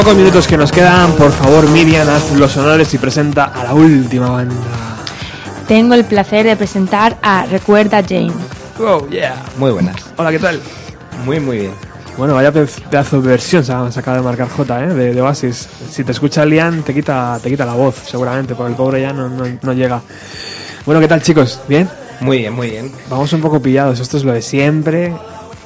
pocos 0.00 0.16
minutos 0.16 0.46
que 0.48 0.56
nos 0.56 0.72
quedan, 0.72 1.12
por 1.12 1.30
favor, 1.30 1.68
Miriam, 1.68 2.08
haz 2.08 2.32
los 2.32 2.56
honores 2.56 2.94
y 2.94 2.96
presenta 2.96 3.44
a 3.44 3.64
la 3.64 3.74
última 3.74 4.30
banda. 4.30 4.54
Tengo 5.68 5.92
el 5.92 6.06
placer 6.06 6.46
de 6.46 6.56
presentar 6.56 7.18
a 7.20 7.44
Recuerda 7.44 8.02
Jane. 8.02 8.32
Oh, 8.78 9.06
yeah. 9.10 9.34
Muy 9.58 9.70
buenas. 9.72 9.96
Hola, 10.16 10.30
¿qué 10.30 10.38
tal? 10.38 10.58
Muy, 11.26 11.38
muy 11.38 11.58
bien. 11.58 11.72
Bueno, 12.16 12.32
vaya 12.34 12.50
pe- 12.50 12.64
pedazo 12.88 13.20
de 13.20 13.28
versión 13.28 13.62
se 13.62 13.72
acaba 14.00 14.16
de 14.16 14.22
marcar 14.22 14.48
J, 14.48 14.84
¿eh? 14.84 14.86
De, 14.94 15.12
de 15.14 15.20
Oasis. 15.20 15.68
Si 15.90 16.02
te 16.02 16.12
escucha 16.12 16.46
Lian, 16.46 16.82
te 16.82 16.94
quita, 16.94 17.38
te 17.42 17.50
quita 17.50 17.66
la 17.66 17.74
voz, 17.74 17.96
seguramente, 18.06 18.54
porque 18.54 18.70
el 18.70 18.76
pobre 18.76 19.02
ya 19.02 19.12
no, 19.12 19.28
no, 19.28 19.44
no 19.60 19.72
llega. 19.74 20.00
Bueno, 20.86 20.98
¿qué 21.02 21.08
tal, 21.08 21.20
chicos? 21.20 21.60
¿Bien? 21.68 21.86
Muy 22.20 22.38
bien, 22.38 22.54
muy 22.54 22.70
bien. 22.70 22.90
Vamos 23.10 23.30
un 23.34 23.42
poco 23.42 23.60
pillados, 23.60 24.00
esto 24.00 24.16
es 24.16 24.24
lo 24.24 24.32
de 24.32 24.40
siempre 24.40 25.12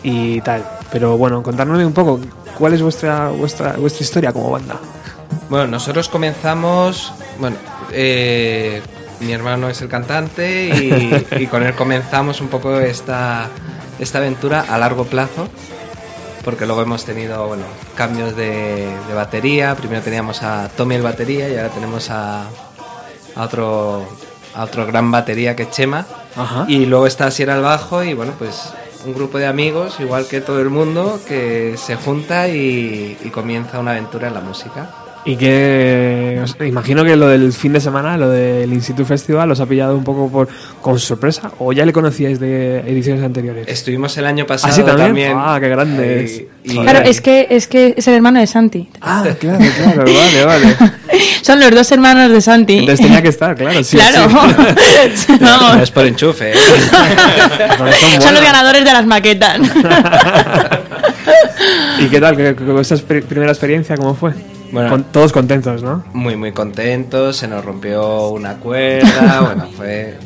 y 0.02 0.40
tal. 0.40 0.64
Pero 0.90 1.16
bueno, 1.16 1.40
contadme 1.40 1.86
un 1.86 1.92
poco, 1.92 2.18
¿cuál 2.58 2.74
es 2.74 2.82
vuestra, 2.82 3.28
vuestra, 3.28 3.72
vuestra 3.72 4.04
historia 4.04 4.32
como 4.32 4.50
banda? 4.50 4.76
Bueno, 5.48 5.66
nosotros 5.66 6.08
comenzamos. 6.08 7.12
Bueno, 7.38 7.56
eh, 7.92 8.82
mi 9.20 9.32
hermano 9.32 9.68
es 9.68 9.80
el 9.82 9.88
cantante 9.88 10.68
y, 10.68 11.26
y 11.42 11.46
con 11.46 11.62
él 11.62 11.74
comenzamos 11.74 12.40
un 12.40 12.48
poco 12.48 12.78
esta, 12.80 13.48
esta 13.98 14.18
aventura 14.18 14.64
a 14.68 14.78
largo 14.78 15.04
plazo. 15.04 15.48
Porque 16.44 16.66
luego 16.66 16.82
hemos 16.82 17.04
tenido 17.04 17.46
bueno, 17.46 17.64
cambios 17.94 18.36
de, 18.36 18.86
de 19.08 19.14
batería. 19.14 19.74
Primero 19.74 20.02
teníamos 20.02 20.42
a 20.42 20.68
Tommy 20.76 20.96
el 20.96 21.02
batería 21.02 21.48
y 21.48 21.56
ahora 21.56 21.70
tenemos 21.70 22.10
a, 22.10 22.42
a 23.34 23.42
otro, 23.42 24.06
a 24.54 24.64
otro 24.64 24.86
gran 24.86 25.10
batería 25.10 25.56
que 25.56 25.62
es 25.62 25.70
Chema. 25.70 26.06
Ajá. 26.36 26.66
Y 26.68 26.84
luego 26.84 27.06
está 27.06 27.30
Sierra 27.30 27.54
al 27.54 27.62
bajo 27.62 28.02
y 28.02 28.12
bueno, 28.12 28.32
pues 28.38 28.74
un 29.06 29.14
grupo 29.14 29.38
de 29.38 29.46
amigos, 29.46 29.96
igual 30.00 30.26
que 30.26 30.40
todo 30.40 30.60
el 30.60 30.70
mundo, 30.70 31.20
que 31.26 31.74
se 31.76 31.96
junta 31.96 32.48
y, 32.48 33.16
y 33.24 33.28
comienza 33.30 33.78
una 33.78 33.92
aventura 33.92 34.28
en 34.28 34.34
la 34.34 34.40
música. 34.40 34.88
Y 35.26 35.36
que 35.36 36.38
os- 36.44 36.54
imagino 36.66 37.02
que 37.02 37.16
lo 37.16 37.28
del 37.28 37.50
fin 37.54 37.72
de 37.72 37.80
semana, 37.80 38.18
lo 38.18 38.28
del 38.28 38.70
Instituto 38.74 39.06
Festival, 39.06 39.50
os 39.50 39.58
ha 39.60 39.64
pillado 39.64 39.96
un 39.96 40.04
poco 40.04 40.28
por 40.30 40.48
con 40.82 40.98
sorpresa 40.98 41.50
o 41.58 41.72
ya 41.72 41.86
le 41.86 41.94
conocíais 41.94 42.38
de 42.38 42.80
ediciones 42.80 43.24
anteriores. 43.24 43.66
Estuvimos 43.66 44.14
el 44.18 44.26
año 44.26 44.44
pasado 44.46 44.70
¿Ah, 44.70 44.76
sí, 44.76 44.82
también? 44.82 45.06
también. 45.08 45.32
Ah, 45.34 45.56
qué 45.60 45.68
grande 45.70 46.24
es. 46.24 46.42
Y- 46.64 46.74
Claro, 46.76 47.00
es 47.00 47.20
que, 47.22 47.46
es 47.50 47.66
que 47.66 47.94
es 47.96 48.06
el 48.08 48.14
hermano 48.14 48.40
de 48.40 48.46
Santi. 48.46 48.88
Ah, 49.00 49.24
claro, 49.38 49.58
claro, 49.76 50.04
vale, 50.04 50.44
vale. 50.44 50.76
Son 51.44 51.60
los 51.60 51.70
dos 51.72 51.92
hermanos 51.92 52.30
de 52.32 52.40
Santi. 52.40 52.78
Entonces 52.78 53.04
tenía 53.04 53.20
que 53.20 53.28
estar, 53.28 53.54
claro, 53.54 53.84
sí. 53.84 53.98
Claro. 53.98 54.30
sí. 55.14 55.26
Vamos. 55.40 55.76
No 55.76 55.82
es 55.82 55.90
por 55.90 56.06
enchufe. 56.06 56.52
¿eh? 56.52 56.54
Son 58.18 58.32
los 58.32 58.42
ganadores 58.42 58.82
de 58.82 58.90
las 58.92 59.04
maquetas. 59.04 59.58
¿Y 61.98 62.06
qué 62.08 62.20
tal? 62.20 62.34
¿Qué- 62.36 62.56
qué- 62.56 62.80
¿Esa 62.80 62.96
primera 62.96 63.50
experiencia 63.50 63.94
cómo 63.96 64.14
fue? 64.14 64.32
Bueno. 64.72 64.88
Con- 64.88 65.04
todos 65.04 65.32
contentos, 65.32 65.82
¿no? 65.82 66.02
Muy, 66.14 66.34
muy 66.36 66.52
contentos. 66.52 67.36
Se 67.36 67.46
nos 67.46 67.62
rompió 67.64 68.28
una 68.28 68.54
cuerda. 68.54 69.40
bueno, 69.44 69.68
fue. 69.76 70.16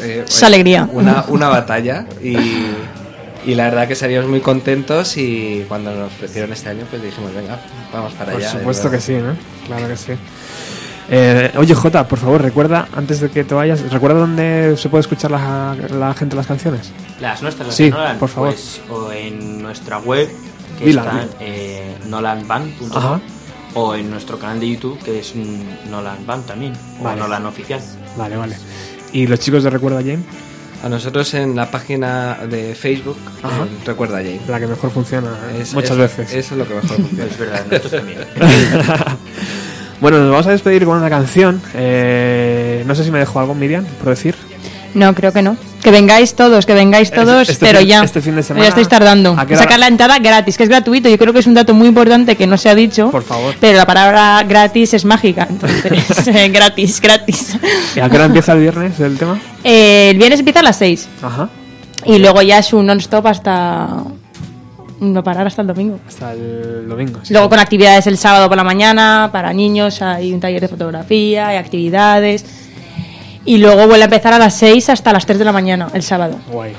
fue- 0.00 0.24
Es 0.26 0.42
alegría. 0.42 0.88
Una, 0.90 1.24
una 1.28 1.48
batalla. 1.48 2.06
Y, 2.22 2.36
y 3.44 3.54
la 3.54 3.64
verdad 3.64 3.86
que 3.88 3.94
salimos 3.94 4.26
muy 4.26 4.40
contentos. 4.40 5.16
Y 5.18 5.64
cuando 5.68 5.94
nos 5.94 6.06
ofrecieron 6.12 6.50
este 6.52 6.70
año, 6.70 6.84
pues 6.90 7.02
dijimos, 7.02 7.34
venga, 7.34 7.58
vamos 7.92 8.12
para 8.14 8.32
Por 8.32 8.40
allá. 8.40 8.52
de 8.52 8.58
supuesto 8.58 8.90
que 8.90 9.00
sí, 9.00 9.12
¿no? 9.14 9.36
Claro 9.66 9.86
que 9.88 9.96
sí. 9.98 10.12
Eh, 11.14 11.52
oye, 11.58 11.74
Jota, 11.74 12.08
por 12.08 12.18
favor, 12.18 12.40
recuerda, 12.40 12.88
antes 12.96 13.20
de 13.20 13.28
que 13.28 13.44
te 13.44 13.54
vayas, 13.54 13.82
¿recuerda 13.92 14.20
dónde 14.20 14.76
se 14.78 14.88
puede 14.88 15.02
escuchar 15.02 15.30
la, 15.30 15.76
la 15.90 16.14
gente 16.14 16.34
las 16.36 16.46
canciones? 16.46 16.90
Las 17.20 17.42
nuestras, 17.42 17.66
las 17.68 17.76
Sí, 17.76 17.84
de 17.84 17.90
Nolan, 17.90 18.18
por 18.18 18.30
favor. 18.30 18.50
pues, 18.54 18.80
o 18.88 19.12
en 19.12 19.60
nuestra 19.60 19.98
web, 19.98 20.30
que 20.78 20.86
Dila, 20.86 21.02
está 21.02 21.26
eh, 21.40 21.94
nolanband.com, 22.08 23.20
o 23.74 23.94
en 23.94 24.10
nuestro 24.10 24.38
canal 24.38 24.58
de 24.58 24.70
YouTube, 24.70 24.98
que 25.04 25.18
es 25.20 25.34
Nolan 25.90 26.24
Band 26.26 26.46
también, 26.46 26.72
Vale. 27.02 27.20
o 27.20 27.24
Nolan 27.24 27.44
Oficial. 27.44 27.80
Vale, 28.16 28.36
vale. 28.38 28.56
¿Y 29.12 29.26
los 29.26 29.38
chicos 29.38 29.62
de 29.64 29.68
Recuerda 29.70 29.98
Jane? 29.98 30.20
A 30.82 30.88
nosotros 30.88 31.34
en 31.34 31.54
la 31.54 31.70
página 31.70 32.38
de 32.48 32.74
Facebook, 32.74 33.18
Ajá. 33.42 33.64
eh, 33.64 33.68
recuerda 33.84 34.16
Jane. 34.16 34.40
La 34.48 34.58
que 34.58 34.66
mejor 34.66 34.90
funciona 34.90 35.28
¿eh? 35.52 35.60
Es- 35.60 35.74
muchas 35.74 35.90
es- 35.92 35.98
veces. 35.98 36.32
Eso 36.32 36.54
es 36.54 36.58
lo 36.58 36.66
que 36.66 36.74
mejor 36.74 36.90
funciona. 36.96 37.24
Es 37.30 37.38
verdad, 37.38 37.64
nosotros 37.70 37.92
también. 37.92 38.18
bueno, 40.02 40.18
nos 40.18 40.30
vamos 40.30 40.46
a 40.46 40.50
despedir 40.50 40.84
con 40.84 40.98
una 40.98 41.08
canción. 41.08 41.62
Eh, 41.74 42.84
no 42.86 42.94
sé 42.94 43.04
si 43.04 43.10
me 43.10 43.18
dejó 43.20 43.40
algo, 43.40 43.54
Miriam, 43.54 43.84
por 44.00 44.10
decir. 44.10 44.34
No, 44.94 45.14
creo 45.14 45.32
que 45.32 45.40
no. 45.40 45.56
Que 45.82 45.90
vengáis 45.90 46.34
todos, 46.34 46.66
que 46.66 46.74
vengáis 46.74 47.10
todos, 47.10 47.48
este 47.48 47.64
pero 47.64 47.78
fin- 47.78 47.88
ya. 47.88 48.04
este 48.04 48.20
fin 48.20 48.36
de 48.36 48.42
semana, 48.42 48.64
ya 48.64 48.68
estáis 48.68 48.88
tardando. 48.88 49.34
Sacar 49.56 49.78
la 49.78 49.86
entrada 49.88 50.18
gratis, 50.18 50.56
que 50.58 50.64
es 50.64 50.68
gratuito. 50.68 51.08
Yo 51.08 51.16
creo 51.18 51.32
que 51.32 51.38
es 51.38 51.46
un 51.46 51.54
dato 51.54 51.72
muy 51.72 51.88
importante 51.88 52.36
que 52.36 52.46
no 52.46 52.58
se 52.58 52.68
ha 52.68 52.74
dicho. 52.74 53.10
Por 53.10 53.22
favor. 53.22 53.54
Pero 53.58 53.78
la 53.78 53.86
palabra 53.86 54.42
gratis 54.46 54.92
es 54.94 55.04
mágica. 55.06 55.46
Entonces, 55.48 56.26
eh, 56.28 56.48
gratis, 56.52 57.00
gratis. 57.00 57.56
¿Y 57.96 58.00
a 58.00 58.08
qué 58.10 58.16
hora 58.16 58.26
empieza 58.26 58.52
el 58.52 58.60
viernes 58.60 59.00
el 59.00 59.16
tema? 59.16 59.40
Eh, 59.64 60.10
el 60.10 60.18
viernes 60.18 60.40
empieza 60.40 60.60
a 60.60 60.64
las 60.64 60.76
6. 60.76 61.08
Ajá. 61.22 61.48
Y 62.04 62.18
luego 62.18 62.42
ya 62.42 62.58
es 62.58 62.72
un 62.72 62.86
non-stop 62.86 63.26
hasta. 63.26 63.88
No 65.02 65.24
parar 65.24 65.46
hasta 65.48 65.62
el 65.62 65.68
domingo. 65.68 65.98
Hasta 66.06 66.32
el 66.32 66.88
domingo. 66.88 67.18
sí. 67.24 67.32
Luego 67.32 67.48
con 67.48 67.58
actividades 67.58 68.06
el 68.06 68.16
sábado 68.16 68.48
por 68.48 68.56
la 68.56 68.62
mañana, 68.62 69.30
para 69.32 69.52
niños 69.52 70.00
hay 70.00 70.32
un 70.32 70.38
taller 70.38 70.60
de 70.60 70.68
fotografía, 70.68 71.48
hay 71.48 71.56
actividades. 71.56 72.44
Y 73.44 73.58
luego 73.58 73.88
vuelve 73.88 74.02
a 74.02 74.04
empezar 74.04 74.32
a 74.32 74.38
las 74.38 74.54
6 74.54 74.90
hasta 74.90 75.12
las 75.12 75.26
3 75.26 75.40
de 75.40 75.44
la 75.44 75.50
mañana, 75.52 75.88
el 75.92 76.04
sábado. 76.04 76.38
Guay. 76.52 76.72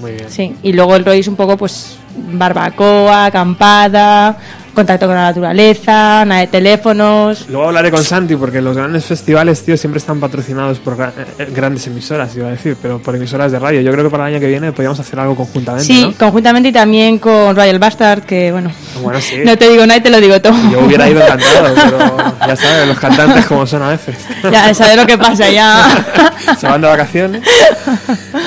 Muy 0.00 0.12
bien. 0.12 0.30
Sí, 0.30 0.54
y 0.62 0.72
luego 0.74 0.94
el 0.94 1.04
rollo 1.04 1.18
es 1.18 1.26
un 1.26 1.34
poco 1.34 1.56
pues 1.56 1.96
barbacoa, 2.32 3.26
acampada, 3.26 4.36
contacto 4.76 5.06
con 5.06 5.16
la 5.16 5.22
naturaleza, 5.22 6.24
nada 6.24 6.42
de 6.42 6.46
teléfonos. 6.46 7.46
Luego 7.48 7.66
hablaré 7.66 7.90
con 7.90 8.04
Santi 8.04 8.36
porque 8.36 8.60
los 8.60 8.76
grandes 8.76 9.04
festivales, 9.06 9.64
tío, 9.64 9.76
siempre 9.76 9.98
están 9.98 10.20
patrocinados 10.20 10.78
por 10.78 10.96
gra- 10.96 11.10
eh, 11.38 11.50
grandes 11.52 11.86
emisoras, 11.88 12.36
iba 12.36 12.46
a 12.46 12.50
decir, 12.52 12.76
pero 12.80 12.98
por 13.00 13.16
emisoras 13.16 13.50
de 13.50 13.58
radio. 13.58 13.80
Yo 13.80 13.90
creo 13.90 14.04
que 14.04 14.10
para 14.10 14.28
el 14.28 14.34
año 14.34 14.40
que 14.40 14.46
viene 14.48 14.70
podríamos 14.72 15.00
hacer 15.00 15.18
algo 15.18 15.34
conjuntamente, 15.34 15.84
Sí, 15.86 16.04
¿no? 16.06 16.14
conjuntamente 16.16 16.68
y 16.68 16.72
también 16.72 17.18
con 17.18 17.56
Royal 17.56 17.78
Bastard, 17.80 18.22
que 18.22 18.52
bueno, 18.52 18.70
Bueno, 19.02 19.20
sí. 19.20 19.38
no 19.44 19.56
te 19.58 19.68
digo 19.68 19.84
nada 19.86 19.96
y 19.98 20.02
te 20.02 20.10
lo 20.10 20.20
digo 20.20 20.40
todo. 20.40 20.54
Yo 20.70 20.80
hubiera 20.80 21.08
ido 21.08 21.20
encantado, 21.24 21.74
pero 21.74 22.16
ya 22.46 22.54
sabes, 22.56 22.86
los 22.86 22.98
cantantes 22.98 23.46
como 23.46 23.66
son 23.66 23.82
a 23.82 23.88
veces. 23.88 24.14
Ya 24.52 24.72
sabes 24.74 24.96
lo 24.96 25.06
que 25.06 25.16
pasa, 25.18 25.48
ya. 25.50 26.04
Se 26.60 26.66
van 26.68 26.80
de 26.82 26.86
vacaciones. 26.88 27.42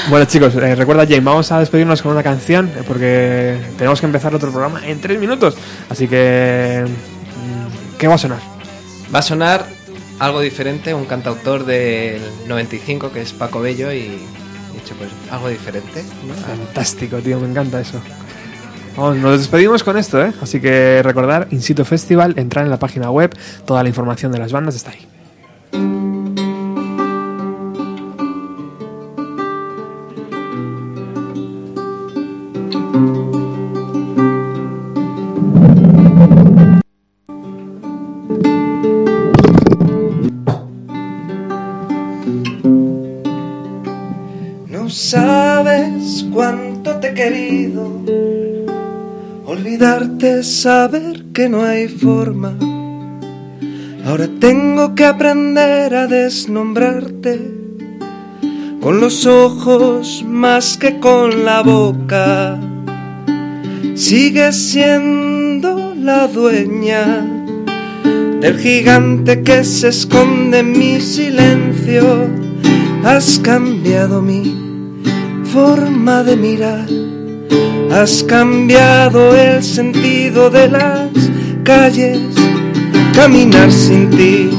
Bueno, 0.10 0.26
chicos, 0.26 0.54
eh, 0.56 0.76
recuerda, 0.76 1.04
Jane, 1.04 1.20
vamos 1.22 1.52
a 1.52 1.60
despedirnos 1.60 2.02
con 2.02 2.12
una 2.12 2.24
canción 2.24 2.68
eh, 2.78 2.84
porque 2.88 3.58
tenemos 3.78 4.00
que 4.00 4.06
empezar 4.06 4.34
otro 4.36 4.52
programa 4.52 4.82
en 4.86 5.00
tres 5.02 5.20
minutos. 5.20 5.56
Así 5.90 6.08
que. 6.08 6.19
¿Qué 7.98 8.08
va 8.08 8.16
a 8.16 8.18
sonar? 8.18 8.40
Va 9.14 9.20
a 9.20 9.24
sonar 9.24 9.66
algo 10.20 10.42
diferente, 10.42 10.94
un 10.94 11.06
cantautor 11.06 11.66
del 11.66 12.22
95 12.48 13.12
que 13.12 13.22
es 13.22 13.34
Paco 13.34 13.62
Bello 13.62 13.92
y 13.92 14.00
he 14.00 14.74
dicho 14.74 14.96
pues 14.98 15.10
algo 15.32 15.50
diferente. 15.50 16.04
¿no? 16.28 16.34
Fantástico, 16.34 17.18
tío, 17.18 17.40
me 17.40 17.50
encanta 17.50 17.80
eso. 17.82 18.00
Vamos, 18.96 19.18
nos 19.18 19.40
despedimos 19.40 19.84
con 19.84 19.98
esto, 19.98 20.24
¿eh? 20.24 20.34
Así 20.42 20.60
que 20.60 21.02
recordar, 21.04 21.48
In 21.52 21.62
Situ 21.62 21.86
Festival, 21.86 22.34
entrar 22.38 22.66
en 22.66 22.72
la 22.72 22.80
página 22.80 23.10
web, 23.12 23.34
toda 23.66 23.82
la 23.84 23.90
información 23.90 24.32
de 24.32 24.40
las 24.40 24.52
bandas 24.52 24.76
está 24.76 24.92
ahí. 24.92 26.09
Sabes 45.10 46.24
cuánto 46.32 46.98
te 46.98 47.10
he 47.10 47.14
querido. 47.16 48.04
Olvidarte 49.44 50.42
es 50.42 50.62
saber 50.62 51.26
que 51.34 51.50
no 51.50 51.64
hay 51.64 51.88
forma. 51.88 52.54
Ahora 54.06 54.28
tengo 54.40 54.94
que 54.94 55.06
aprender 55.06 55.96
a 55.96 56.06
desnombrarte 56.06 57.40
con 58.82 59.00
los 59.00 59.26
ojos 59.26 60.24
más 60.28 60.78
que 60.78 61.00
con 61.00 61.44
la 61.44 61.64
boca. 61.64 62.60
Sigues 63.96 64.56
siendo 64.72 65.96
la 65.96 66.28
dueña 66.28 67.26
del 68.42 68.60
gigante 68.60 69.42
que 69.42 69.64
se 69.64 69.88
esconde 69.88 70.60
en 70.60 70.72
mi 70.72 71.02
silencio. 71.02 72.28
Has 73.04 73.40
cambiado 73.40 74.22
mi 74.22 74.69
forma 75.54 76.24
de 76.24 76.36
mirar. 76.36 76.88
Has 77.92 78.24
cambiado 78.24 79.36
el 79.36 79.64
sentido 79.64 80.50
de 80.50 80.70
las 80.70 81.10
calles. 81.64 82.20
Caminar 83.14 83.72
sin 83.72 84.10
ti 84.12 84.50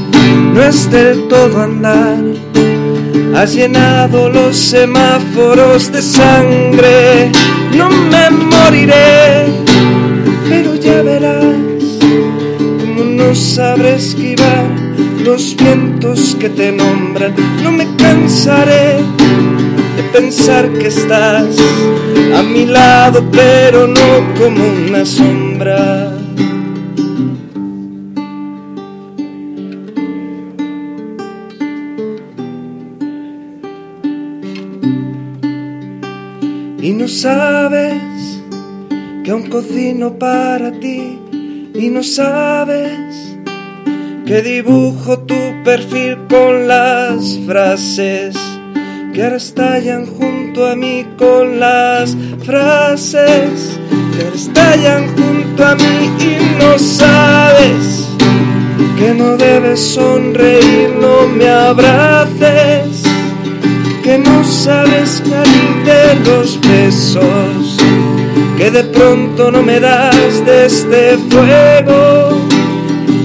no 0.53 0.63
es 0.63 0.91
del 0.91 1.29
todo 1.29 1.63
andar. 1.63 2.23
Has 3.35 3.55
llenado 3.55 4.29
los 4.31 4.57
semáforos 4.57 5.93
de 5.93 6.03
sangre. 6.03 7.31
No 7.77 7.89
me 7.89 8.31
moriré, 8.31 9.47
pero 10.49 10.75
ya 10.75 11.03
verás 11.03 11.45
cómo 12.81 13.05
no 13.05 13.35
sabré 13.35 13.95
esquivar 13.95 14.67
los 15.25 15.57
vientos 15.57 16.37
que 16.41 16.49
te 16.49 16.73
nombran. 16.73 17.35
No 17.63 17.71
me 17.71 17.87
cansaré 17.97 19.20
de 20.01 20.09
pensar 20.09 20.73
que 20.73 20.87
estás 20.87 21.57
a 22.35 22.43
mi 22.43 22.65
lado, 22.65 23.23
pero 23.31 23.87
no 23.87 24.35
como 24.39 24.65
una 24.87 25.05
sombra. 25.05 26.17
Y 36.83 36.93
no 36.93 37.09
sabes 37.09 38.03
que 39.23 39.31
aún 39.31 39.49
cocino 39.51 40.19
para 40.19 40.73
ti. 40.81 41.19
Y 41.75 41.89
no 41.89 42.03
sabes 42.03 43.37
que 44.27 44.43
dibujo 44.43 45.19
tu 45.21 45.41
perfil 45.65 46.19
con 46.29 46.69
las 46.69 47.39
frases 47.47 48.50
que 49.21 49.25
ahora 49.25 49.37
estallan 49.37 50.07
junto 50.07 50.67
a 50.67 50.75
mí 50.75 51.05
con 51.19 51.61
las 51.61 52.17
frases. 52.43 53.79
Que 54.17 54.25
ahora 54.25 54.35
estallan 54.35 55.09
junto 55.15 55.63
a 55.63 55.75
mí 55.75 56.11
y 56.21 56.59
no 56.59 56.79
sabes 56.79 58.09
que 58.99 59.13
no 59.13 59.37
debes 59.37 59.79
sonreír, 59.79 60.97
no 60.99 61.29
me 61.37 61.51
abraces, 61.51 63.03
que 64.03 64.17
no 64.17 64.43
sabes 64.43 65.23
salir 65.23 65.85
de 65.85 66.15
los 66.25 66.59
besos, 66.63 67.77
que 68.57 68.71
de 68.71 68.85
pronto 68.85 69.51
no 69.51 69.63
me 69.63 69.81
das 69.81 70.47
de 70.47 70.65
este 70.65 71.19
fuego, 71.29 72.39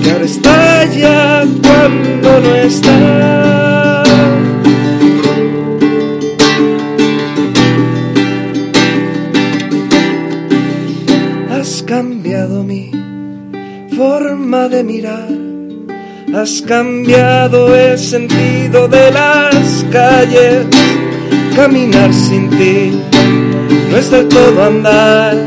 que 0.04 0.12
ahora 0.12 0.26
estalla 0.26 1.46
cuando 1.64 2.42
no 2.42 2.56
estás. 2.56 3.95
Forma 13.96 14.68
de 14.68 14.84
mirar, 14.84 15.30
has 16.36 16.62
cambiado 16.62 17.74
el 17.76 17.98
sentido 17.98 18.88
de 18.88 19.12
las 19.12 19.86
calles. 19.92 20.66
Caminar 21.56 22.14
sin 22.14 22.50
ti 22.50 22.92
no 23.90 23.98
es 23.98 24.12
del 24.12 24.28
todo 24.28 24.64
andar. 24.64 25.38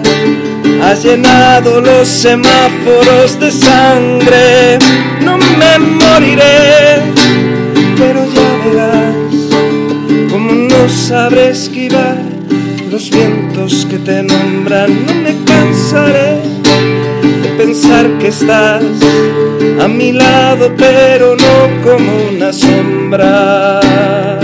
Has 0.83 1.05
llenado 1.05 1.81
los 1.81 2.09
semáforos 2.09 3.39
de 3.39 3.51
sangre. 3.51 4.79
No 5.23 5.37
me 5.37 5.79
moriré, 5.79 7.03
pero 7.99 8.25
ya 8.35 8.51
verás 8.65 10.31
cómo 10.31 10.53
no 10.53 10.89
sabré 10.89 11.51
esquivar 11.51 12.17
los 12.91 13.11
vientos 13.11 13.87
que 13.91 13.99
te 13.99 14.23
nombran. 14.23 15.07
No 15.07 15.15
me 15.15 15.35
cansaré 15.45 16.58
pensar 17.57 18.19
que 18.19 18.29
estás 18.29 18.83
a 19.81 19.89
mi 19.89 20.13
lado, 20.13 20.75
pero 20.77 21.37
no 21.37 21.83
como 21.83 22.11
una 22.31 22.53
sombra. 22.53 24.38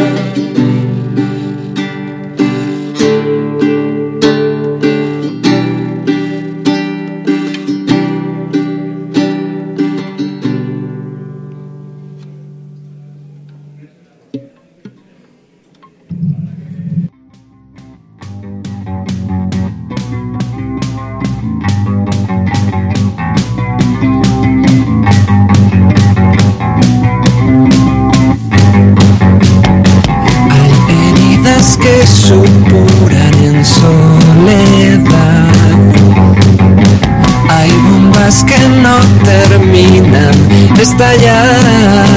Estallar. 40.85 42.14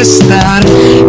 estar. 0.00 1.07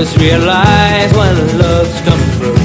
always 0.00 0.16
realize 0.16 1.12
when 1.12 1.36
love's 1.58 2.00
coming 2.08 2.32
through. 2.40 2.56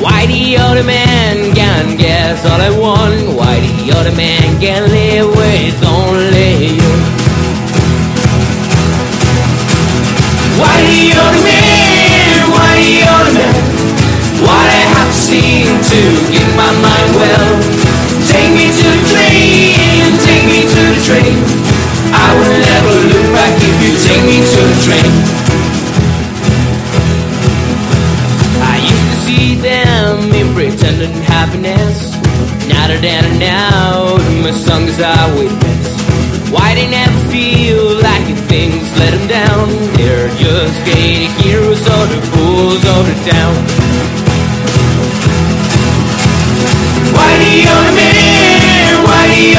Why 0.00 0.24
the 0.24 0.56
other 0.56 0.84
man 0.84 1.54
can 1.54 1.98
guess 1.98 2.40
all 2.48 2.58
I 2.58 2.72
want? 2.72 3.36
Why 3.36 3.60
the 3.60 3.92
other 3.92 4.16
man 4.16 4.58
can 4.58 4.88
live 4.88 5.28
with 5.36 5.76
only 5.84 6.80
you? 6.80 6.92
Why 10.56 10.76
the 10.80 11.04
other 11.20 11.42
man? 11.44 12.40
Why 12.48 12.72
the 12.80 12.96
other 13.04 13.34
man? 13.36 13.56
What 14.40 14.66
I 14.80 14.84
have 14.96 15.12
seen 15.12 15.68
to 15.68 16.00
get 16.32 16.48
my 16.56 16.72
mind 16.80 17.10
well. 17.20 17.52
Take 18.32 18.48
me 18.56 18.72
to 18.72 18.86
the 18.96 19.02
train, 19.12 20.08
take 20.24 20.44
me 20.48 20.64
to 20.64 20.80
the 20.88 21.00
train. 21.04 21.36
I 22.16 22.32
will 22.32 22.56
never 22.64 22.94
look 23.12 23.28
back 23.36 23.52
if 23.60 23.76
you 23.84 23.92
take 24.08 24.24
me 24.24 24.40
to 24.40 24.60
the 24.64 24.76
train. 24.88 25.45
happiness. 31.46 32.14
a 32.90 33.00
da 33.02 33.20
da 33.22 33.32
now, 33.38 34.16
my 34.42 34.50
songs 34.50 34.98
are 35.00 35.28
witness. 35.38 35.86
Why 36.50 36.74
they 36.74 36.88
never 36.90 37.18
feel 37.30 38.00
like 38.02 38.28
your 38.28 38.42
things 38.52 38.84
let 38.98 39.10
them 39.14 39.26
down? 39.28 39.68
They're 39.96 40.30
just 40.42 40.76
gated 40.86 41.30
heroes 41.42 41.82
or 41.94 42.04
the 42.12 42.20
fools 42.30 42.82
of 42.94 43.02
the 43.10 43.16
town. 43.30 43.54
Why 47.14 47.30
do 47.42 47.48
you 47.58 47.68
on 47.76 47.84
a 47.90 47.94
minute? 48.02 48.96
Why 49.06 49.22
do 49.30 49.38
you 49.50 49.56